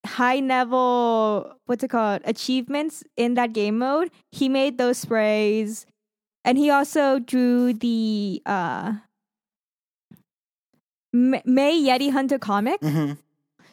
high 0.05 0.39
level 0.39 1.53
what's 1.65 1.83
it 1.83 1.89
called 1.89 2.21
achievements 2.25 3.03
in 3.17 3.33
that 3.33 3.53
game 3.53 3.77
mode. 3.79 4.11
He 4.31 4.47
made 4.49 4.77
those 4.77 4.99
sprays. 4.99 5.85
And 6.45 6.57
he 6.57 6.69
also 6.69 7.19
drew 7.19 7.73
the 7.73 8.41
uh 8.45 8.93
Ma- 11.13 11.41
Mei 11.45 11.73
Yeti 11.81 12.11
Hunter 12.11 12.37
comic. 12.39 12.79
hmm 12.81 13.13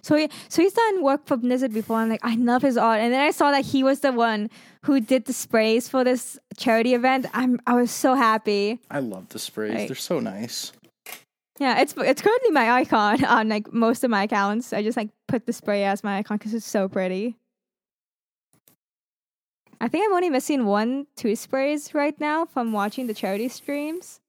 So 0.03 0.17
he, 0.17 0.29
so 0.49 0.61
he's 0.63 0.75
done 0.75 1.03
work 1.03 1.27
for 1.27 1.37
Blizzard 1.39 1.73
before. 1.73 1.97
I'm 1.97 2.11
like, 2.11 2.21
I 2.23 2.35
love 2.37 2.61
his 2.63 2.77
art. 2.77 3.01
And 3.01 3.11
then 3.13 3.23
I 3.23 3.31
saw 3.31 3.51
that 3.53 3.65
he 3.65 3.83
was 3.83 4.01
the 4.01 4.13
one 4.13 4.51
who 4.85 5.01
did 5.01 5.25
the 5.25 5.33
sprays 5.33 5.89
for 5.89 6.05
this 6.05 6.39
charity 6.59 6.93
event. 6.95 7.25
I'm 7.33 7.59
I 7.67 7.75
was 7.75 7.91
so 7.91 8.15
happy. 8.15 8.81
I 8.91 8.99
love 9.01 9.31
the 9.31 9.39
sprays. 9.39 9.75
Right. 9.75 9.89
They're 9.89 9.97
so 9.97 10.21
nice. 10.21 10.73
Yeah, 11.59 11.81
it's 11.81 11.95
it's 11.97 12.21
currently 12.21 12.51
my 12.51 12.71
icon 12.71 13.25
on 13.39 13.49
like 13.49 13.73
most 13.73 14.05
of 14.05 14.11
my 14.11 14.25
accounts. 14.25 14.73
I 14.73 14.83
just 14.83 14.97
like 14.97 15.09
put 15.27 15.47
the 15.47 15.53
spray 15.53 15.85
as 15.85 16.05
my 16.05 16.19
icon 16.19 16.37
because 16.37 16.53
it's 16.53 16.67
so 16.69 16.89
pretty. 16.89 17.37
I 19.81 19.89
think 19.89 20.05
I'm 20.07 20.15
only 20.15 20.31
missing 20.31 20.67
one, 20.67 21.07
two 21.17 21.37
sprays 21.37 21.95
right 21.95 22.19
now 22.21 22.45
from 22.45 22.73
watching 22.73 23.07
the 23.07 23.15
charity 23.15 23.49
streams. 23.49 24.21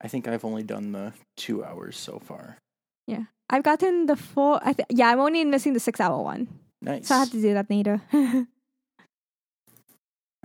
I 0.00 0.08
think 0.08 0.28
I've 0.28 0.44
only 0.44 0.62
done 0.62 0.92
the 0.92 1.12
two 1.36 1.64
hours 1.64 1.96
so 1.96 2.18
far. 2.18 2.58
Yeah, 3.06 3.24
I've 3.50 3.62
gotten 3.64 4.06
the 4.06 4.16
four. 4.16 4.60
I 4.62 4.72
th- 4.72 4.86
yeah, 4.90 5.08
I'm 5.10 5.20
only 5.20 5.44
missing 5.44 5.72
the 5.72 5.80
six 5.80 6.00
hour 6.00 6.22
one, 6.22 6.48
Nice. 6.82 7.08
so 7.08 7.14
I 7.14 7.18
have 7.18 7.30
to 7.30 7.40
do 7.40 7.54
that 7.54 7.70
later. 7.70 8.00
I 8.12 8.46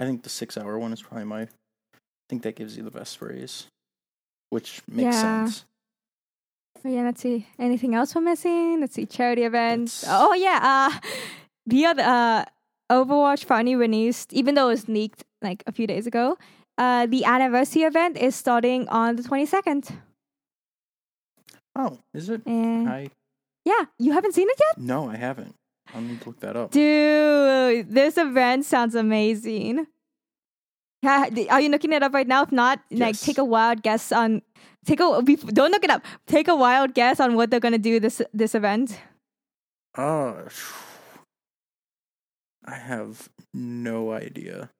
think 0.05 0.23
the 0.23 0.29
six 0.29 0.57
hour 0.57 0.77
one 0.79 0.93
is 0.93 1.01
probably 1.01 1.25
my. 1.25 1.41
I 1.43 1.47
think 2.29 2.43
that 2.43 2.55
gives 2.55 2.77
you 2.77 2.83
the 2.83 2.91
best 2.91 3.11
sprays, 3.13 3.67
which 4.49 4.81
makes 4.87 5.15
Yeah. 5.15 5.45
sense. 5.45 5.65
Oh, 6.85 6.89
yeah, 6.89 7.03
let's 7.03 7.21
see. 7.21 7.47
Anything 7.59 7.95
else 7.95 8.13
we're 8.15 8.21
missing? 8.21 8.81
Let's 8.81 8.95
see. 8.95 9.05
Charity 9.05 9.43
events. 9.43 10.03
Oh 10.07 10.33
yeah. 10.33 10.59
Uh, 10.61 10.99
the 11.67 11.85
other 11.85 12.03
uh, 12.03 12.45
Overwatch 12.91 13.45
finally 13.45 13.75
released, 13.75 14.33
even 14.33 14.55
though 14.55 14.65
it 14.67 14.71
was 14.71 14.89
leaked 14.89 15.23
like 15.41 15.63
a 15.67 15.71
few 15.71 15.87
days 15.87 16.07
ago. 16.07 16.37
Uh, 16.77 17.05
the 17.05 17.23
anniversary 17.25 17.83
event 17.83 18.17
is 18.17 18.35
starting 18.35 18.87
on 18.89 19.15
the 19.15 19.23
twenty 19.23 19.45
second. 19.45 19.91
Oh, 21.75 21.99
is 22.13 22.29
it? 22.29 22.41
And 22.45 22.89
I 22.89 23.09
yeah, 23.65 23.85
you 23.99 24.11
haven't 24.11 24.33
seen 24.33 24.47
it 24.49 24.59
yet, 24.59 24.77
no, 24.83 25.09
I 25.09 25.15
haven't. 25.15 25.55
I'll 25.93 26.01
need 26.01 26.21
to 26.21 26.29
look 26.29 26.39
that 26.41 26.55
up. 26.55 26.71
dude. 26.71 27.91
This 27.93 28.17
event 28.17 28.65
sounds 28.65 28.95
amazing. 28.95 29.87
Yeah, 31.01 31.27
are 31.49 31.59
you 31.61 31.69
looking 31.69 31.91
it 31.93 32.01
up 32.01 32.13
right 32.13 32.27
now? 32.27 32.43
If 32.43 32.51
not, 32.51 32.79
like 32.89 33.19
take 33.19 33.37
a 33.37 33.43
wild 33.43 33.83
guess 33.83 34.11
on. 34.11 34.41
Take 34.85 34.99
a 34.99 35.21
don't 35.21 35.71
look 35.71 35.83
it 35.83 35.89
up. 35.89 36.03
Take 36.27 36.47
a 36.47 36.55
wild 36.55 36.93
guess 36.93 37.19
on 37.19 37.35
what 37.35 37.51
they're 37.51 37.59
gonna 37.59 37.77
do 37.77 37.99
this 37.99 38.21
this 38.33 38.55
event. 38.55 38.97
Oh, 39.97 40.47
I 42.65 42.75
have 42.75 43.29
no 43.53 44.11
idea. 44.11 44.71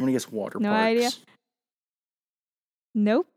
I'm 0.00 0.06
gonna 0.06 0.12
guess 0.12 0.30
water 0.32 0.58
No 0.58 0.70
parks. 0.70 0.82
idea. 0.86 1.10
Nope. 2.94 3.28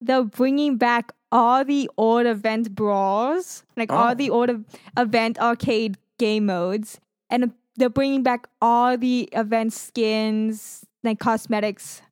They're 0.00 0.24
bringing 0.24 0.76
back 0.76 1.12
all 1.30 1.64
the 1.64 1.88
old 1.96 2.26
event 2.26 2.74
brawls, 2.74 3.64
like 3.76 3.92
all 3.92 4.12
Oh. 4.12 4.14
the 4.14 4.30
old 4.30 4.64
event 4.96 5.38
arcade 5.38 5.96
game 6.18 6.46
modes, 6.46 6.98
and 7.28 7.52
they're 7.76 7.88
bringing 7.90 8.22
back 8.22 8.48
all 8.60 8.96
the 8.96 9.28
event 9.32 9.72
skins, 9.72 10.84
like 11.04 11.18
cosmetics. 11.20 12.02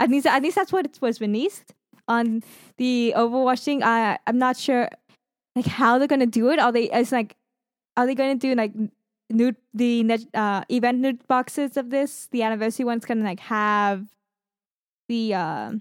At 0.00 0.10
least, 0.10 0.26
at 0.26 0.42
least 0.42 0.56
that's 0.56 0.72
what 0.72 0.86
it 0.86 0.98
was 1.00 1.20
released 1.20 1.74
on 2.08 2.42
the 2.78 3.12
Overwatching. 3.16 3.82
I 3.82 4.18
I'm 4.26 4.38
not 4.38 4.56
sure, 4.56 4.88
like 5.54 5.66
how 5.66 5.98
they're 5.98 6.08
gonna 6.08 6.26
do 6.26 6.48
it. 6.50 6.58
Are 6.58 6.72
they? 6.72 6.90
It's 6.90 7.12
like, 7.12 7.36
are 7.96 8.06
they 8.06 8.14
gonna 8.16 8.34
do 8.34 8.54
like 8.54 8.72
nude 9.34 9.56
the 9.74 10.26
uh, 10.34 10.64
event 10.70 10.98
nude 10.98 11.26
boxes 11.26 11.76
of 11.76 11.90
this? 11.90 12.28
The 12.30 12.42
anniversary 12.42 12.84
one's 12.84 13.04
gonna 13.04 13.24
like 13.24 13.40
have 13.40 14.06
the 15.08 15.34
uh, 15.34 15.72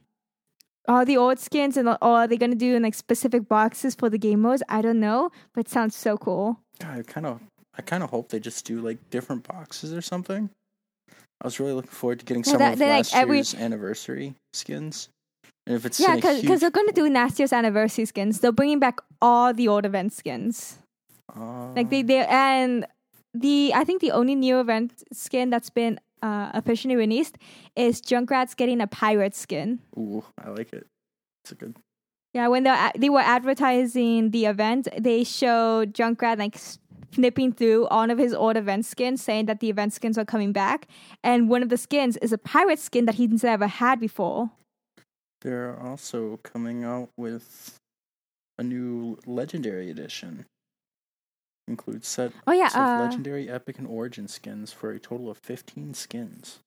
all 0.87 1.05
the 1.05 1.17
old 1.17 1.39
skins, 1.39 1.77
and 1.77 1.87
or 1.87 1.97
are 2.01 2.27
they 2.27 2.37
gonna 2.37 2.55
do 2.55 2.79
like 2.79 2.93
specific 2.95 3.47
boxes 3.47 3.95
for 3.95 4.09
the 4.09 4.17
game 4.17 4.41
modes? 4.41 4.63
I 4.69 4.81
don't 4.81 4.99
know, 4.99 5.31
but 5.53 5.61
it 5.67 5.69
sounds 5.69 5.95
so 5.95 6.17
cool. 6.17 6.59
I 6.83 7.03
kind 7.05 7.25
of, 7.27 7.39
I 7.77 7.81
kind 7.81 8.03
of 8.03 8.09
hope 8.09 8.29
they 8.29 8.39
just 8.39 8.65
do 8.65 8.81
like 8.81 8.97
different 9.09 9.47
boxes 9.47 9.93
or 9.93 10.01
something. 10.01 10.49
I 11.09 11.47
was 11.47 11.59
really 11.59 11.73
looking 11.73 11.91
forward 11.91 12.19
to 12.19 12.25
getting 12.25 12.43
some 12.43 12.59
that- 12.59 12.73
of 12.73 12.79
like, 12.79 12.89
last 12.89 13.15
every- 13.15 13.37
year's 13.37 13.55
anniversary 13.55 14.35
skins. 14.53 15.09
And 15.67 15.75
if 15.75 15.85
it's 15.85 15.99
Yeah, 15.99 16.11
in 16.11 16.15
because 16.15 16.41
huge, 16.41 16.59
they're 16.59 16.71
gonna 16.71 16.91
do 16.91 17.07
last 17.09 17.37
year's 17.39 17.53
anniversary 17.53 18.05
skins. 18.05 18.39
They're 18.39 18.51
bringing 18.51 18.79
back 18.79 18.99
all 19.21 19.53
the 19.53 19.67
old 19.67 19.85
event 19.85 20.11
skins. 20.13 20.79
Like 21.35 21.89
they 21.89 22.01
Uh, 22.01 22.07
they 22.07 22.25
and 22.25 22.85
the 23.33 23.71
I 23.73 23.83
think 23.83 24.01
the 24.01 24.11
only 24.11 24.35
new 24.35 24.59
event 24.59 25.03
skin 25.13 25.49
that's 25.49 25.69
been 25.69 25.99
uh, 26.21 26.51
officially 26.53 26.95
released 26.95 27.37
is 27.75 28.01
Junkrat's 28.01 28.53
getting 28.53 28.81
a 28.81 28.87
pirate 28.87 29.35
skin. 29.35 29.79
ooh, 29.97 30.23
I 30.43 30.49
like 30.49 30.73
it. 30.73 30.87
It's 31.43 31.51
a 31.51 31.55
good. 31.55 31.75
Yeah, 32.33 32.47
when 32.47 32.63
they 32.63 32.91
they 32.97 33.09
were 33.09 33.19
advertising 33.19 34.31
the 34.31 34.45
event, 34.45 34.87
they 34.97 35.23
showed 35.23 35.93
Junkrat 35.93 36.37
like 36.37 36.57
flipping 37.11 37.51
through 37.51 37.87
all 37.87 38.09
of 38.09 38.17
his 38.17 38.33
old 38.33 38.55
event 38.55 38.85
skins, 38.85 39.21
saying 39.21 39.45
that 39.47 39.59
the 39.59 39.69
event 39.69 39.93
skins 39.93 40.17
are 40.17 40.25
coming 40.25 40.53
back, 40.53 40.87
and 41.23 41.49
one 41.49 41.61
of 41.61 41.69
the 41.69 41.77
skins 41.77 42.17
is 42.17 42.31
a 42.31 42.37
pirate 42.37 42.79
skin 42.79 43.05
that 43.05 43.15
he's 43.15 43.43
never 43.43 43.67
had 43.67 43.99
before. 43.99 44.51
They're 45.41 45.77
also 45.77 46.39
coming 46.43 46.83
out 46.83 47.09
with 47.17 47.77
a 48.57 48.63
new 48.63 49.17
legendary 49.25 49.89
edition. 49.89 50.45
Includes 51.67 52.07
set 52.07 52.31
Oh 52.47 52.51
yeah, 52.51 52.67
of 52.67 52.73
uh, 52.75 52.97
legendary, 52.99 53.49
epic, 53.49 53.77
and 53.77 53.87
origin 53.87 54.27
skins 54.27 54.71
for 54.73 54.91
a 54.91 54.99
total 54.99 55.29
of 55.29 55.37
15 55.37 55.93
skins. 55.93 56.59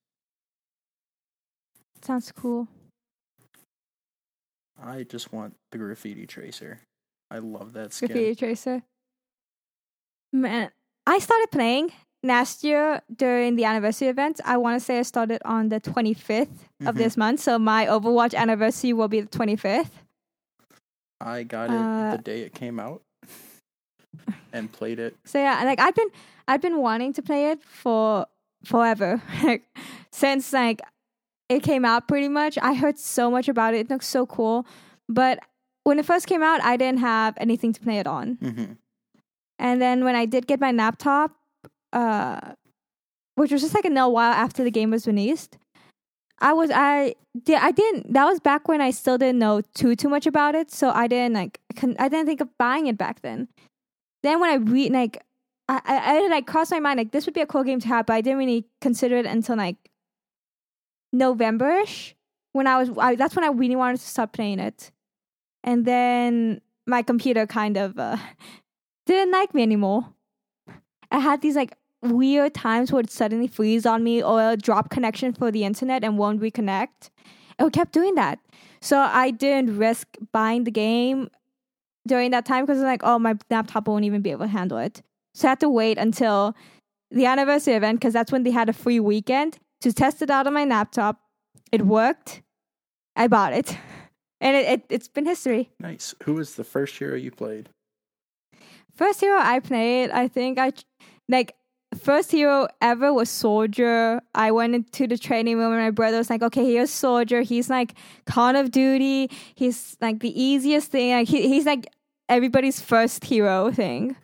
sounds 2.02 2.30
cool. 2.32 2.68
I 4.80 5.04
just 5.04 5.32
want 5.32 5.54
the 5.72 5.78
graffiti 5.78 6.26
tracer. 6.26 6.80
I 7.30 7.38
love 7.38 7.72
that 7.74 7.92
skin. 7.92 8.08
Graffiti 8.08 8.34
Tracer. 8.34 8.82
Man, 10.32 10.70
I 11.06 11.18
started 11.18 11.50
playing 11.50 11.92
last 12.22 12.64
year 12.64 13.00
during 13.14 13.56
the 13.56 13.64
anniversary 13.64 14.08
event. 14.08 14.40
I 14.44 14.56
want 14.56 14.78
to 14.78 14.84
say 14.84 14.98
I 14.98 15.02
started 15.02 15.40
on 15.44 15.68
the 15.68 15.80
25th 15.80 16.68
of 16.86 16.94
Mhm. 16.94 16.98
this 16.98 17.16
month, 17.16 17.40
so 17.40 17.58
my 17.58 17.86
Overwatch 17.86 18.34
anniversary 18.34 18.92
will 18.92 19.08
be 19.08 19.20
the 19.20 19.28
25th. 19.28 20.02
I 21.20 21.44
got 21.44 21.70
it 21.70 21.80
Uh, 21.80 22.10
the 22.10 22.18
day 22.18 22.40
it 22.42 22.52
came 22.52 22.78
out 22.80 23.02
and 24.52 24.70
played 24.72 24.98
it. 24.98 25.16
So 25.24 25.38
yeah, 25.38 25.62
like 25.64 25.80
I've 25.80 25.94
been 25.94 26.08
I've 26.48 26.60
been 26.62 26.78
wanting 26.78 27.12
to 27.14 27.22
play 27.22 27.50
it 27.50 27.62
for 27.62 28.26
forever. 28.64 29.22
like 29.42 29.64
since 30.12 30.52
like 30.52 30.80
it 31.48 31.62
came 31.62 31.84
out 31.84 32.08
pretty 32.08 32.28
much. 32.28 32.58
I 32.62 32.74
heard 32.74 32.98
so 32.98 33.30
much 33.30 33.48
about 33.48 33.74
it. 33.74 33.80
It 33.80 33.90
looks 33.90 34.06
so 34.06 34.26
cool. 34.26 34.66
But 35.08 35.38
when 35.84 35.98
it 35.98 36.06
first 36.06 36.26
came 36.26 36.42
out, 36.42 36.62
I 36.62 36.76
didn't 36.76 37.00
have 37.00 37.34
anything 37.36 37.72
to 37.74 37.80
play 37.80 37.98
it 37.98 38.06
on. 38.06 38.38
hmm 38.40 38.72
And 39.58 39.80
then 39.80 40.04
when 40.04 40.16
I 40.16 40.24
did 40.26 40.46
get 40.46 40.60
my 40.60 40.72
laptop, 40.72 41.32
uh, 41.92 42.54
which 43.36 43.52
was 43.52 43.60
just 43.62 43.74
like 43.74 43.84
a 43.84 43.88
little 43.88 44.12
while 44.12 44.32
after 44.32 44.64
the 44.64 44.70
game 44.70 44.90
was 44.90 45.06
released, 45.06 45.58
I 46.40 46.52
was 46.52 46.70
I 46.72 47.14
did 47.44 47.58
I 47.58 47.70
didn't 47.70 48.12
that 48.12 48.24
was 48.24 48.40
back 48.40 48.66
when 48.68 48.80
I 48.80 48.90
still 48.90 49.18
didn't 49.18 49.38
know 49.38 49.60
too 49.74 49.94
too 49.96 50.08
much 50.08 50.26
about 50.26 50.54
it, 50.54 50.70
so 50.70 50.90
I 50.90 51.06
didn't 51.06 51.34
like 51.34 51.60
con- 51.76 51.96
I 51.98 52.08
didn't 52.08 52.26
think 52.26 52.40
of 52.40 52.48
buying 52.58 52.86
it 52.86 52.96
back 52.98 53.20
then. 53.22 53.48
Then 54.24 54.40
when 54.40 54.50
I 54.50 54.54
read 54.54 54.90
like 54.90 55.22
I 55.68 55.80
I, 55.84 56.16
I 56.16 56.28
like 56.28 56.46
crossed 56.46 56.70
my 56.70 56.80
mind 56.80 56.96
like 56.96 57.12
this 57.12 57.26
would 57.26 57.34
be 57.34 57.42
a 57.42 57.46
cool 57.46 57.62
game 57.62 57.78
to 57.80 57.88
have, 57.88 58.06
but 58.06 58.14
I 58.14 58.22
didn't 58.22 58.38
really 58.38 58.66
consider 58.80 59.16
it 59.18 59.26
until 59.26 59.56
like 59.56 59.76
November-ish 61.12 62.16
when 62.52 62.66
I 62.66 62.78
was 62.78 62.90
I, 62.98 63.16
that's 63.16 63.36
when 63.36 63.44
I 63.44 63.48
really 63.48 63.76
wanted 63.76 64.00
to 64.00 64.06
start 64.06 64.32
playing 64.32 64.60
it, 64.60 64.90
and 65.62 65.84
then 65.84 66.62
my 66.86 67.02
computer 67.02 67.46
kind 67.46 67.76
of 67.76 67.98
uh, 67.98 68.16
didn't 69.06 69.30
like 69.30 69.54
me 69.54 69.62
anymore. 69.62 70.08
I 71.10 71.18
had 71.18 71.42
these 71.42 71.54
like 71.54 71.76
weird 72.02 72.54
times 72.54 72.92
where 72.92 73.00
it 73.00 73.10
suddenly 73.10 73.46
freeze 73.46 73.84
on 73.84 74.02
me 74.02 74.22
or 74.22 74.56
drop 74.56 74.88
connection 74.88 75.34
for 75.34 75.50
the 75.50 75.64
internet 75.64 76.02
and 76.02 76.16
won't 76.16 76.40
reconnect. 76.40 77.10
It 77.58 77.72
kept 77.74 77.92
doing 77.92 78.14
that. 78.14 78.38
So 78.80 78.98
I 78.98 79.30
didn't 79.30 79.76
risk 79.76 80.16
buying 80.32 80.64
the 80.64 80.70
game 80.70 81.28
during 82.06 82.30
that 82.32 82.44
time 82.44 82.64
because 82.64 82.78
I'm 82.78 82.84
like, 82.84 83.02
oh, 83.04 83.18
my 83.18 83.34
laptop 83.50 83.88
won't 83.88 84.04
even 84.04 84.22
be 84.22 84.30
able 84.30 84.44
to 84.44 84.48
handle 84.48 84.78
it. 84.78 85.02
So 85.34 85.48
I 85.48 85.50
had 85.50 85.60
to 85.60 85.68
wait 85.68 85.98
until 85.98 86.54
the 87.10 87.26
anniversary 87.26 87.74
event 87.74 88.00
because 88.00 88.12
that's 88.12 88.32
when 88.32 88.42
they 88.42 88.50
had 88.50 88.68
a 88.68 88.72
free 88.72 89.00
weekend 89.00 89.58
to 89.80 89.92
test 89.92 90.22
it 90.22 90.30
out 90.30 90.46
on 90.46 90.52
my 90.52 90.64
laptop. 90.64 91.20
It 91.72 91.82
worked. 91.82 92.42
I 93.16 93.28
bought 93.28 93.52
it. 93.52 93.76
And 94.40 94.56
it, 94.56 94.66
it, 94.66 94.82
it's 94.90 95.08
been 95.08 95.24
history. 95.24 95.70
Nice. 95.80 96.14
Who 96.24 96.34
was 96.34 96.56
the 96.56 96.64
first 96.64 96.98
hero 96.98 97.16
you 97.16 97.30
played? 97.30 97.70
First 98.94 99.20
hero 99.20 99.38
I 99.40 99.58
played, 99.60 100.10
I 100.10 100.28
think 100.28 100.58
I 100.58 100.72
like 101.30 101.54
first 101.94 102.30
hero 102.30 102.68
ever 102.80 103.12
was 103.12 103.30
Soldier. 103.30 104.20
I 104.34 104.50
went 104.50 104.74
into 104.74 105.06
the 105.06 105.18
training 105.18 105.58
room 105.58 105.72
and 105.72 105.82
my 105.82 105.90
brother 105.90 106.18
was 106.18 106.30
like, 106.30 106.42
"Okay, 106.42 106.64
here's 106.64 106.90
Soldier. 106.90 107.42
He's 107.42 107.70
like 107.70 107.94
Call 108.26 108.56
of 108.56 108.70
Duty. 108.70 109.30
He's 109.54 109.96
like 110.00 110.20
the 110.20 110.40
easiest 110.40 110.90
thing. 110.90 111.12
Like 111.12 111.28
he, 111.28 111.48
he's 111.48 111.66
like 111.66 111.86
everybody's 112.28 112.80
first 112.80 113.24
hero 113.24 113.70
thing." 113.70 114.16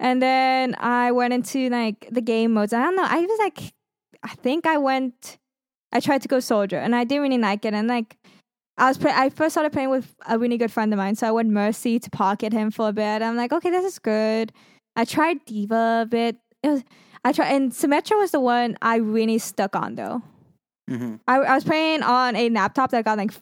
And 0.00 0.22
then 0.22 0.76
I 0.78 1.12
went 1.12 1.34
into 1.34 1.68
like 1.70 2.08
the 2.10 2.20
game 2.20 2.52
modes. 2.52 2.72
I 2.72 2.82
don't 2.82 2.96
know. 2.96 3.06
I 3.06 3.20
was 3.20 3.38
like, 3.38 3.72
I 4.22 4.28
think 4.28 4.66
I 4.66 4.78
went. 4.78 5.38
I 5.92 6.00
tried 6.00 6.22
to 6.22 6.28
go 6.28 6.40
Soldier, 6.40 6.78
and 6.78 6.94
I 6.94 7.04
didn't 7.04 7.22
really 7.22 7.38
like 7.38 7.64
it. 7.64 7.74
And 7.74 7.88
like, 7.88 8.16
I 8.76 8.88
was 8.88 8.98
play- 8.98 9.12
I 9.14 9.30
first 9.30 9.54
started 9.54 9.72
playing 9.72 9.90
with 9.90 10.14
a 10.28 10.38
really 10.38 10.58
good 10.58 10.70
friend 10.70 10.92
of 10.92 10.98
mine, 10.98 11.16
so 11.16 11.26
I 11.26 11.32
went 11.32 11.48
Mercy 11.50 11.98
to 11.98 12.10
pocket 12.10 12.52
him 12.52 12.70
for 12.70 12.88
a 12.90 12.92
bit. 12.92 13.22
I'm 13.22 13.36
like, 13.36 13.52
okay, 13.52 13.70
this 13.70 13.84
is 13.84 13.98
good. 13.98 14.52
I 14.94 15.04
tried 15.04 15.44
D.Va 15.46 16.02
a 16.02 16.06
bit. 16.06 16.36
It 16.68 16.72
was 16.72 16.84
I 17.24 17.32
tried, 17.32 17.52
and 17.52 17.72
Symmetra 17.72 18.16
was 18.16 18.30
the 18.30 18.40
one 18.40 18.76
I 18.80 18.96
really 18.96 19.38
stuck 19.38 19.74
on 19.74 19.96
though. 19.96 20.22
hmm 20.88 21.16
I, 21.26 21.36
I 21.38 21.54
was 21.54 21.64
playing 21.64 22.02
on 22.02 22.36
a 22.36 22.48
laptop 22.50 22.90
that 22.90 23.04
got 23.04 23.18
like 23.18 23.32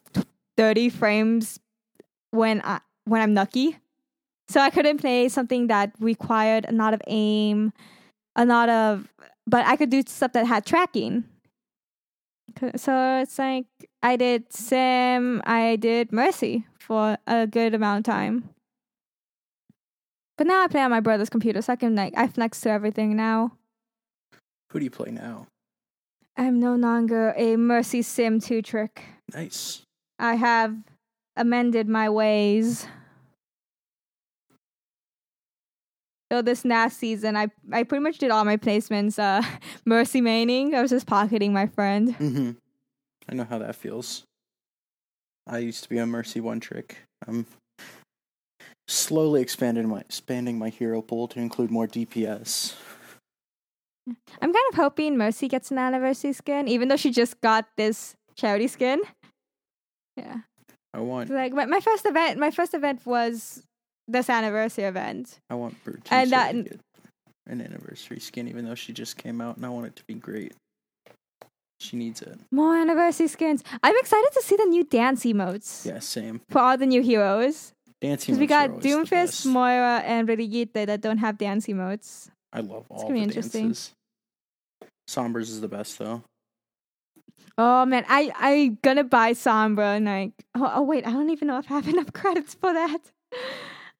30 0.57 0.89
frames 0.89 1.59
when 2.31 2.61
I 2.63 2.79
when 3.05 3.21
I'm 3.21 3.33
lucky, 3.33 3.77
so 4.49 4.59
I 4.59 4.69
couldn't 4.69 4.97
play 4.97 5.29
something 5.29 5.67
that 5.67 5.91
required 5.99 6.65
a 6.67 6.73
lot 6.73 6.93
of 6.93 7.01
aim, 7.07 7.71
a 8.35 8.45
lot 8.45 8.69
of, 8.69 9.07
but 9.45 9.65
I 9.65 9.75
could 9.75 9.89
do 9.89 10.03
stuff 10.05 10.33
that 10.33 10.45
had 10.45 10.65
tracking. 10.65 11.23
So 12.75 13.19
it's 13.21 13.37
like 13.37 13.67
I 14.01 14.15
did 14.15 14.51
Sim, 14.51 15.41
I 15.45 15.75
did 15.75 16.11
Mercy 16.11 16.65
for 16.79 17.17
a 17.27 17.45
good 17.45 17.75
amount 17.75 18.07
of 18.07 18.11
time. 18.11 18.49
But 20.37 20.47
now 20.47 20.63
I 20.63 20.67
play 20.67 20.81
on 20.81 20.91
my 20.91 20.99
brother's 20.99 21.29
computer, 21.29 21.61
so 21.61 21.73
I 21.73 21.75
can 21.75 21.95
like 21.95 22.13
I 22.15 22.27
flex 22.27 22.61
to 22.61 22.69
everything 22.69 23.15
now. 23.15 23.53
Who 24.69 24.79
do 24.79 24.85
you 24.85 24.91
play 24.91 25.11
now? 25.11 25.47
I'm 26.37 26.59
no 26.59 26.75
longer 26.75 27.33
a 27.35 27.55
Mercy 27.55 28.03
Sim 28.03 28.39
2 28.39 28.61
trick. 28.61 29.01
Nice. 29.33 29.81
I 30.19 30.35
have 30.35 30.75
amended 31.35 31.87
my 31.87 32.09
ways. 32.09 32.87
So 36.31 36.41
this 36.41 36.65
last 36.65 36.97
season, 36.97 37.35
I 37.35 37.47
I 37.71 37.83
pretty 37.83 38.03
much 38.03 38.19
did 38.19 38.31
all 38.31 38.45
my 38.45 38.57
placements. 38.57 39.17
Uh, 39.17 39.41
mercy 39.85 40.21
maining, 40.21 40.73
I 40.75 40.81
was 40.81 40.91
just 40.91 41.07
pocketing 41.07 41.53
my 41.53 41.67
friend. 41.67 42.15
Mm-hmm. 42.17 42.51
I 43.29 43.35
know 43.35 43.45
how 43.45 43.57
that 43.57 43.75
feels. 43.75 44.23
I 45.47 45.59
used 45.59 45.83
to 45.83 45.89
be 45.89 45.97
a 45.97 46.05
mercy 46.05 46.41
one 46.41 46.59
trick. 46.59 46.97
I'm 47.25 47.45
slowly 48.87 49.41
expanding 49.41 49.87
my 49.89 49.99
expanding 50.01 50.57
my 50.57 50.69
hero 50.69 51.01
pool 51.01 51.27
to 51.29 51.39
include 51.39 51.71
more 51.71 51.87
DPS. 51.87 52.75
I'm 54.07 54.53
kind 54.53 54.55
of 54.71 54.75
hoping 54.75 55.17
Mercy 55.17 55.47
gets 55.47 55.69
an 55.71 55.77
anniversary 55.77 56.31
skin, 56.33 56.67
even 56.67 56.87
though 56.87 56.95
she 56.95 57.11
just 57.11 57.39
got 57.41 57.65
this 57.75 58.15
charity 58.35 58.67
skin. 58.67 59.01
Yeah, 60.15 60.37
I 60.93 60.99
want 61.01 61.29
like 61.29 61.53
my, 61.53 61.65
my 61.65 61.79
first 61.81 62.05
event. 62.05 62.39
My 62.39 62.51
first 62.51 62.73
event 62.73 63.05
was 63.05 63.63
this 64.07 64.29
anniversary 64.29 64.85
event. 64.85 65.39
I 65.49 65.55
want 65.55 65.83
Berticia 65.83 66.11
And 66.11 66.31
that- 66.31 66.51
to 66.53 66.63
get 66.63 66.79
an 67.47 67.61
anniversary 67.61 68.19
skin, 68.19 68.47
even 68.47 68.65
though 68.65 68.75
she 68.75 68.93
just 68.93 69.17
came 69.17 69.41
out, 69.41 69.57
and 69.57 69.65
I 69.65 69.69
want 69.69 69.87
it 69.87 69.95
to 69.97 70.03
be 70.05 70.13
great. 70.13 70.53
She 71.79 71.95
needs 71.95 72.21
it. 72.21 72.39
More 72.51 72.75
anniversary 72.77 73.27
skins. 73.27 73.63
I'm 73.83 73.95
excited 73.97 74.29
to 74.33 74.41
see 74.41 74.55
the 74.55 74.65
new 74.65 74.83
dance 74.83 75.23
emotes 75.25 75.85
Yeah, 75.85 75.99
same. 75.99 76.41
for 76.49 76.59
all 76.59 76.77
the 76.77 76.87
new 76.87 77.01
heroes. 77.03 77.71
Dancing. 78.01 78.35
Because 78.35 78.39
we 78.39 78.47
got 78.47 78.69
Doomfist. 78.81 79.45
Moira, 79.45 80.01
and 80.05 80.27
Brigitte 80.27 80.73
that 80.73 81.01
don't 81.01 81.17
have 81.17 81.37
dance 81.37 81.67
emotes. 81.67 82.29
I 82.53 82.59
love 82.59 82.85
all 82.89 82.97
it's 82.97 83.03
gonna 83.03 83.13
be 83.15 83.21
interesting. 83.23 83.65
dances. 83.67 83.93
Sombras 85.09 85.43
is 85.43 85.61
the 85.61 85.67
best 85.67 85.97
though. 85.97 86.23
Oh 87.57 87.85
man, 87.85 88.05
I 88.07 88.31
I 88.35 88.77
gonna 88.83 89.03
buy 89.03 89.31
Sombra 89.33 89.97
and 89.97 90.05
like 90.05 90.31
oh, 90.55 90.71
oh 90.75 90.81
wait, 90.83 91.07
I 91.07 91.11
don't 91.11 91.29
even 91.31 91.47
know 91.47 91.57
if 91.57 91.71
I 91.71 91.75
have 91.75 91.87
enough 91.95 92.13
credits 92.13 92.53
for 92.53 92.71
that. 92.73 92.99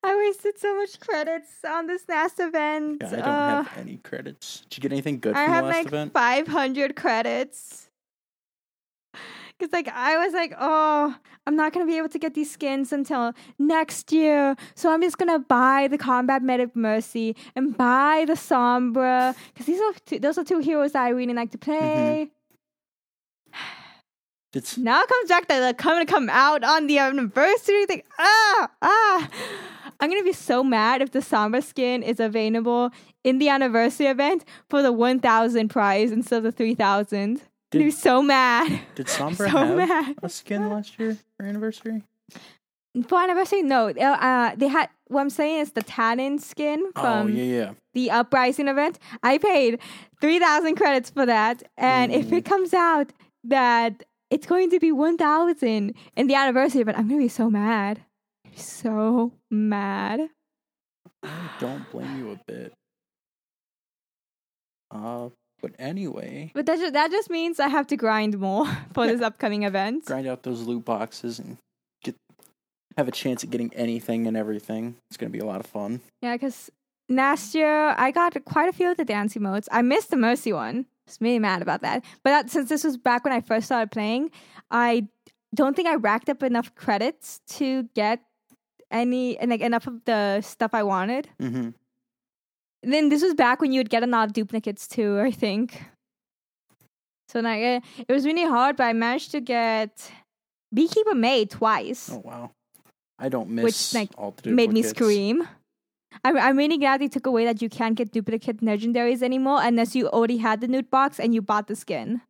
I 0.03 0.15
wasted 0.15 0.59
so 0.59 0.75
much 0.75 0.99
credits 0.99 1.49
on 1.67 1.87
this 1.87 2.07
last 2.07 2.39
event. 2.39 2.99
Yeah, 3.01 3.07
I 3.07 3.15
don't 3.15 3.23
Uh, 3.27 3.63
have 3.63 3.77
any 3.79 3.97
credits. 3.97 4.61
Did 4.69 4.77
you 4.77 4.81
get 4.83 4.91
anything 4.91 5.19
good 5.19 5.35
I 5.35 5.45
from 5.45 5.47
the 5.47 5.55
have 5.55 5.65
last 5.65 5.75
like 5.75 5.87
event? 5.87 6.13
500 6.13 6.95
credits. 6.95 7.89
Cause 9.59 9.69
like 9.73 9.87
I 9.87 10.23
was 10.23 10.33
like, 10.33 10.53
oh, 10.59 11.15
I'm 11.47 11.55
not 11.55 11.71
gonna 11.73 11.85
be 11.85 11.97
able 11.97 12.09
to 12.09 12.19
get 12.19 12.33
these 12.33 12.51
skins 12.51 12.91
until 12.91 13.33
next 13.57 14.11
year, 14.11 14.55
so 14.75 14.91
I'm 14.91 15.01
just 15.01 15.17
gonna 15.17 15.39
buy 15.39 15.87
the 15.89 15.97
Combat 15.97 16.43
Medic 16.43 16.75
Mercy 16.75 17.35
and 17.55 17.75
buy 17.75 18.25
the 18.27 18.33
Sombra, 18.33 19.33
cause 19.55 19.65
these 19.65 19.79
are 19.81 19.93
two, 20.05 20.19
those 20.19 20.37
are 20.37 20.43
two 20.43 20.59
heroes 20.59 20.91
that 20.91 21.03
I 21.03 21.09
really 21.09 21.33
like 21.33 21.51
to 21.51 21.57
play. 21.57 22.29
Did 24.51 24.63
s- 24.63 24.77
Now 24.77 25.03
comes 25.05 25.29
back 25.29 25.47
that 25.47 25.59
they're 25.59 25.73
coming 25.73 26.05
to 26.05 26.11
come 26.11 26.29
out 26.29 26.63
on 26.63 26.87
the 26.87 26.97
anniversary. 26.99 27.85
Like, 27.87 28.05
ah, 28.19 28.69
ah. 28.81 29.29
I'm 29.99 30.09
gonna 30.09 30.23
be 30.23 30.33
so 30.33 30.63
mad 30.63 31.01
if 31.01 31.11
the 31.11 31.19
Sombra 31.19 31.63
skin 31.63 32.03
is 32.03 32.19
available 32.19 32.91
in 33.23 33.39
the 33.39 33.49
anniversary 33.49 34.07
event 34.07 34.45
for 34.69 34.81
the 34.81 34.91
1,000 34.91 35.69
prize 35.69 36.11
instead 36.11 36.37
of 36.37 36.43
the 36.43 36.51
3,000. 36.51 37.41
I'm 37.73 37.79
gonna 37.79 37.91
Did- 37.91 37.97
so 37.97 38.21
mad. 38.21 38.79
did 38.95 39.07
Sombra 39.07 39.37
so 39.37 39.45
have 39.57 39.75
mad. 39.77 40.15
a 40.23 40.29
skin 40.29 40.69
last 40.69 40.97
year 40.99 41.17
for 41.37 41.45
anniversary? 41.45 42.03
For 43.07 43.19
anniversary, 43.21 43.61
no. 43.61 43.89
Uh, 43.89 44.17
Uh, 44.19 44.55
they 44.55 44.67
had 44.67 44.89
what 45.07 45.21
I'm 45.21 45.29
saying 45.29 45.59
is 45.59 45.71
the 45.73 45.83
Talon 45.83 46.39
skin 46.39 46.83
oh 46.95 47.01
from 47.01 47.29
yeah, 47.35 47.43
yeah. 47.43 47.73
the 47.93 48.09
Uprising 48.11 48.67
event. 48.67 48.99
I 49.23 49.37
paid 49.37 49.79
3,000 50.21 50.75
credits 50.75 51.09
for 51.09 51.25
that, 51.25 51.63
and 51.77 52.11
if 52.11 52.27
Mm. 52.27 52.37
it 52.37 52.45
comes 52.45 52.73
out 52.73 53.11
that 53.43 54.03
it's 54.29 54.45
going 54.47 54.69
to 54.71 54.79
be 54.79 54.91
1,000 54.91 55.93
in 56.15 56.27
the 56.27 56.35
anniversary 56.35 56.81
event, 56.81 56.97
I'm 56.97 57.07
gonna 57.07 57.21
be 57.21 57.27
so 57.29 57.49
mad. 57.49 58.01
So 58.55 59.31
mad. 59.51 60.29
I 61.23 61.49
don't 61.59 61.89
blame 61.91 62.17
you 62.17 62.31
a 62.31 62.39
bit. 62.47 62.73
Uh, 64.91 65.29
but 65.61 65.71
anyway, 65.79 66.51
But 66.53 66.65
that 66.65 66.77
just, 66.79 66.93
that 66.93 67.11
just 67.11 67.29
means 67.29 67.59
I 67.59 67.67
have 67.67 67.87
to 67.87 67.97
grind 67.97 68.37
more 68.39 68.65
for 68.93 69.07
this 69.07 69.21
upcoming 69.21 69.63
event. 69.63 70.05
grind 70.05 70.27
out 70.27 70.43
those 70.43 70.61
loot 70.63 70.85
boxes 70.85 71.39
and 71.39 71.57
get 72.03 72.15
have 72.97 73.07
a 73.07 73.11
chance 73.11 73.43
at 73.43 73.49
getting 73.49 73.73
anything 73.73 74.27
and 74.27 74.35
everything. 74.37 74.95
It's 75.09 75.17
gonna 75.17 75.29
be 75.29 75.39
a 75.39 75.45
lot 75.45 75.59
of 75.59 75.65
fun. 75.65 76.01
Yeah, 76.21 76.33
because 76.35 76.69
last 77.09 77.55
year 77.55 77.89
I 77.97 78.11
got 78.11 78.43
quite 78.45 78.69
a 78.69 78.73
few 78.73 78.89
of 78.91 78.97
the 78.97 79.05
dance 79.05 79.35
emotes. 79.35 79.67
I 79.71 79.81
missed 79.81 80.09
the 80.09 80.17
Mercy 80.17 80.53
one. 80.53 80.85
I 80.85 81.09
was 81.09 81.17
really 81.21 81.39
mad 81.39 81.61
about 81.61 81.81
that. 81.81 82.03
But 82.23 82.31
that, 82.31 82.49
since 82.49 82.69
this 82.69 82.83
was 82.83 82.97
back 82.97 83.23
when 83.23 83.33
I 83.33 83.39
first 83.41 83.65
started 83.67 83.91
playing, 83.91 84.29
I 84.71 85.07
don't 85.55 85.75
think 85.75 85.87
I 85.87 85.95
racked 85.95 86.27
up 86.29 86.43
enough 86.43 86.75
credits 86.75 87.39
to 87.57 87.83
get 87.95 88.19
any 88.91 89.37
and 89.37 89.49
like 89.49 89.61
enough 89.61 89.87
of 89.87 90.03
the 90.05 90.41
stuff 90.41 90.73
I 90.73 90.83
wanted. 90.83 91.29
Mm-hmm. 91.41 91.69
Then 92.87 93.09
this 93.09 93.21
was 93.21 93.33
back 93.33 93.59
when 93.59 93.73
you 93.73 93.81
would 93.81 93.89
get 93.89 94.03
a 94.03 94.07
lot 94.07 94.27
of 94.27 94.33
duplicates 94.33 94.87
too, 94.87 95.19
I 95.19 95.31
think. 95.31 95.83
So 97.27 97.41
like 97.41 97.59
it 97.61 98.11
was 98.11 98.25
really 98.25 98.45
hard, 98.45 98.77
but 98.77 98.85
I 98.85 98.93
managed 98.93 99.31
to 99.31 99.41
get 99.41 100.11
Beekeeper 100.73 101.13
Mei 101.13 101.45
twice, 101.45 102.09
Oh 102.11 102.21
wow, 102.23 102.51
I 103.19 103.27
don't 103.27 103.49
miss 103.49 103.63
Which, 103.63 103.93
like, 103.93 104.45
made 104.45 104.71
me 104.71 104.83
scream. 104.83 105.47
I'm, 106.23 106.37
I'm 106.37 106.57
really 106.57 106.77
glad 106.77 107.01
they 107.01 107.09
took 107.09 107.25
away 107.25 107.43
that 107.45 107.61
you 107.61 107.69
can't 107.69 107.95
get 107.95 108.11
duplicate 108.11 108.61
legendaries 108.61 109.21
anymore 109.21 109.59
unless 109.61 109.93
you 109.93 110.07
already 110.07 110.37
had 110.37 110.61
the 110.61 110.67
loot 110.67 110.89
box 110.89 111.19
and 111.19 111.33
you 111.33 111.41
bought 111.41 111.67
the 111.67 111.75
skin. 111.75 112.21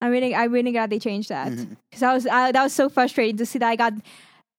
I'm 0.00 0.10
really, 0.10 0.34
I'm 0.34 0.52
really 0.52 0.72
glad 0.72 0.90
they 0.90 0.98
changed 0.98 1.28
that 1.28 1.52
mm-hmm. 1.52 1.74
because 1.90 2.02
I 2.02 2.12
was, 2.12 2.26
I, 2.26 2.52
that 2.52 2.62
was 2.62 2.72
so 2.72 2.88
frustrating 2.88 3.36
to 3.38 3.46
see 3.46 3.60
that 3.60 3.68
I 3.68 3.76
got 3.76 3.94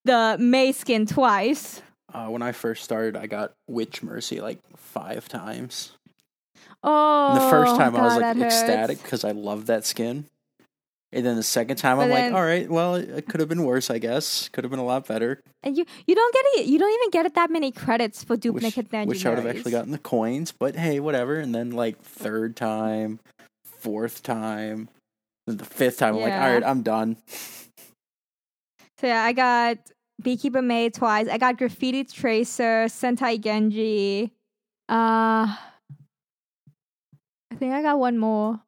the 0.05 0.37
Mei 0.39 0.71
skin 0.71 1.05
twice. 1.05 1.81
Uh, 2.13 2.27
when 2.27 2.41
I 2.41 2.51
first 2.53 2.83
started, 2.83 3.17
I 3.17 3.27
got 3.27 3.53
Witch 3.67 4.01
Mercy 4.01 4.39
like 4.39 4.59
five 4.77 5.27
times. 5.27 5.91
Oh, 6.83 7.29
And 7.33 7.41
the 7.41 7.49
first 7.49 7.75
time 7.75 7.95
I 7.95 8.01
was 8.01 8.17
like 8.17 8.37
ecstatic 8.37 9.01
because 9.01 9.23
I 9.23 9.31
love 9.31 9.65
that 9.65 9.85
skin. 9.85 10.25
And 11.13 11.25
then 11.25 11.35
the 11.37 11.43
second 11.43 11.77
time 11.77 11.97
But 11.97 12.03
I'm 12.03 12.09
then- 12.09 12.31
like, 12.33 12.39
all 12.39 12.45
right, 12.45 12.69
well, 12.69 12.95
it, 12.95 13.09
it 13.09 13.27
could 13.27 13.39
have 13.39 13.47
been 13.49 13.63
worse, 13.63 13.89
I 13.89 13.97
guess. 13.97 14.49
Could 14.49 14.63
have 14.63 14.71
been 14.71 14.79
a 14.79 14.85
lot 14.85 15.07
better. 15.07 15.41
And 15.63 15.77
you, 15.77 15.85
you 16.05 16.15
don't 16.15 16.33
get 16.33 16.45
it. 16.57 16.65
You 16.67 16.77
don't 16.79 16.93
even 16.93 17.09
get 17.11 17.25
it 17.25 17.33
that 17.35 17.49
many 17.49 17.71
credits 17.71 18.23
for 18.23 18.35
duplicate 18.37 18.89
legendaries. 18.89 19.07
Which 19.07 19.25
I 19.25 19.29
would 19.29 19.39
have 19.39 19.47
actually 19.47 19.71
gotten 19.71 19.91
the 19.91 19.97
coins, 19.99 20.51
but 20.57 20.75
hey, 20.75 20.99
whatever. 20.99 21.35
And 21.39 21.53
then 21.55 21.71
like 21.71 22.01
third 22.01 22.55
time, 22.57 23.19
fourth 23.63 24.21
time, 24.21 24.89
the 25.45 25.63
fifth 25.65 25.99
time, 25.99 26.15
I'm 26.15 26.21
like, 26.21 26.33
all 26.33 26.39
right, 26.39 26.63
I'm 26.63 26.83
done. 26.83 27.17
So 28.99 29.07
yeah, 29.07 29.23
I 29.23 29.31
got 29.31 29.77
Beekeeper 30.21 30.61
Mei 30.61 30.89
twice. 30.89 31.27
I 31.27 31.37
got 31.37 31.57
Graffiti 31.57 32.03
Tracer, 32.03 32.85
Sentai 32.85 33.39
Genji. 33.39 34.33
Uh, 34.89 35.55
I 37.51 37.55
think 37.57 37.73
I 37.73 37.81
got 37.81 37.99
one 37.99 38.17
more. 38.17 38.59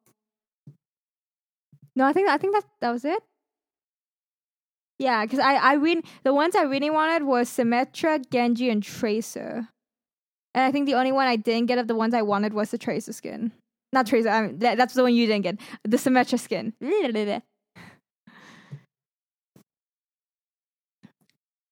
No, 1.96 2.06
I 2.06 2.12
think 2.12 2.28
I 2.28 2.38
think 2.38 2.54
that 2.54 2.64
that 2.80 2.90
was 2.90 3.04
it. 3.04 3.22
Yeah, 4.98 5.24
because 5.24 5.38
I 5.38 5.54
I 5.54 5.72
really 5.74 6.04
the 6.24 6.34
ones 6.34 6.54
I 6.54 6.62
really 6.62 6.90
wanted 6.90 7.24
was 7.24 7.48
Symmetra, 7.48 8.28
Genji, 8.30 8.70
and 8.70 8.82
Tracer. 8.82 9.68
And 10.54 10.64
I 10.64 10.72
think 10.72 10.86
the 10.86 10.94
only 10.94 11.12
one 11.12 11.26
I 11.26 11.36
didn't 11.36 11.66
get 11.66 11.78
of 11.78 11.86
the 11.86 11.94
ones 11.94 12.12
I 12.12 12.22
wanted 12.22 12.54
was 12.54 12.70
the 12.70 12.78
Tracer 12.78 13.12
skin. 13.12 13.52
Not 13.92 14.06
Tracer. 14.06 14.28
I 14.28 14.46
mean, 14.46 14.58
that, 14.58 14.76
that's 14.76 14.94
the 14.94 15.02
one 15.02 15.14
you 15.14 15.26
didn't 15.26 15.42
get. 15.42 15.60
The 15.84 15.96
Symmetra 15.96 16.38
skin. 16.38 16.74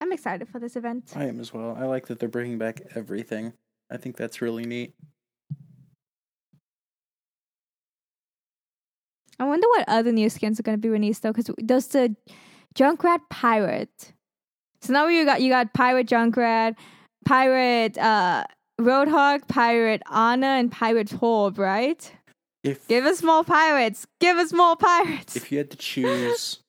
I'm 0.01 0.11
excited 0.11 0.47
for 0.47 0.59
this 0.59 0.75
event. 0.75 1.11
I 1.15 1.25
am 1.25 1.39
as 1.39 1.53
well. 1.53 1.75
I 1.77 1.85
like 1.85 2.07
that 2.07 2.19
they're 2.19 2.29
bringing 2.29 2.57
back 2.57 2.81
everything. 2.95 3.53
I 3.91 3.97
think 3.97 4.15
that's 4.15 4.41
really 4.41 4.65
neat. 4.65 4.93
I 9.39 9.45
wonder 9.45 9.67
what 9.69 9.85
other 9.87 10.11
new 10.11 10.29
skins 10.29 10.59
are 10.59 10.63
going 10.63 10.77
to 10.77 10.81
be 10.81 10.89
released 10.89 11.23
though, 11.23 11.31
because 11.31 11.53
there's 11.57 11.87
the 11.87 12.15
Junkrat 12.75 13.19
Pirate. 13.29 14.13
So 14.81 14.93
now 14.93 15.07
you 15.07 15.25
got 15.25 15.41
you 15.41 15.49
got 15.49 15.73
Pirate 15.73 16.07
Junkrat, 16.07 16.75
Pirate 17.25 17.97
uh, 17.97 18.43
Roadhog, 18.79 19.47
Pirate 19.47 20.01
Ana, 20.09 20.47
and 20.47 20.71
Pirate 20.71 21.07
Torb, 21.07 21.57
right? 21.57 22.11
If 22.63 22.87
Give 22.87 23.05
us 23.05 23.23
more 23.23 23.43
pirates. 23.43 24.05
Give 24.19 24.37
us 24.37 24.51
more 24.51 24.75
pirates. 24.75 25.35
if 25.35 25.51
you 25.51 25.57
had 25.57 25.71
to 25.71 25.77
choose 25.77 26.59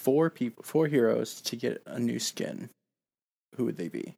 four 0.00 0.30
people, 0.30 0.64
four 0.64 0.86
heroes 0.86 1.40
to 1.42 1.56
get 1.56 1.82
a 1.84 1.98
new 1.98 2.18
skin, 2.18 2.70
who 3.56 3.66
would 3.66 3.76
they 3.76 3.88
be? 3.88 4.16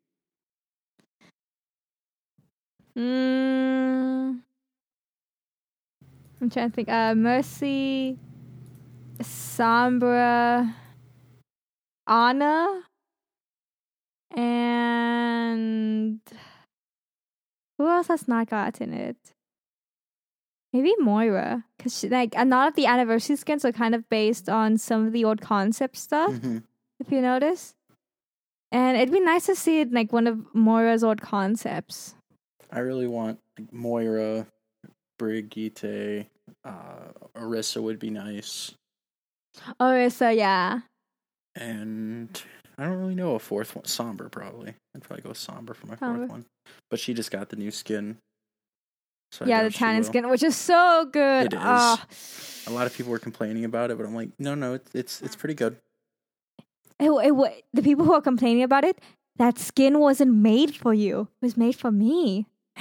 Mm, 2.96 4.40
I'm 6.40 6.50
trying 6.50 6.70
to 6.70 6.74
think. 6.74 6.88
Uh, 6.88 7.14
Mercy, 7.16 8.16
Sombra, 9.18 10.72
Ana, 12.06 12.82
and 14.30 16.20
who 17.78 17.88
else 17.88 18.06
has 18.06 18.28
not 18.28 18.48
gotten 18.48 18.92
it? 18.92 19.16
Maybe 20.72 20.94
Moira, 20.98 21.64
because 21.76 22.04
like 22.04 22.34
a 22.36 22.44
lot 22.44 22.68
of 22.68 22.74
the 22.74 22.86
anniversary 22.86 23.36
skins 23.36 23.64
are 23.64 23.72
kind 23.72 23.94
of 23.94 24.08
based 24.08 24.48
on 24.48 24.78
some 24.78 25.06
of 25.06 25.12
the 25.12 25.24
old 25.24 25.40
concept 25.40 25.96
stuff. 25.96 26.32
hmm 26.32 26.58
If 27.00 27.10
you 27.10 27.20
notice, 27.20 27.74
And 28.70 28.96
it'd 28.96 29.12
be 29.12 29.20
nice 29.20 29.46
to 29.46 29.54
see 29.54 29.80
it 29.80 29.92
like 29.92 30.12
one 30.12 30.26
of 30.26 30.38
Moira's 30.54 31.04
old 31.04 31.20
concepts. 31.20 32.14
I 32.70 32.78
really 32.78 33.06
want 33.06 33.38
Moira, 33.70 34.46
Brigitte, 35.18 36.26
uh, 36.64 37.12
Orisa 37.36 37.82
would 37.82 37.98
be 37.98 38.08
nice, 38.10 38.72
so 39.78 40.30
yeah. 40.30 40.80
and 41.54 42.42
I 42.78 42.84
don't 42.84 42.96
really 42.98 43.14
know 43.14 43.34
a 43.34 43.38
fourth 43.38 43.76
one. 43.76 43.84
Sombra 43.84 44.30
probably. 44.30 44.74
I'd 44.94 45.02
probably 45.02 45.22
go 45.22 45.28
with 45.30 45.38
Sombra 45.38 45.74
for 45.76 45.86
my 45.86 45.96
Sombra. 45.96 46.16
fourth 46.16 46.30
one. 46.30 46.46
But 46.90 46.98
she 47.00 47.12
just 47.12 47.30
got 47.30 47.50
the 47.50 47.56
new 47.56 47.70
skin. 47.70 48.16
So 49.32 49.46
yeah, 49.46 49.62
the 49.62 49.70
Talon 49.70 50.04
skin, 50.04 50.28
which 50.28 50.42
is 50.42 50.54
so 50.56 51.06
good. 51.10 51.46
It 51.46 51.54
is. 51.54 51.60
Ah. 51.62 52.04
A 52.66 52.70
lot 52.70 52.86
of 52.86 52.94
people 52.94 53.10
were 53.10 53.18
complaining 53.18 53.64
about 53.64 53.90
it, 53.90 53.96
but 53.96 54.06
I'm 54.06 54.14
like, 54.14 54.28
no, 54.38 54.54
no, 54.54 54.74
it's 54.74 54.94
it's, 54.94 55.22
it's 55.22 55.34
pretty 55.36 55.54
good. 55.54 55.78
It, 57.00 57.10
it, 57.10 57.64
the 57.72 57.82
people 57.82 58.04
who 58.04 58.12
are 58.12 58.20
complaining 58.20 58.62
about 58.62 58.84
it, 58.84 59.00
that 59.36 59.58
skin 59.58 59.98
wasn't 59.98 60.34
made 60.34 60.76
for 60.76 60.92
you. 60.94 61.28
It 61.40 61.44
was 61.46 61.56
made 61.56 61.74
for 61.74 61.90
me. 61.90 62.46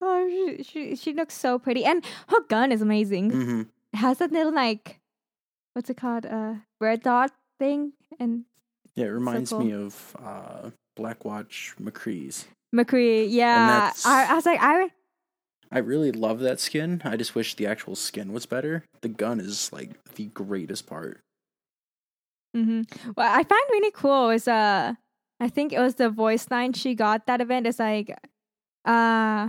oh, 0.00 0.28
she, 0.28 0.62
she 0.62 0.96
she 0.96 1.12
looks 1.12 1.34
so 1.34 1.58
pretty, 1.58 1.84
and 1.84 2.04
her 2.28 2.40
gun 2.48 2.72
is 2.72 2.80
amazing. 2.82 3.30
hmm 3.30 3.60
It 3.92 3.98
has 3.98 4.18
that 4.18 4.32
little 4.32 4.52
like, 4.54 5.00
what's 5.74 5.90
it 5.90 5.98
called? 5.98 6.24
Uh, 6.26 6.54
red 6.80 7.02
dot 7.02 7.30
thing, 7.58 7.92
and 8.18 8.44
Yeah, 8.94 9.06
it 9.06 9.10
reminds 9.10 9.50
cool. 9.50 9.60
me 9.60 9.72
of 9.74 10.16
uh, 10.18 10.70
Blackwatch 10.98 11.76
McCree's. 11.76 12.46
McCree. 12.74 13.26
Yeah, 13.30 13.92
I, 14.04 14.26
I 14.30 14.34
was 14.34 14.46
like, 14.46 14.60
I 14.62 14.90
I 15.72 15.78
really 15.78 16.10
love 16.12 16.40
that 16.40 16.60
skin. 16.60 17.00
I 17.04 17.16
just 17.16 17.34
wish 17.34 17.54
the 17.54 17.66
actual 17.66 17.94
skin 17.96 18.32
was 18.32 18.46
better. 18.46 18.84
The 19.02 19.08
gun 19.08 19.40
is 19.40 19.72
like 19.72 19.90
the 20.14 20.26
greatest 20.26 20.86
part. 20.86 21.20
hmm 22.54 22.82
What 23.14 23.26
I 23.26 23.42
find 23.44 23.62
really 23.70 23.92
cool 23.92 24.30
is 24.30 24.48
uh 24.48 24.94
I 25.40 25.48
think 25.48 25.72
it 25.72 25.78
was 25.78 25.94
the 25.94 26.10
voice 26.10 26.50
line 26.50 26.72
she 26.72 26.94
got 26.94 27.26
that 27.26 27.40
event 27.40 27.66
is 27.66 27.78
like 27.78 28.10
uh 28.86 29.48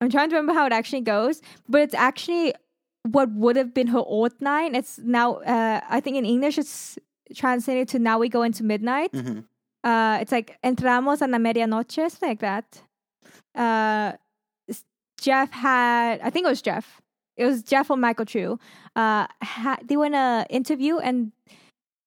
I'm 0.00 0.10
trying 0.10 0.30
to 0.30 0.36
remember 0.36 0.54
how 0.54 0.66
it 0.66 0.72
actually 0.72 1.00
goes, 1.02 1.42
but 1.68 1.80
it's 1.82 1.94
actually 1.94 2.54
what 3.02 3.30
would 3.32 3.56
have 3.56 3.74
been 3.74 3.88
her 3.88 3.98
old 3.98 4.32
line. 4.40 4.74
It's 4.74 4.98
now 4.98 5.36
uh 5.44 5.80
I 5.88 6.00
think 6.00 6.16
in 6.16 6.24
English 6.24 6.58
it's 6.58 6.98
translated 7.34 7.88
to 7.88 7.98
now 7.98 8.18
we 8.18 8.28
go 8.28 8.42
into 8.42 8.64
midnight. 8.64 9.10
hmm 9.14 9.40
Uh 9.84 10.18
it's 10.20 10.32
like 10.32 10.58
entramos 10.62 11.22
a 11.22 11.26
la 11.26 11.38
medianoche, 11.38 12.10
something 12.10 12.28
like 12.28 12.40
that. 12.40 12.82
Uh 13.54 14.12
Jeff 15.20 15.50
had 15.50 16.20
I 16.20 16.30
think 16.30 16.46
it 16.46 16.50
was 16.50 16.62
Jeff. 16.62 17.00
It 17.36 17.44
was 17.44 17.62
Jeff 17.62 17.90
or 17.90 17.96
Michael 17.96 18.24
Chu. 18.24 18.58
Uh 18.96 19.26
they 19.84 19.94
in 19.94 20.14
a 20.14 20.46
interview 20.50 20.98
and 20.98 21.32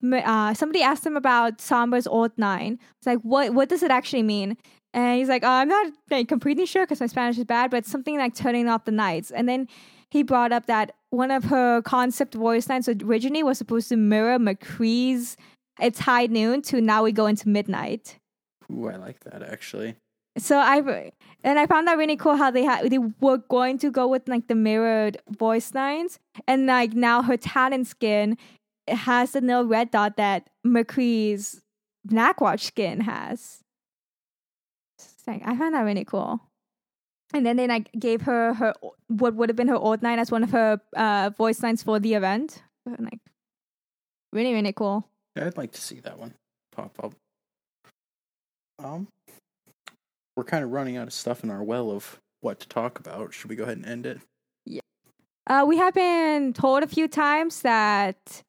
uh, 0.04 0.54
somebody 0.54 0.82
asked 0.82 1.06
him 1.06 1.16
about 1.16 1.60
Sombra's 1.60 2.08
old 2.08 2.32
nine. 2.38 2.80
It's 2.98 3.08
like, 3.08 3.20
what 3.20 3.54
what 3.54 3.70
does 3.70 3.84
it 3.84 3.92
actually 3.92 4.24
mean? 4.24 4.58
And 4.94 5.20
he's 5.20 5.30
like, 5.30 5.44
oh, 5.44 5.50
I'm 5.50 5.70
not 5.70 5.94
like 6.10 6.28
completely 6.28 6.66
sure 6.66 6.86
because 6.86 7.00
my 7.00 7.08
Spanish 7.08 7.38
is 7.38 7.46
bad, 7.46 7.72
but 7.72 7.78
it's 7.78 7.92
something 7.92 8.18
like 8.18 8.36
turning 8.36 8.68
off 8.68 8.86
the 8.86 8.92
nights. 8.92 9.32
And 9.32 9.48
then 9.48 9.68
he 10.10 10.24
brought 10.24 10.52
up 10.52 10.66
that 10.66 10.94
one 11.12 11.32
of 11.32 11.46
her 11.46 11.82
concept 11.84 12.34
voice 12.34 12.68
lines 12.68 12.90
originally 12.90 13.44
was 13.44 13.58
supposed 13.58 13.90
to 13.90 13.96
mirror 13.96 14.38
McCree's 14.38 15.38
"It's 15.80 16.00
high 16.00 16.28
noon" 16.28 16.62
to 16.64 16.82
"Now 16.82 17.04
we 17.04 17.12
go 17.12 17.28
into 17.28 17.50
midnight." 17.50 18.18
Ooh, 18.72 18.88
I 18.88 18.96
like 18.96 19.22
that 19.22 19.44
actually. 19.44 19.96
So 20.38 20.58
I 20.58 21.12
and 21.44 21.60
I 21.60 21.66
found 21.66 21.88
that 21.88 21.98
really 21.98 22.16
cool 22.16 22.38
how 22.38 22.52
they 22.52 22.64
had 22.64 22.90
they 22.90 22.98
were 22.98 23.38
going 23.38 23.78
to 23.80 23.92
go 23.92 24.08
with 24.08 24.28
like 24.28 24.48
the 24.48 24.56
mirrored 24.56 25.18
voice 25.30 25.74
lines, 25.74 26.20
and 26.48 26.68
like 26.68 26.94
now 26.94 27.22
her 27.22 27.38
Talon 27.38 27.84
skin 27.86 28.38
has 28.88 29.32
the 29.32 29.42
little 29.42 29.66
red 29.66 29.92
dot 29.92 30.18
that 30.18 30.50
McCree's 30.66 31.62
Blackwatch 32.08 32.62
skin 32.62 33.02
has. 33.02 33.60
It's 34.98 35.28
like, 35.28 35.42
I 35.46 35.56
found 35.56 35.76
that 35.76 35.82
really 35.82 36.06
cool. 36.06 36.42
And 37.34 37.46
then 37.46 37.56
they 37.58 37.68
like 37.68 37.92
gave 37.94 38.24
her 38.24 38.54
her 38.56 38.74
what 39.08 39.36
would 39.36 39.50
have 39.50 39.56
been 39.56 39.68
her 39.70 39.76
old 39.76 40.04
line 40.04 40.20
as 40.20 40.32
one 40.32 40.44
of 40.44 40.52
her 40.52 40.82
uh, 40.96 41.30
voice 41.38 41.62
lines 41.64 41.84
for 41.84 42.00
the 42.00 42.14
event. 42.14 42.64
Like 42.86 43.20
really 44.34 44.54
really 44.54 44.74
cool. 44.74 45.08
Yeah, 45.36 45.46
I'd 45.46 45.58
like 45.58 45.72
to 45.72 45.82
see 45.82 46.00
that 46.02 46.20
one 46.20 46.34
pop 46.72 46.98
up. 47.04 47.14
Um, 48.84 49.08
we're 50.36 50.44
kind 50.44 50.64
of 50.64 50.72
running 50.72 50.98
out 50.98 51.08
of 51.08 51.14
stuff 51.14 51.44
in 51.44 51.50
our 51.50 51.64
well 51.64 51.92
of 51.92 52.20
what 52.42 52.60
to 52.60 52.68
talk 52.68 53.00
about. 53.00 53.34
Should 53.34 53.50
we 53.50 53.56
go 53.56 53.64
ahead 53.64 53.78
and 53.78 53.86
end 53.86 54.06
it? 54.06 54.20
Uh, 55.48 55.66
we 55.68 55.78
have 55.78 55.94
been 55.94 56.54
told 56.54 56.84
a 56.84 56.88
few 56.88 57.08
times 57.08 57.62
that 57.64 58.44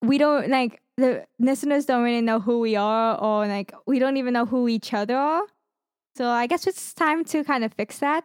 we 0.00 0.18
don't 0.18 0.48
like 0.48 0.80
the 0.96 1.24
listeners 1.38 1.86
don't 1.86 2.02
really 2.02 2.20
know 2.20 2.40
who 2.40 2.58
we 2.58 2.74
are, 2.74 3.18
or 3.20 3.46
like 3.46 3.72
we 3.86 3.98
don't 3.98 4.16
even 4.16 4.32
know 4.32 4.46
who 4.46 4.68
each 4.68 4.92
other 4.92 5.16
are. 5.16 5.44
So 6.16 6.28
I 6.28 6.46
guess 6.46 6.66
it's 6.66 6.92
time 6.92 7.24
to 7.26 7.44
kind 7.44 7.64
of 7.64 7.72
fix 7.74 7.98
that. 7.98 8.24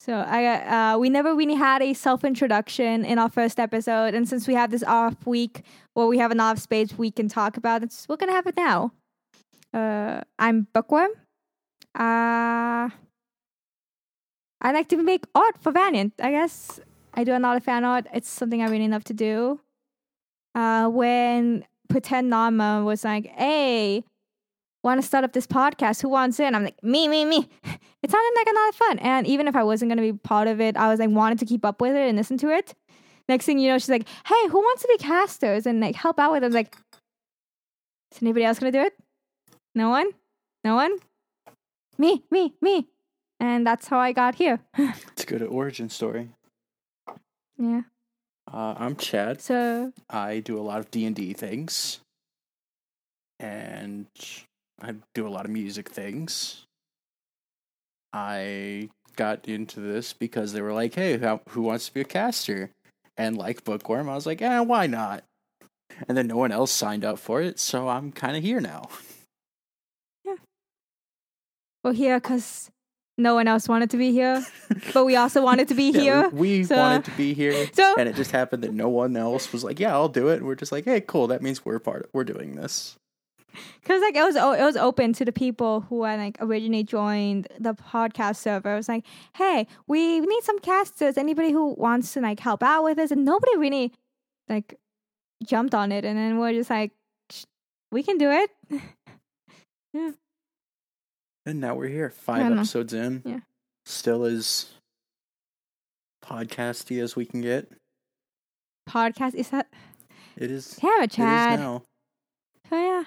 So 0.00 0.14
I 0.14 0.94
uh, 0.94 0.98
we 0.98 1.10
never 1.10 1.34
really 1.34 1.54
had 1.54 1.82
a 1.82 1.92
self 1.92 2.24
introduction 2.24 3.04
in 3.04 3.18
our 3.18 3.28
first 3.28 3.60
episode, 3.60 4.14
and 4.14 4.26
since 4.26 4.48
we 4.48 4.54
have 4.54 4.70
this 4.70 4.82
off 4.84 5.26
week 5.26 5.62
or 5.94 6.06
we 6.08 6.16
have 6.16 6.30
an 6.30 6.40
off 6.40 6.58
space 6.58 6.96
we 6.96 7.10
can 7.10 7.28
talk 7.28 7.58
about 7.58 7.82
it, 7.82 7.94
we're 8.08 8.16
gonna 8.16 8.32
have 8.32 8.46
it 8.46 8.56
now. 8.56 8.92
Uh, 9.74 10.22
I'm 10.38 10.68
Bookworm. 10.72 11.10
Uh 11.94 12.88
I 14.62 14.72
like 14.72 14.88
to 14.88 14.96
make 14.96 15.24
art 15.34 15.56
for 15.60 15.70
Valiant. 15.70 16.14
I 16.20 16.30
guess 16.30 16.80
I 17.14 17.24
do 17.24 17.36
a 17.36 17.38
lot 17.38 17.56
of 17.56 17.64
fan 17.64 17.84
art. 17.84 18.06
It's 18.12 18.28
something 18.28 18.62
I 18.62 18.68
really 18.68 18.88
love 18.88 19.04
to 19.04 19.14
do. 19.14 19.60
Uh, 20.54 20.88
when 20.88 21.64
Pretend 21.88 22.30
Nama 22.30 22.84
was 22.84 23.04
like, 23.04 23.26
hey, 23.26 24.04
want 24.82 25.00
to 25.00 25.06
start 25.06 25.24
up 25.24 25.32
this 25.32 25.46
podcast? 25.46 26.02
Who 26.02 26.08
wants 26.08 26.40
in? 26.40 26.54
I'm 26.54 26.64
like, 26.64 26.82
me, 26.82 27.08
me, 27.08 27.24
me. 27.24 27.48
It 28.02 28.10
sounded 28.10 28.32
like 28.34 28.46
a 28.46 28.58
lot 28.58 28.68
of 28.70 28.74
fun. 28.76 28.98
And 29.00 29.26
even 29.26 29.46
if 29.46 29.54
I 29.54 29.62
wasn't 29.62 29.90
going 29.90 29.98
to 29.98 30.12
be 30.14 30.18
part 30.18 30.48
of 30.48 30.58
it, 30.58 30.74
I 30.74 30.88
was 30.88 30.98
like, 30.98 31.10
wanted 31.10 31.38
to 31.40 31.44
keep 31.44 31.66
up 31.66 31.82
with 31.82 31.94
it 31.94 32.08
and 32.08 32.16
listen 32.16 32.38
to 32.38 32.48
it. 32.48 32.74
Next 33.28 33.44
thing 33.44 33.58
you 33.58 33.68
know, 33.68 33.76
she's 33.76 33.90
like, 33.90 34.08
hey, 34.24 34.48
who 34.48 34.58
wants 34.58 34.80
to 34.80 34.88
be 34.88 34.96
casters 34.96 35.66
and 35.66 35.80
like 35.80 35.94
help 35.96 36.18
out 36.18 36.32
with 36.32 36.42
it? 36.42 36.46
I 36.46 36.48
was 36.48 36.54
like, 36.54 36.74
is 38.10 38.22
anybody 38.22 38.46
else 38.46 38.58
going 38.58 38.72
to 38.72 38.78
do 38.78 38.86
it? 38.86 38.94
No 39.74 39.90
one? 39.90 40.08
No 40.64 40.76
one? 40.76 40.96
Me, 41.98 42.24
me, 42.30 42.54
me. 42.62 42.86
And 43.38 43.66
that's 43.66 43.86
how 43.86 43.98
I 43.98 44.12
got 44.12 44.36
here. 44.36 44.60
It's 44.78 45.24
a 45.24 45.26
good 45.26 45.42
origin 45.42 45.90
story. 45.90 46.30
yeah. 47.58 47.82
Uh, 48.50 48.74
I'm 48.78 48.96
Chad. 48.96 49.42
So 49.42 49.92
I 50.08 50.40
do 50.40 50.58
a 50.58 50.64
lot 50.64 50.80
of 50.80 50.90
D 50.90 51.04
and 51.04 51.14
D 51.14 51.34
things, 51.34 52.00
and 53.38 54.06
I 54.82 54.94
do 55.14 55.26
a 55.26 55.30
lot 55.30 55.44
of 55.44 55.50
music 55.50 55.88
things. 55.88 56.64
I 58.12 58.88
got 59.16 59.46
into 59.48 59.80
this 59.80 60.12
because 60.12 60.52
they 60.52 60.62
were 60.62 60.72
like, 60.72 60.94
"Hey, 60.94 61.18
who 61.50 61.62
wants 61.62 61.86
to 61.86 61.94
be 61.94 62.00
a 62.00 62.04
caster?" 62.04 62.70
And 63.16 63.36
like 63.36 63.64
Bookworm, 63.64 64.08
I 64.08 64.14
was 64.14 64.26
like, 64.26 64.42
"Eh, 64.42 64.60
why 64.60 64.86
not?" 64.86 65.24
And 66.08 66.16
then 66.16 66.26
no 66.26 66.36
one 66.36 66.52
else 66.52 66.72
signed 66.72 67.04
up 67.04 67.18
for 67.18 67.42
it, 67.42 67.58
so 67.58 67.88
I'm 67.88 68.10
kind 68.12 68.36
of 68.36 68.42
here 68.42 68.60
now. 68.60 68.88
Yeah. 70.24 70.36
We're 71.84 71.92
here 71.92 72.18
because 72.18 72.70
no 73.18 73.34
one 73.34 73.46
else 73.48 73.68
wanted 73.68 73.90
to 73.90 73.96
be 73.98 74.12
here, 74.12 74.44
but 74.94 75.04
we 75.04 75.16
also 75.16 75.42
wanted 75.42 75.68
to 75.68 75.74
be 75.74 75.90
Yeah, 75.94 76.00
here. 76.00 76.28
we 76.30 76.38
we 76.60 76.64
so- 76.64 76.76
wanted 76.76 77.04
to 77.04 77.10
be 77.12 77.34
here, 77.34 77.68
So- 77.74 77.94
and 77.98 78.08
it 78.08 78.16
just 78.16 78.30
happened 78.30 78.64
that 78.64 78.72
no 78.72 78.88
one 78.88 79.16
else 79.16 79.52
was 79.52 79.62
like, 79.62 79.78
"Yeah, 79.78 79.92
I'll 79.92 80.08
do 80.08 80.28
it." 80.28 80.38
And 80.38 80.46
we're 80.46 80.54
just 80.54 80.72
like, 80.72 80.84
"Hey, 80.86 81.00
cool. 81.00 81.26
That 81.26 81.42
means 81.42 81.64
we're 81.64 81.78
part. 81.80 82.04
Of, 82.04 82.10
We're 82.14 82.24
doing 82.24 82.54
this." 82.56 82.96
Because 83.80 84.02
like 84.02 84.14
it 84.14 84.22
was 84.22 84.36
it 84.36 84.64
was 84.64 84.76
open 84.76 85.12
to 85.14 85.24
the 85.24 85.32
people 85.32 85.80
who 85.82 86.04
had 86.04 86.18
like 86.18 86.36
originally 86.40 86.84
joined 86.84 87.48
the 87.58 87.74
podcast 87.74 88.36
server. 88.36 88.72
It 88.72 88.76
was 88.76 88.88
like, 88.88 89.04
hey, 89.34 89.66
we 89.86 90.20
need 90.20 90.42
some 90.44 90.58
casters. 90.60 91.16
Anybody 91.18 91.50
who 91.50 91.74
wants 91.74 92.12
to 92.14 92.20
like 92.20 92.40
help 92.40 92.62
out 92.62 92.84
with 92.84 92.96
this, 92.96 93.10
and 93.10 93.24
nobody 93.24 93.56
really 93.56 93.92
like 94.48 94.78
jumped 95.44 95.74
on 95.74 95.92
it. 95.92 96.04
And 96.04 96.16
then 96.18 96.38
we're 96.38 96.52
just 96.52 96.70
like, 96.70 96.92
we 97.90 98.02
can 98.02 98.18
do 98.18 98.30
it. 98.30 98.50
yeah. 99.92 100.10
And 101.46 101.60
now 101.60 101.74
we're 101.74 101.88
here, 101.88 102.10
five 102.10 102.40
don't 102.40 102.54
know. 102.54 102.60
episodes 102.60 102.92
in. 102.92 103.22
Yeah. 103.24 103.40
Still 103.86 104.24
as 104.24 104.66
podcasty 106.24 107.02
as 107.02 107.16
we 107.16 107.24
can 107.24 107.40
get. 107.40 107.72
Podcast 108.88 109.34
is 109.34 109.48
that? 109.50 109.68
It 110.36 110.50
is. 110.50 110.76
Damn 110.80 111.02
it, 111.02 111.04
It 111.04 111.08
is 111.08 111.16
now. 111.18 111.82
So 112.68 112.76
yeah, 112.76 113.04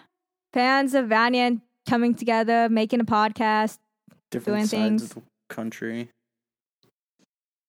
fans 0.53 0.93
of 0.93 1.07
Valiant 1.07 1.61
coming 1.89 2.13
together, 2.15 2.69
making 2.69 2.99
a 2.99 3.05
podcast. 3.05 3.77
Different 4.31 4.57
Doing 4.57 4.67
sides 4.67 4.71
things. 4.71 5.03
of 5.03 5.15
the 5.15 5.21
country. 5.55 6.09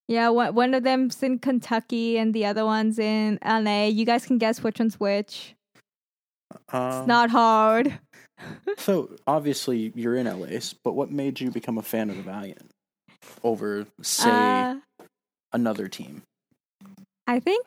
Yeah, 0.08 0.28
one 0.30 0.54
one 0.54 0.74
of 0.74 0.82
them's 0.82 1.22
in 1.22 1.38
Kentucky 1.38 2.18
and 2.18 2.32
the 2.34 2.44
other 2.46 2.64
one's 2.64 2.98
in 2.98 3.38
LA. 3.44 3.86
You 3.86 4.04
guys 4.04 4.26
can 4.26 4.38
guess 4.38 4.62
which 4.62 4.78
one's 4.78 4.98
which. 5.00 5.54
Um, 6.72 6.98
It's 7.00 7.06
not 7.08 7.30
hard. 7.30 7.98
So 8.78 9.10
obviously 9.28 9.92
you're 9.94 10.16
in 10.16 10.26
LA, 10.26 10.58
but 10.82 10.92
what 10.92 11.10
made 11.10 11.40
you 11.40 11.50
become 11.52 11.78
a 11.78 11.82
fan 11.82 12.10
of 12.10 12.16
the 12.16 12.22
Valiant 12.22 12.68
over, 13.44 13.86
say, 14.02 14.28
Uh, 14.28 14.74
another 15.52 15.86
team? 15.88 16.22
I 17.26 17.38
think 17.40 17.64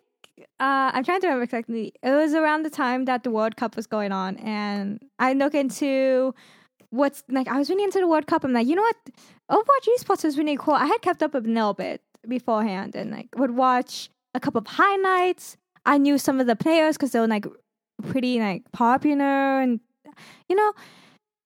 uh, 0.60 0.92
I'm 0.94 1.04
trying 1.04 1.22
to 1.22 1.28
remember 1.28 1.44
exactly. 1.44 1.94
It 2.02 2.12
was 2.12 2.34
around 2.34 2.64
the 2.64 2.70
time 2.70 3.06
that 3.06 3.24
the 3.24 3.32
World 3.32 3.56
Cup 3.56 3.76
was 3.76 3.88
going 3.88 4.12
on, 4.12 4.38
and 4.38 5.04
I 5.20 5.34
look 5.34 5.56
into 5.56 6.34
what's 6.90 7.24
like. 7.30 7.48
I 7.48 7.58
was 7.58 7.70
really 7.70 7.84
into 7.84 8.00
the 8.00 8.08
World 8.08 8.28
Cup. 8.28 8.44
I'm 8.44 8.54
like, 8.54 8.68
you 8.68 8.76
know 8.76 8.82
what? 8.82 8.98
Overwatch 9.52 9.88
esports 9.98 10.26
is 10.26 10.38
really 10.38 10.58
cool. 10.58 10.74
I 10.74 10.86
had 10.86 11.02
kept 11.02 11.24
up 11.24 11.34
a 11.36 11.40
little 11.40 11.74
bit 11.74 12.02
beforehand, 12.28 12.96
and 12.96 13.12
like 13.12 13.30
would 13.38 13.52
watch 13.52 14.10
a 14.34 14.40
couple 14.40 14.60
of 14.60 14.68
highlights. 14.68 15.58
I 15.86 15.98
knew 15.98 16.18
some 16.18 16.40
of 16.40 16.48
the 16.48 16.56
players 16.56 16.98
because 16.98 17.12
they 17.12 17.20
were 17.20 17.28
like 17.28 17.46
pretty 18.08 18.40
like 18.40 18.72
popular, 18.72 19.62
and 19.62 19.80
you 20.50 20.56
know, 20.56 20.74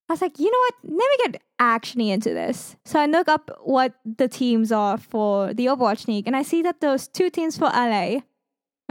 I 0.10 0.14
was 0.14 0.22
like, 0.22 0.40
you 0.40 0.52
know 0.52 0.58
what? 0.58 0.76
Let 0.84 1.10
me 1.10 1.32
get 1.32 1.42
actually 1.60 2.12
into 2.12 2.34
this. 2.34 2.76
So 2.86 3.00
I 3.00 3.06
look 3.06 3.30
up 3.30 3.52
what 3.64 3.94
the 4.04 4.28
teams 4.28 4.72
are 4.72 4.98
for 4.98 5.54
the 5.54 5.68
Overwatch 5.68 6.08
League, 6.08 6.28
and 6.28 6.36
I 6.36 6.44
see 6.44 6.62
that 6.64 6.82
there's 6.82 7.08
two 7.08 7.30
teams 7.30 7.58
for 7.58 7.66
LA. 7.66 8.22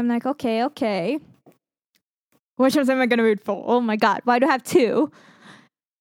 I'm 0.00 0.08
like, 0.08 0.24
okay, 0.24 0.64
okay. 0.64 1.18
Which 2.56 2.74
ones 2.74 2.88
am 2.88 3.00
I 3.00 3.06
gonna 3.06 3.22
root 3.22 3.44
for? 3.44 3.62
Oh 3.66 3.80
my 3.80 3.96
god, 3.96 4.22
why 4.24 4.38
do 4.38 4.46
I 4.46 4.50
have 4.50 4.62
two? 4.62 5.12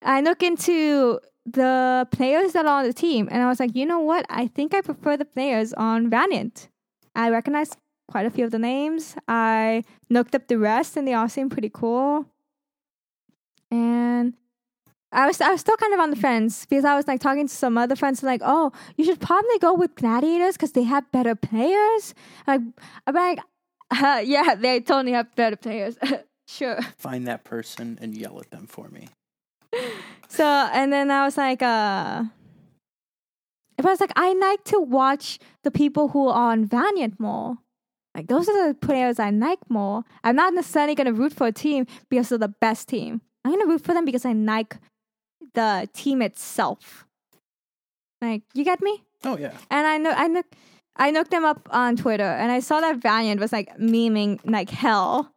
I 0.01 0.21
look 0.21 0.41
into 0.41 1.19
the 1.45 2.07
players 2.11 2.53
that 2.53 2.65
are 2.65 2.79
on 2.79 2.85
the 2.85 2.93
team, 2.93 3.27
and 3.29 3.43
I 3.43 3.47
was 3.47 3.59
like, 3.59 3.75
you 3.75 3.85
know 3.85 3.99
what? 3.99 4.25
I 4.29 4.47
think 4.47 4.73
I 4.73 4.79
prefer 4.79 5.17
the 5.17 5.25
players 5.25 5.73
on 5.73 6.09
Valiant. 6.09 6.69
I 7.13 7.29
recognize 7.29 7.75
quite 8.07 8.25
a 8.25 8.29
few 8.29 8.45
of 8.45 8.51
the 8.51 8.59
names. 8.59 9.15
I 9.27 9.83
looked 10.09 10.33
up 10.33 10.47
the 10.47 10.57
rest, 10.57 10.95
and 10.95 11.05
they 11.05 11.13
all 11.13 11.27
seem 11.27 11.49
pretty 11.49 11.69
cool. 11.69 12.25
And 13.69 14.33
I 15.11 15.27
was 15.27 15.41
I 15.41 15.49
was 15.49 15.61
still 15.61 15.77
kind 15.77 15.93
of 15.93 15.99
on 15.99 16.11
the 16.11 16.15
fence 16.15 16.65
because 16.65 16.85
I 16.85 16.95
was 16.95 17.07
like 17.07 17.19
talking 17.19 17.47
to 17.47 17.53
some 17.53 17.77
other 17.77 17.95
friends 17.95 18.21
like, 18.21 18.41
oh, 18.43 18.71
you 18.95 19.05
should 19.05 19.19
probably 19.19 19.57
go 19.59 19.73
with 19.73 19.95
gladiators 19.95 20.55
because 20.55 20.73
they 20.73 20.83
have 20.83 21.11
better 21.11 21.35
players. 21.35 22.13
Like, 22.47 22.61
I'm 23.07 23.15
like, 23.15 23.39
uh, 23.91 24.21
yeah, 24.25 24.55
they 24.55 24.79
totally 24.79 25.13
have 25.13 25.33
better 25.35 25.55
players. 25.55 25.97
sure. 26.47 26.81
Find 26.97 27.27
that 27.27 27.43
person 27.43 27.97
and 28.01 28.15
yell 28.15 28.39
at 28.39 28.51
them 28.51 28.67
for 28.67 28.89
me. 28.89 29.09
So 30.31 30.45
and 30.45 30.93
then 30.93 31.09
I 31.09 31.25
was 31.25 31.37
like, 31.37 31.63
uh, 31.63 32.23
if 33.79 33.85
I 33.85 33.89
was 33.89 33.99
like, 33.99 34.11
I 34.15 34.33
like 34.33 34.63
to 34.65 34.79
watch 34.79 35.39
the 35.63 35.71
people 35.71 36.09
who 36.09 36.27
are 36.27 36.51
on 36.51 36.65
Valiant 36.65 37.19
more. 37.19 37.57
Like 38.13 38.27
those 38.27 38.47
are 38.47 38.67
the 38.67 38.75
players 38.75 39.17
I 39.17 39.31
like 39.31 39.57
more. 39.69 40.03
I'm 40.23 40.35
not 40.35 40.53
necessarily 40.53 40.93
gonna 40.93 41.13
root 41.13 41.33
for 41.33 41.47
a 41.47 41.51
team 41.51 41.87
because 42.09 42.29
they're 42.29 42.37
the 42.37 42.47
best 42.61 42.87
team. 42.89 43.21
I'm 43.43 43.51
gonna 43.53 43.65
root 43.65 43.83
for 43.83 43.95
them 43.95 44.05
because 44.05 44.23
I 44.23 44.33
like 44.33 44.77
the 45.55 45.89
team 45.93 46.21
itself. 46.21 47.05
Like, 48.21 48.43
you 48.53 48.63
get 48.63 48.81
me? 48.81 49.03
Oh 49.23 49.37
yeah. 49.37 49.53
And 49.71 49.87
I 49.87 49.97
know 49.97 50.11
I 50.11 50.27
look 50.27 50.45
I 50.99 51.11
looked 51.11 51.31
them 51.31 51.45
up 51.45 51.67
on 51.71 51.95
Twitter 51.95 52.23
and 52.23 52.51
I 52.51 52.59
saw 52.59 52.79
that 52.81 52.97
Valiant 52.97 53.39
was 53.39 53.51
like 53.51 53.75
memeing 53.77 54.39
like 54.43 54.69
hell. 54.69 55.31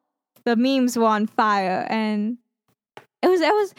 The 0.44 0.56
memes 0.56 0.96
were 0.98 1.06
on 1.06 1.26
fire 1.26 1.86
and 1.88 2.36
it 3.22 3.28
was 3.28 3.40
it 3.40 3.54
was 3.54 3.74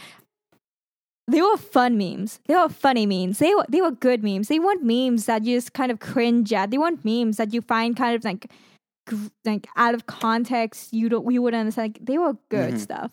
they 1.28 1.42
were 1.42 1.58
fun 1.58 1.98
memes. 1.98 2.40
They 2.48 2.56
were 2.56 2.70
funny 2.70 3.06
memes. 3.06 3.40
They 3.40 3.54
were 3.54 3.66
they 3.70 3.82
were 3.82 3.92
good 3.92 4.24
memes. 4.24 4.48
They 4.48 4.60
weren't 4.60 4.84
memes 4.84 5.26
that 5.26 5.46
you 5.46 5.58
just 5.58 5.74
kind 5.74 5.92
of 5.92 6.00
cringe 6.00 6.52
at. 6.54 6.72
They 6.72 6.78
weren't 6.78 7.04
memes 7.06 7.38
that 7.38 7.54
you 7.54 7.62
find 7.62 7.96
kind 7.96 8.16
of 8.16 8.24
like 8.24 8.50
like 9.46 9.68
out 9.76 9.94
of 9.94 10.06
context. 10.06 10.94
You 10.94 11.10
don't 11.10 11.30
you 11.32 11.42
wouldn't 11.42 11.60
understand. 11.60 11.96
Like, 11.96 12.06
they 12.06 12.18
were 12.18 12.38
good 12.50 12.76
Mhm. 12.76 12.80
stuff. 12.80 13.12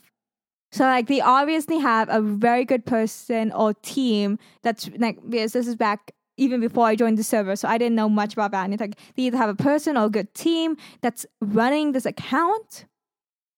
So 0.72 0.84
like 0.84 1.08
they 1.08 1.20
obviously 1.20 1.78
have 1.78 2.08
a 2.08 2.20
very 2.20 2.64
good 2.64 2.86
person 2.86 3.50
or 3.50 3.74
team 3.74 4.38
that's 4.62 4.88
like 4.98 5.18
because 5.28 5.52
this 5.52 5.66
is 5.66 5.74
back 5.74 6.12
even 6.40 6.60
before 6.60 6.86
I 6.86 6.96
joined 6.96 7.18
the 7.18 7.22
server, 7.24 7.54
so 7.54 7.68
I 7.68 7.76
didn't 7.78 7.94
know 7.94 8.08
much 8.08 8.32
about 8.32 8.50
Valiant. 8.50 8.80
Like 8.80 8.96
they 9.14 9.24
either 9.24 9.36
have 9.36 9.50
a 9.50 9.54
person 9.54 9.96
or 9.96 10.06
a 10.06 10.10
good 10.10 10.32
team 10.34 10.76
that's 11.02 11.26
running 11.40 11.92
this 11.92 12.06
account. 12.06 12.86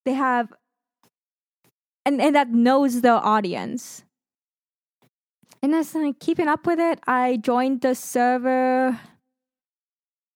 They 0.05 0.15
have 0.15 0.53
and, 2.05 2.21
and 2.21 2.35
that 2.35 2.51
knows 2.51 3.01
their 3.01 3.15
audience. 3.35 4.03
And 5.63 5.73
that's 5.73 5.95
like 5.95 6.19
keeping 6.19 6.49
up 6.49 6.67
with 6.67 6.81
it. 6.81 6.99
I 7.07 7.37
joined 7.37 7.83
the 7.83 7.95
server. 7.95 8.99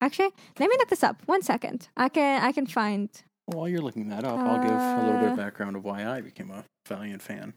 Actually, 0.01 0.30
let 0.61 0.70
me 0.70 0.76
look 0.78 0.88
this 0.88 1.03
up. 1.03 1.20
One 1.26 1.42
second. 1.42 1.88
I 1.97 2.09
can 2.09 2.42
I 2.42 2.53
can 2.53 2.66
find 2.66 3.11
While 3.47 3.68
you're 3.68 3.80
looking 3.82 4.09
that 4.11 4.24
up, 4.24 4.38
I'll 4.38 4.62
give 4.62 4.70
a 4.70 5.03
little 5.05 5.20
bit 5.20 5.28
Uh. 5.28 5.32
of 5.32 5.36
background 5.36 5.74
of 5.76 5.84
why 5.84 6.07
I 6.07 6.20
became 6.20 6.51
a 6.51 6.62
Valiant 6.88 7.22
fan. 7.22 7.55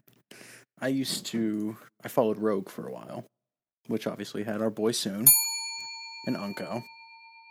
I 0.80 0.88
used 0.88 1.26
to 1.26 1.76
I 2.04 2.08
followed 2.08 2.38
Rogue 2.38 2.68
for 2.68 2.88
a 2.88 2.92
while, 2.92 3.24
which 3.90 4.06
obviously 4.06 4.44
had 4.44 4.62
our 4.62 4.70
boy 4.70 4.92
Soon 4.92 5.26
and 6.26 6.36
uNKOE. 6.36 6.82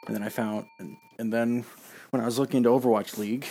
And 0.08 0.16
then 0.16 0.24
I 0.24 0.30
found 0.30 0.66
and, 0.80 0.98
and 1.18 1.32
then 1.32 1.66
when 2.10 2.22
I 2.22 2.26
was 2.26 2.40
looking 2.40 2.58
into 2.58 2.70
Overwatch 2.70 3.18
League, 3.18 3.46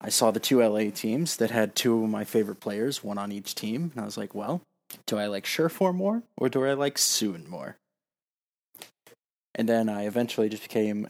I 0.00 0.08
saw 0.08 0.30
the 0.30 0.40
two 0.40 0.62
LA 0.62 0.90
teams 0.90 1.36
that 1.36 1.50
had 1.50 1.74
two 1.74 2.02
of 2.02 2.10
my 2.10 2.24
favorite 2.24 2.60
players, 2.60 3.02
one 3.02 3.18
on 3.18 3.32
each 3.32 3.54
team, 3.54 3.90
and 3.94 4.02
I 4.02 4.04
was 4.04 4.16
like, 4.16 4.34
well, 4.34 4.62
do 5.06 5.18
I 5.18 5.26
like 5.26 5.46
Surefour 5.46 5.92
more 5.92 6.22
or 6.38 6.48
do 6.48 6.64
I 6.64 6.74
like 6.74 6.98
Soon 6.98 7.48
more? 7.48 7.76
And 9.54 9.68
then 9.68 9.88
I 9.88 10.06
eventually 10.06 10.48
just 10.48 10.62
became 10.62 11.06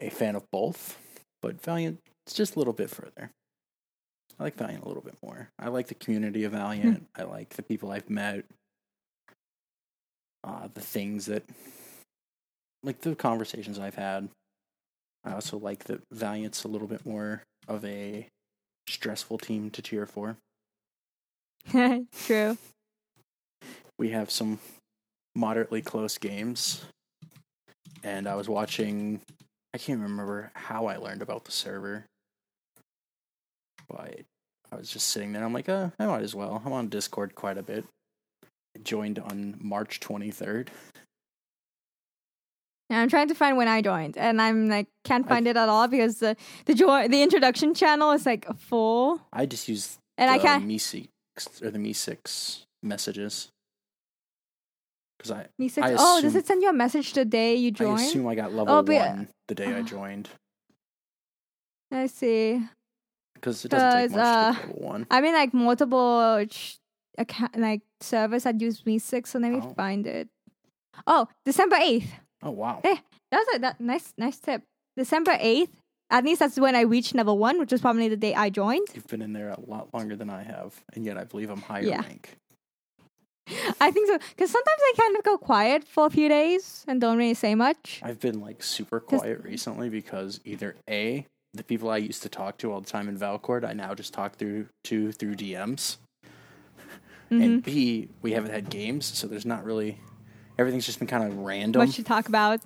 a 0.00 0.10
fan 0.10 0.36
of 0.36 0.44
both, 0.50 0.98
but 1.40 1.62
Valiant 1.62 2.00
it's 2.26 2.34
just 2.34 2.56
a 2.56 2.58
little 2.58 2.72
bit 2.72 2.90
further. 2.90 3.30
I 4.38 4.42
like 4.42 4.56
Valiant 4.56 4.84
a 4.84 4.88
little 4.88 5.02
bit 5.02 5.16
more. 5.22 5.48
I 5.58 5.68
like 5.68 5.86
the 5.86 5.94
community 5.94 6.44
of 6.44 6.52
Valiant. 6.52 6.98
Hmm. 6.98 7.20
I 7.20 7.24
like 7.24 7.50
the 7.50 7.62
people 7.62 7.92
I've 7.92 8.10
met. 8.10 8.44
Uh, 10.46 10.68
the 10.74 10.80
things 10.80 11.26
that, 11.26 11.42
like 12.82 13.00
the 13.00 13.14
conversations 13.14 13.78
I've 13.78 13.96
had. 13.96 14.28
I 15.24 15.32
also 15.32 15.58
like 15.58 15.84
that 15.84 16.02
Valiant's 16.12 16.62
a 16.62 16.68
little 16.68 16.86
bit 16.86 17.04
more 17.04 17.42
of 17.66 17.84
a 17.84 18.28
stressful 18.88 19.38
team 19.38 19.70
to 19.70 19.82
cheer 19.82 20.06
for. 20.06 20.36
True. 21.68 22.56
we 23.98 24.10
have 24.10 24.30
some 24.30 24.60
moderately 25.34 25.82
close 25.82 26.16
games. 26.16 26.84
And 28.04 28.28
I 28.28 28.36
was 28.36 28.48
watching 28.48 29.20
I 29.76 29.78
can't 29.78 30.00
remember 30.00 30.50
how 30.54 30.86
I 30.86 30.96
learned 30.96 31.20
about 31.20 31.44
the 31.44 31.52
server. 31.52 32.06
But 33.88 34.20
I 34.72 34.76
was 34.76 34.90
just 34.90 35.08
sitting 35.08 35.34
there, 35.34 35.44
I'm 35.44 35.52
like, 35.52 35.68
uh, 35.68 35.90
I 35.98 36.06
might 36.06 36.22
as 36.22 36.34
well. 36.34 36.62
I'm 36.64 36.72
on 36.72 36.88
Discord 36.88 37.34
quite 37.34 37.58
a 37.58 37.62
bit. 37.62 37.84
I 38.86 38.88
joined 38.88 39.18
on 39.18 39.56
March 39.60 39.98
twenty 39.98 40.30
third. 40.30 40.70
Yeah, 42.88 43.00
I'm 43.00 43.08
trying 43.08 43.26
to 43.28 43.34
find 43.34 43.56
when 43.56 43.66
I 43.66 43.82
joined, 43.82 44.16
and 44.16 44.40
I'm 44.40 44.68
like 44.68 44.86
can't 45.04 45.28
find 45.28 45.48
it 45.48 45.56
at 45.56 45.68
all 45.68 45.88
because 45.88 46.20
the 46.20 46.36
the 46.66 46.74
join 46.74 47.10
the 47.10 47.20
introduction 47.20 47.74
channel 47.74 48.12
is 48.12 48.24
like 48.24 48.46
full, 48.56 49.20
I 49.32 49.46
just 49.46 49.66
use 49.68 49.98
and 50.16 50.30
I 50.30 50.38
can't. 50.38 50.64
Mee6 50.68 51.08
or 51.62 51.70
the 51.72 51.78
Mee6 51.80 52.62
messages. 52.84 53.48
Because 55.18 55.32
I, 55.32 55.46
Mee6. 55.60 55.82
I 55.82 55.96
oh, 55.98 56.20
does 56.22 56.36
it 56.36 56.46
send 56.46 56.62
you 56.62 56.68
a 56.68 56.72
message 56.72 57.12
the 57.12 57.24
day 57.24 57.56
you 57.56 57.68
I 57.68 57.70
join? 57.72 57.94
assume 57.96 58.28
I 58.28 58.36
got 58.36 58.52
level 58.54 58.72
Oh, 58.72 58.82
but- 58.84 58.94
one 58.94 59.28
the 59.48 59.54
day 59.56 59.74
I 59.74 59.80
uh, 59.80 59.82
joined. 59.82 60.28
I 61.90 62.06
see. 62.06 62.62
Because 63.34 63.64
it 63.64 63.70
doesn't 63.70 64.00
take 64.00 64.10
much 64.12 64.18
to 64.18 64.22
uh, 64.22 64.52
get 64.52 64.68
level 64.68 64.86
one. 64.86 65.06
I 65.10 65.20
mean, 65.20 65.34
like 65.34 65.52
multiple 65.54 66.44
ch- 66.48 66.78
account, 67.18 67.58
like 67.58 67.82
servers 68.00 68.44
that 68.44 68.60
use 68.60 68.82
Mee6, 68.82 69.26
so 69.26 69.38
let 69.38 69.52
me 69.52 69.60
Oh. 69.62 69.74
find 69.74 70.06
it. 70.06 70.28
Oh, 71.06 71.28
December 71.44 71.76
eighth. 71.80 72.12
Oh 72.42 72.50
wow. 72.50 72.80
Eh. 72.84 72.96
That 73.30 73.38
was 73.38 73.56
a 73.56 73.58
that, 73.60 73.80
nice 73.80 74.12
nice 74.16 74.38
tip. 74.38 74.62
December 74.96 75.36
eighth. 75.40 75.70
At 76.08 76.24
least 76.24 76.38
that's 76.38 76.58
when 76.58 76.76
I 76.76 76.82
reached 76.82 77.14
level 77.16 77.36
one, 77.36 77.58
which 77.58 77.72
was 77.72 77.80
probably 77.80 78.08
the 78.08 78.16
day 78.16 78.32
I 78.34 78.48
joined. 78.48 78.86
You've 78.94 79.08
been 79.08 79.22
in 79.22 79.32
there 79.32 79.50
a 79.50 79.58
lot 79.60 79.92
longer 79.92 80.14
than 80.14 80.30
I 80.30 80.44
have, 80.44 80.80
and 80.94 81.04
yet 81.04 81.18
I 81.18 81.24
believe 81.24 81.50
I'm 81.50 81.60
higher 81.62 81.82
Yeah. 81.82 82.00
rank. 82.02 82.36
I 83.80 83.90
think 83.90 84.08
so 84.08 84.18
because 84.30 84.50
sometimes 84.50 84.80
I 84.82 84.92
kind 84.98 85.16
of 85.16 85.22
go 85.24 85.38
quiet 85.38 85.84
for 85.84 86.06
a 86.06 86.10
few 86.10 86.28
days 86.28 86.84
and 86.88 87.00
don't 87.00 87.16
really 87.18 87.34
say 87.34 87.54
much. 87.54 88.00
I've 88.02 88.20
been 88.20 88.40
like 88.40 88.62
super 88.62 89.00
quiet 89.00 89.42
recently 89.44 89.88
because 89.88 90.40
either 90.44 90.76
A, 90.90 91.26
the 91.54 91.62
people 91.62 91.90
I 91.90 91.98
used 91.98 92.22
to 92.22 92.28
talk 92.28 92.58
to 92.58 92.72
all 92.72 92.80
the 92.80 92.90
time 92.90 93.08
in 93.08 93.16
Valcord, 93.18 93.64
I 93.64 93.72
now 93.72 93.94
just 93.94 94.12
talk 94.12 94.34
through 94.36 94.66
to 94.84 95.12
through 95.12 95.34
DMs. 95.36 95.98
Mhm. 97.30 97.42
And 97.44 97.62
B, 97.62 98.08
we 98.22 98.32
haven't 98.32 98.52
had 98.52 98.70
games, 98.70 99.04
so 99.06 99.26
there's 99.26 99.46
not 99.46 99.64
really 99.64 99.98
everything's 100.58 100.86
just 100.86 100.98
been 100.98 101.08
kind 101.08 101.24
of 101.24 101.36
random. 101.38 101.80
What 101.80 101.98
you 101.98 102.04
talk 102.04 102.28
about? 102.28 102.60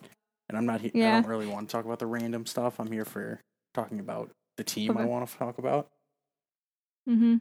and 0.48 0.58
I'm 0.58 0.66
not 0.66 0.80
he- 0.80 0.88
I 0.88 0.98
don't 1.22 1.26
really 1.30 1.46
want 1.46 1.68
to 1.68 1.72
talk 1.72 1.84
about 1.84 2.00
the 2.00 2.06
random 2.06 2.44
stuff. 2.44 2.80
I'm 2.80 2.90
here 2.90 3.04
for 3.04 3.40
talking 3.72 4.00
about 4.00 4.30
the 4.56 4.64
team 4.64 4.96
I 4.98 5.04
want 5.04 5.28
to 5.28 5.36
talk 5.38 5.58
about. 5.58 5.88
Mm-hmm. 7.08 7.36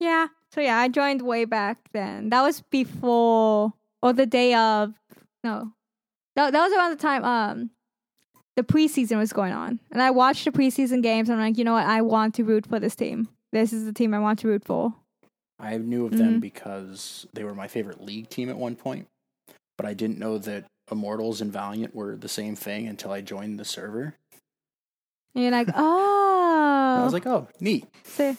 Yeah. 0.00 0.26
So 0.52 0.60
yeah, 0.60 0.78
I 0.78 0.88
joined 0.88 1.22
way 1.22 1.44
back 1.44 1.78
then. 1.92 2.30
That 2.30 2.42
was 2.42 2.62
before 2.70 3.72
or 4.02 4.12
the 4.12 4.26
day 4.26 4.54
of 4.54 4.94
no. 5.44 5.72
That 6.34 6.52
that 6.52 6.62
was 6.68 6.72
around 6.72 6.90
the 6.90 6.96
time 6.96 7.24
um 7.24 7.70
the 8.56 8.62
preseason 8.62 9.18
was 9.18 9.32
going 9.32 9.52
on. 9.52 9.78
And 9.92 10.00
I 10.02 10.10
watched 10.10 10.44
the 10.44 10.50
preseason 10.50 11.02
games 11.02 11.28
and 11.28 11.40
I'm 11.40 11.46
like, 11.48 11.58
you 11.58 11.64
know 11.64 11.74
what, 11.74 11.86
I 11.86 12.02
want 12.02 12.34
to 12.36 12.44
root 12.44 12.66
for 12.66 12.78
this 12.80 12.96
team. 12.96 13.28
This 13.52 13.72
is 13.72 13.84
the 13.84 13.92
team 13.92 14.14
I 14.14 14.18
want 14.18 14.38
to 14.40 14.48
root 14.48 14.64
for. 14.64 14.94
I 15.58 15.76
knew 15.78 16.04
of 16.06 16.16
them 16.16 16.34
Mhm. 16.36 16.40
because 16.40 17.26
they 17.32 17.42
were 17.44 17.54
my 17.54 17.68
favorite 17.68 18.02
league 18.02 18.28
team 18.28 18.48
at 18.50 18.56
one 18.58 18.76
point, 18.76 19.06
but 19.78 19.86
I 19.86 19.94
didn't 19.94 20.18
know 20.18 20.38
that 20.38 20.64
Immortals 20.90 21.40
and 21.40 21.52
Valiant 21.52 21.94
were 21.94 22.16
the 22.16 22.28
same 22.28 22.54
thing 22.54 22.86
until 22.86 23.10
I 23.10 23.20
joined 23.22 23.58
the 23.58 23.64
server. 23.64 24.14
And 25.34 25.42
you're 25.44 25.50
like, 25.52 25.68
oh. 25.74 26.98
I 27.00 27.04
was 27.04 27.12
like, 27.12 27.26
oh, 27.26 27.48
neat. 27.60 27.86
so, 28.04 28.36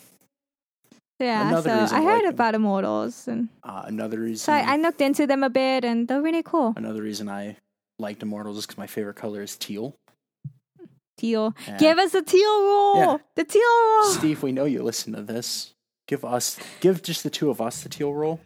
yeah, 1.19 1.47
Another 1.47 1.69
so 1.71 1.81
reason 1.81 1.97
I 1.97 2.03
heard 2.03 2.13
like 2.13 2.23
them. 2.23 2.33
about 2.33 2.55
Immortals, 2.55 3.27
and 3.27 3.49
Uh, 3.63 3.83
another 3.85 4.19
reason. 4.19 4.37
so 4.45 4.53
I, 4.53 4.73
I 4.73 4.77
looked 4.77 5.01
into 5.01 5.25
them 5.27 5.43
a 5.43 5.49
bit, 5.49 5.83
and 5.83 6.07
they're 6.07 6.21
really 6.21 6.43
cool. 6.43 6.73
another 6.77 7.01
reason 7.01 7.27
I 7.29 7.57
liked 7.99 8.21
Immortals 8.21 8.57
is 8.59 8.65
because 8.67 8.77
my 8.77 8.87
favorite 8.87 9.15
color 9.15 9.41
is 9.41 9.57
teal. 9.57 9.95
Teal, 11.17 11.55
And 11.65 11.79
give 11.79 11.97
us 11.97 12.11
the 12.11 12.21
teal 12.21 12.61
rule. 12.61 12.97
Yeah. 12.97 13.17
The 13.33 13.43
teal 13.43 13.61
rule. 13.63 14.03
Steve, 14.13 14.43
we 14.43 14.51
know 14.51 14.65
you 14.65 14.83
listen 14.83 15.13
to 15.13 15.23
this. 15.23 15.73
Give 16.07 16.23
us, 16.23 16.59
give 16.79 17.01
just 17.03 17.23
the 17.23 17.29
two 17.29 17.49
of 17.49 17.61
us 17.61 17.83
the 17.83 17.89
teal 17.89 18.13
role. 18.13 18.39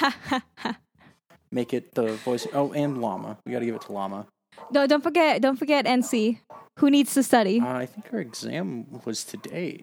Make 1.52 1.74
it 1.74 1.94
the 1.94 2.12
voice. 2.14 2.46
Oh, 2.52 2.72
and 2.72 3.00
Llama. 3.00 3.38
We 3.44 3.52
got 3.52 3.58
to 3.58 3.66
give 3.66 3.74
it 3.74 3.82
to 3.82 3.92
Llama. 3.92 4.26
no, 4.70 4.86
don't 4.86 5.02
forget, 5.02 5.42
don't 5.42 5.56
forget 5.56 5.84
NC. 5.84 6.38
Who 6.78 6.90
needs 6.90 7.12
to 7.14 7.22
study? 7.22 7.60
Uh, 7.60 7.74
I 7.74 7.86
think 7.86 8.06
her 8.08 8.20
exam 8.20 8.86
was 9.04 9.24
today, 9.24 9.82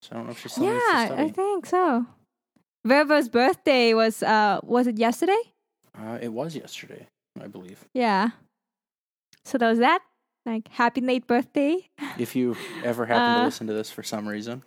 so 0.00 0.10
I 0.12 0.14
don't 0.16 0.26
know 0.26 0.32
if 0.32 0.40
she's 0.40 0.52
still 0.52 0.64
needs 0.72 0.84
to 0.84 0.92
yeah, 0.92 1.06
study. 1.06 1.22
I 1.22 1.28
think 1.30 1.66
so. 1.66 2.06
Verva's 2.86 3.28
birthday 3.28 3.92
was 3.92 4.22
uh 4.22 4.60
was 4.62 4.86
it 4.86 4.96
yesterday? 4.96 5.38
Uh, 5.98 6.18
it 6.22 6.28
was 6.32 6.56
yesterday, 6.56 7.06
I 7.38 7.46
believe. 7.48 7.84
Yeah. 7.92 8.30
So 9.44 9.58
that 9.58 9.68
was 9.68 9.80
that. 9.80 10.00
Like 10.46 10.68
happy 10.68 11.00
late 11.00 11.26
birthday. 11.26 11.88
If 12.18 12.34
you 12.34 12.56
ever 12.82 13.06
happen 13.06 13.32
Uh, 13.34 13.38
to 13.40 13.44
listen 13.44 13.66
to 13.66 13.72
this 13.74 13.90
for 13.90 14.02
some 14.02 14.26
reason, 14.26 14.62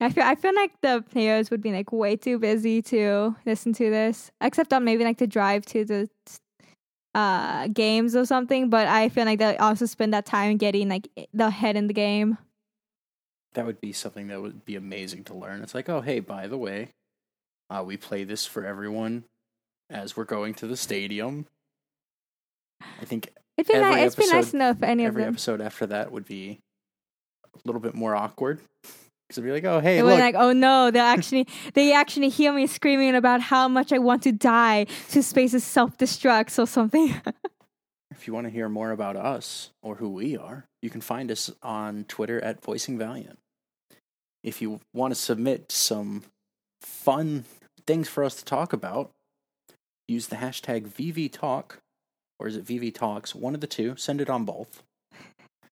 I 0.00 0.10
feel 0.10 0.24
I 0.24 0.34
feel 0.34 0.54
like 0.54 0.72
the 0.80 1.04
players 1.10 1.50
would 1.50 1.60
be 1.62 1.72
like 1.72 1.92
way 1.92 2.16
too 2.16 2.38
busy 2.38 2.80
to 2.82 3.36
listen 3.44 3.72
to 3.74 3.90
this, 3.90 4.30
except 4.40 4.72
on 4.72 4.84
maybe 4.84 5.04
like 5.04 5.18
to 5.18 5.26
drive 5.26 5.66
to 5.66 5.84
the 5.84 6.08
uh 7.14 7.68
games 7.68 8.16
or 8.16 8.24
something. 8.24 8.70
But 8.70 8.88
I 8.88 9.08
feel 9.10 9.24
like 9.26 9.38
they 9.38 9.56
also 9.58 9.86
spend 9.86 10.14
that 10.14 10.24
time 10.26 10.56
getting 10.56 10.88
like 10.88 11.08
the 11.34 11.50
head 11.50 11.76
in 11.76 11.86
the 11.88 11.94
game. 11.94 12.38
that 13.54 13.66
would 13.66 13.80
be 13.80 13.92
something 13.92 14.28
that 14.28 14.40
would 14.40 14.64
be 14.64 14.76
amazing 14.76 15.24
to 15.24 15.34
learn. 15.34 15.62
It's 15.62 15.74
like, 15.74 15.88
oh, 15.88 16.00
hey, 16.00 16.20
by 16.20 16.46
the 16.46 16.58
way, 16.58 16.90
uh, 17.70 17.82
we 17.84 17.96
play 17.96 18.22
this 18.24 18.46
for 18.46 18.64
everyone 18.64 19.24
as 19.90 20.16
we're 20.16 20.24
going 20.24 20.54
to 20.54 20.66
the 20.66 20.76
stadium. 20.76 21.46
I 23.00 23.04
think 23.04 23.32
It'd 23.58 23.72
be 23.72 23.78
nice. 23.78 24.12
It'd 24.12 24.18
be 24.18 24.24
nice 24.26 24.32
episode- 24.34 24.50
to 24.52 24.56
know 24.56 24.70
if 24.70 24.82
any 24.82 25.04
of 25.04 25.08
every 25.08 25.24
episode 25.24 25.60
after 25.60 25.86
that 25.86 26.12
would 26.12 26.24
be 26.24 26.60
a 27.54 27.58
little 27.64 27.80
bit 27.80 27.94
more 27.94 28.14
awkward 28.14 28.60
because 28.82 29.38
it'd 29.38 29.44
be 29.44 29.52
like, 29.52 29.64
oh, 29.64 29.80
hey, 29.80 29.96
They 29.96 30.02
look, 30.02 30.18
like, 30.18 30.36
oh 30.36 30.52
no, 30.52 30.90
they 30.90 31.00
actually 31.00 31.46
they 31.74 31.92
actually 31.92 32.28
hear 32.30 32.52
me 32.52 32.66
screaming 32.66 33.14
about 33.14 33.40
how 33.40 33.68
much 33.68 33.92
I 33.92 33.98
want 33.98 34.22
to 34.22 34.32
die 34.32 34.84
to 35.10 35.22
spaces 35.22 35.64
self 35.64 35.98
destructs 35.98 36.58
or 36.58 36.66
something. 36.66 37.14
if 38.10 38.26
you 38.26 38.32
want 38.32 38.46
to 38.46 38.50
hear 38.50 38.68
more 38.68 38.92
about 38.92 39.16
us 39.16 39.70
or 39.82 39.96
who 39.96 40.08
we 40.08 40.36
are, 40.36 40.64
you 40.80 40.88
can 40.88 41.00
find 41.00 41.30
us 41.30 41.50
on 41.62 42.04
Twitter 42.04 42.40
at 42.42 42.62
Voicing 42.62 42.96
Valiant. 42.96 43.38
If 44.44 44.62
you 44.62 44.80
want 44.94 45.10
to 45.12 45.20
submit 45.20 45.72
some 45.72 46.22
fun 46.80 47.44
things 47.86 48.08
for 48.08 48.22
us 48.22 48.36
to 48.36 48.44
talk 48.44 48.72
about, 48.72 49.10
use 50.06 50.28
the 50.28 50.36
hashtag 50.36 50.86
VVTalk, 50.88 51.78
or 52.38 52.46
is 52.48 52.56
it 52.56 52.64
VVTalks? 52.64 53.34
One 53.34 53.54
of 53.54 53.60
the 53.60 53.66
two. 53.66 53.96
Send 53.96 54.20
it 54.20 54.30
on 54.30 54.44
both. 54.44 54.82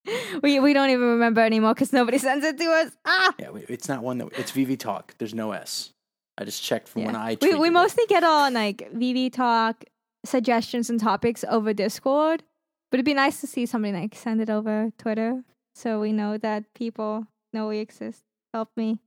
we 0.43 0.59
we 0.61 0.73
don't 0.73 0.91
even 0.91 1.07
remember 1.07 1.41
anymore 1.41 1.75
because 1.75 1.93
nobody 1.93 2.19
sends 2.29 2.45
it 2.45 2.59
to 2.59 2.65
us. 2.67 2.93
Ah. 3.05 3.35
Yeah, 3.39 3.51
we- 3.51 3.63
it's 3.69 3.89
not 3.89 4.03
one 4.03 4.19
that 4.19 4.29
it's 4.39 4.53
VVTalk. 4.53 5.11
There's 5.19 5.35
no 5.35 5.53
S. 5.53 5.91
I 6.39 6.45
just 6.45 6.63
checked 6.63 6.89
from 6.89 7.05
when 7.05 7.17
I 7.17 7.37
we 7.41 7.55
we 7.55 7.69
it. 7.69 7.73
mostly 7.73 8.05
get 8.09 8.23
on 8.23 8.53
like 8.55 8.93
VV 8.93 9.33
talk 9.33 9.85
suggestions 10.25 10.91
and 10.91 11.01
topics 11.01 11.45
over 11.49 11.73
Discord, 11.73 12.43
but 12.91 12.97
it'd 12.97 13.07
be 13.07 13.15
nice 13.15 13.41
to 13.41 13.47
see 13.47 13.65
somebody 13.65 13.95
like 13.95 14.15
send 14.15 14.41
it 14.43 14.51
over 14.51 14.93
Twitter 14.99 15.43
so 15.75 15.99
we 16.01 16.13
know 16.13 16.37
that 16.37 16.65
people 16.75 17.27
know 17.55 17.69
we 17.69 17.79
exist. 17.79 18.21
Help 18.53 18.69
me, 18.77 18.99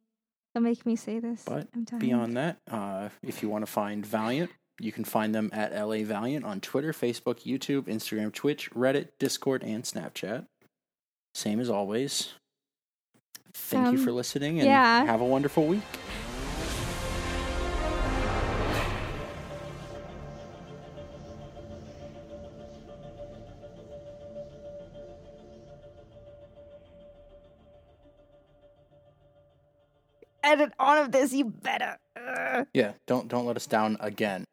don't 0.56 0.64
make 0.64 0.86
me 0.88 0.96
say 0.96 1.20
this. 1.20 1.44
But. 1.46 1.68
Beyond 2.00 2.36
that, 2.38 2.58
uh, 2.70 3.10
if 3.22 3.44
you 3.44 3.50
want 3.50 3.64
to 3.66 3.72
find 3.72 4.04
Valiant, 4.06 4.50
you 4.80 4.92
can 4.92 5.04
find 5.04 5.34
them 5.36 5.50
at 5.54 5.74
LA 5.76 6.04
Valiant 6.04 6.46
on 6.46 6.60
Twitter, 6.62 6.92
Facebook, 6.94 7.44
YouTube, 7.46 7.84
Instagram, 7.84 8.34
Twitch, 8.34 8.72
Reddit, 8.72 9.10
Discord, 9.20 9.64
and 9.64 9.84
Snapchat. 9.84 10.46
Same 11.34 11.60
as 11.60 11.70
always. 11.70 12.34
Thank 13.54 13.92
you 13.94 14.00
Um, 14.00 14.06
for 14.06 14.12
listening 14.12 14.60
and 14.60 14.68
yeah. 14.68 15.06
have 15.06 15.22
a 15.22 15.26
wonderful 15.26 15.66
week. 15.66 15.82
edit 30.44 30.74
all 30.80 30.98
of 30.98 31.12
this. 31.12 31.34
You 31.34 31.46
better. 31.46 31.98
Ugh. 32.16 32.68
Yeah, 32.74 32.94
don't 33.08 33.28
don't 33.28 33.46
let 33.46 33.56
us 33.56 33.68
down 33.68 33.98
again. 34.00 34.46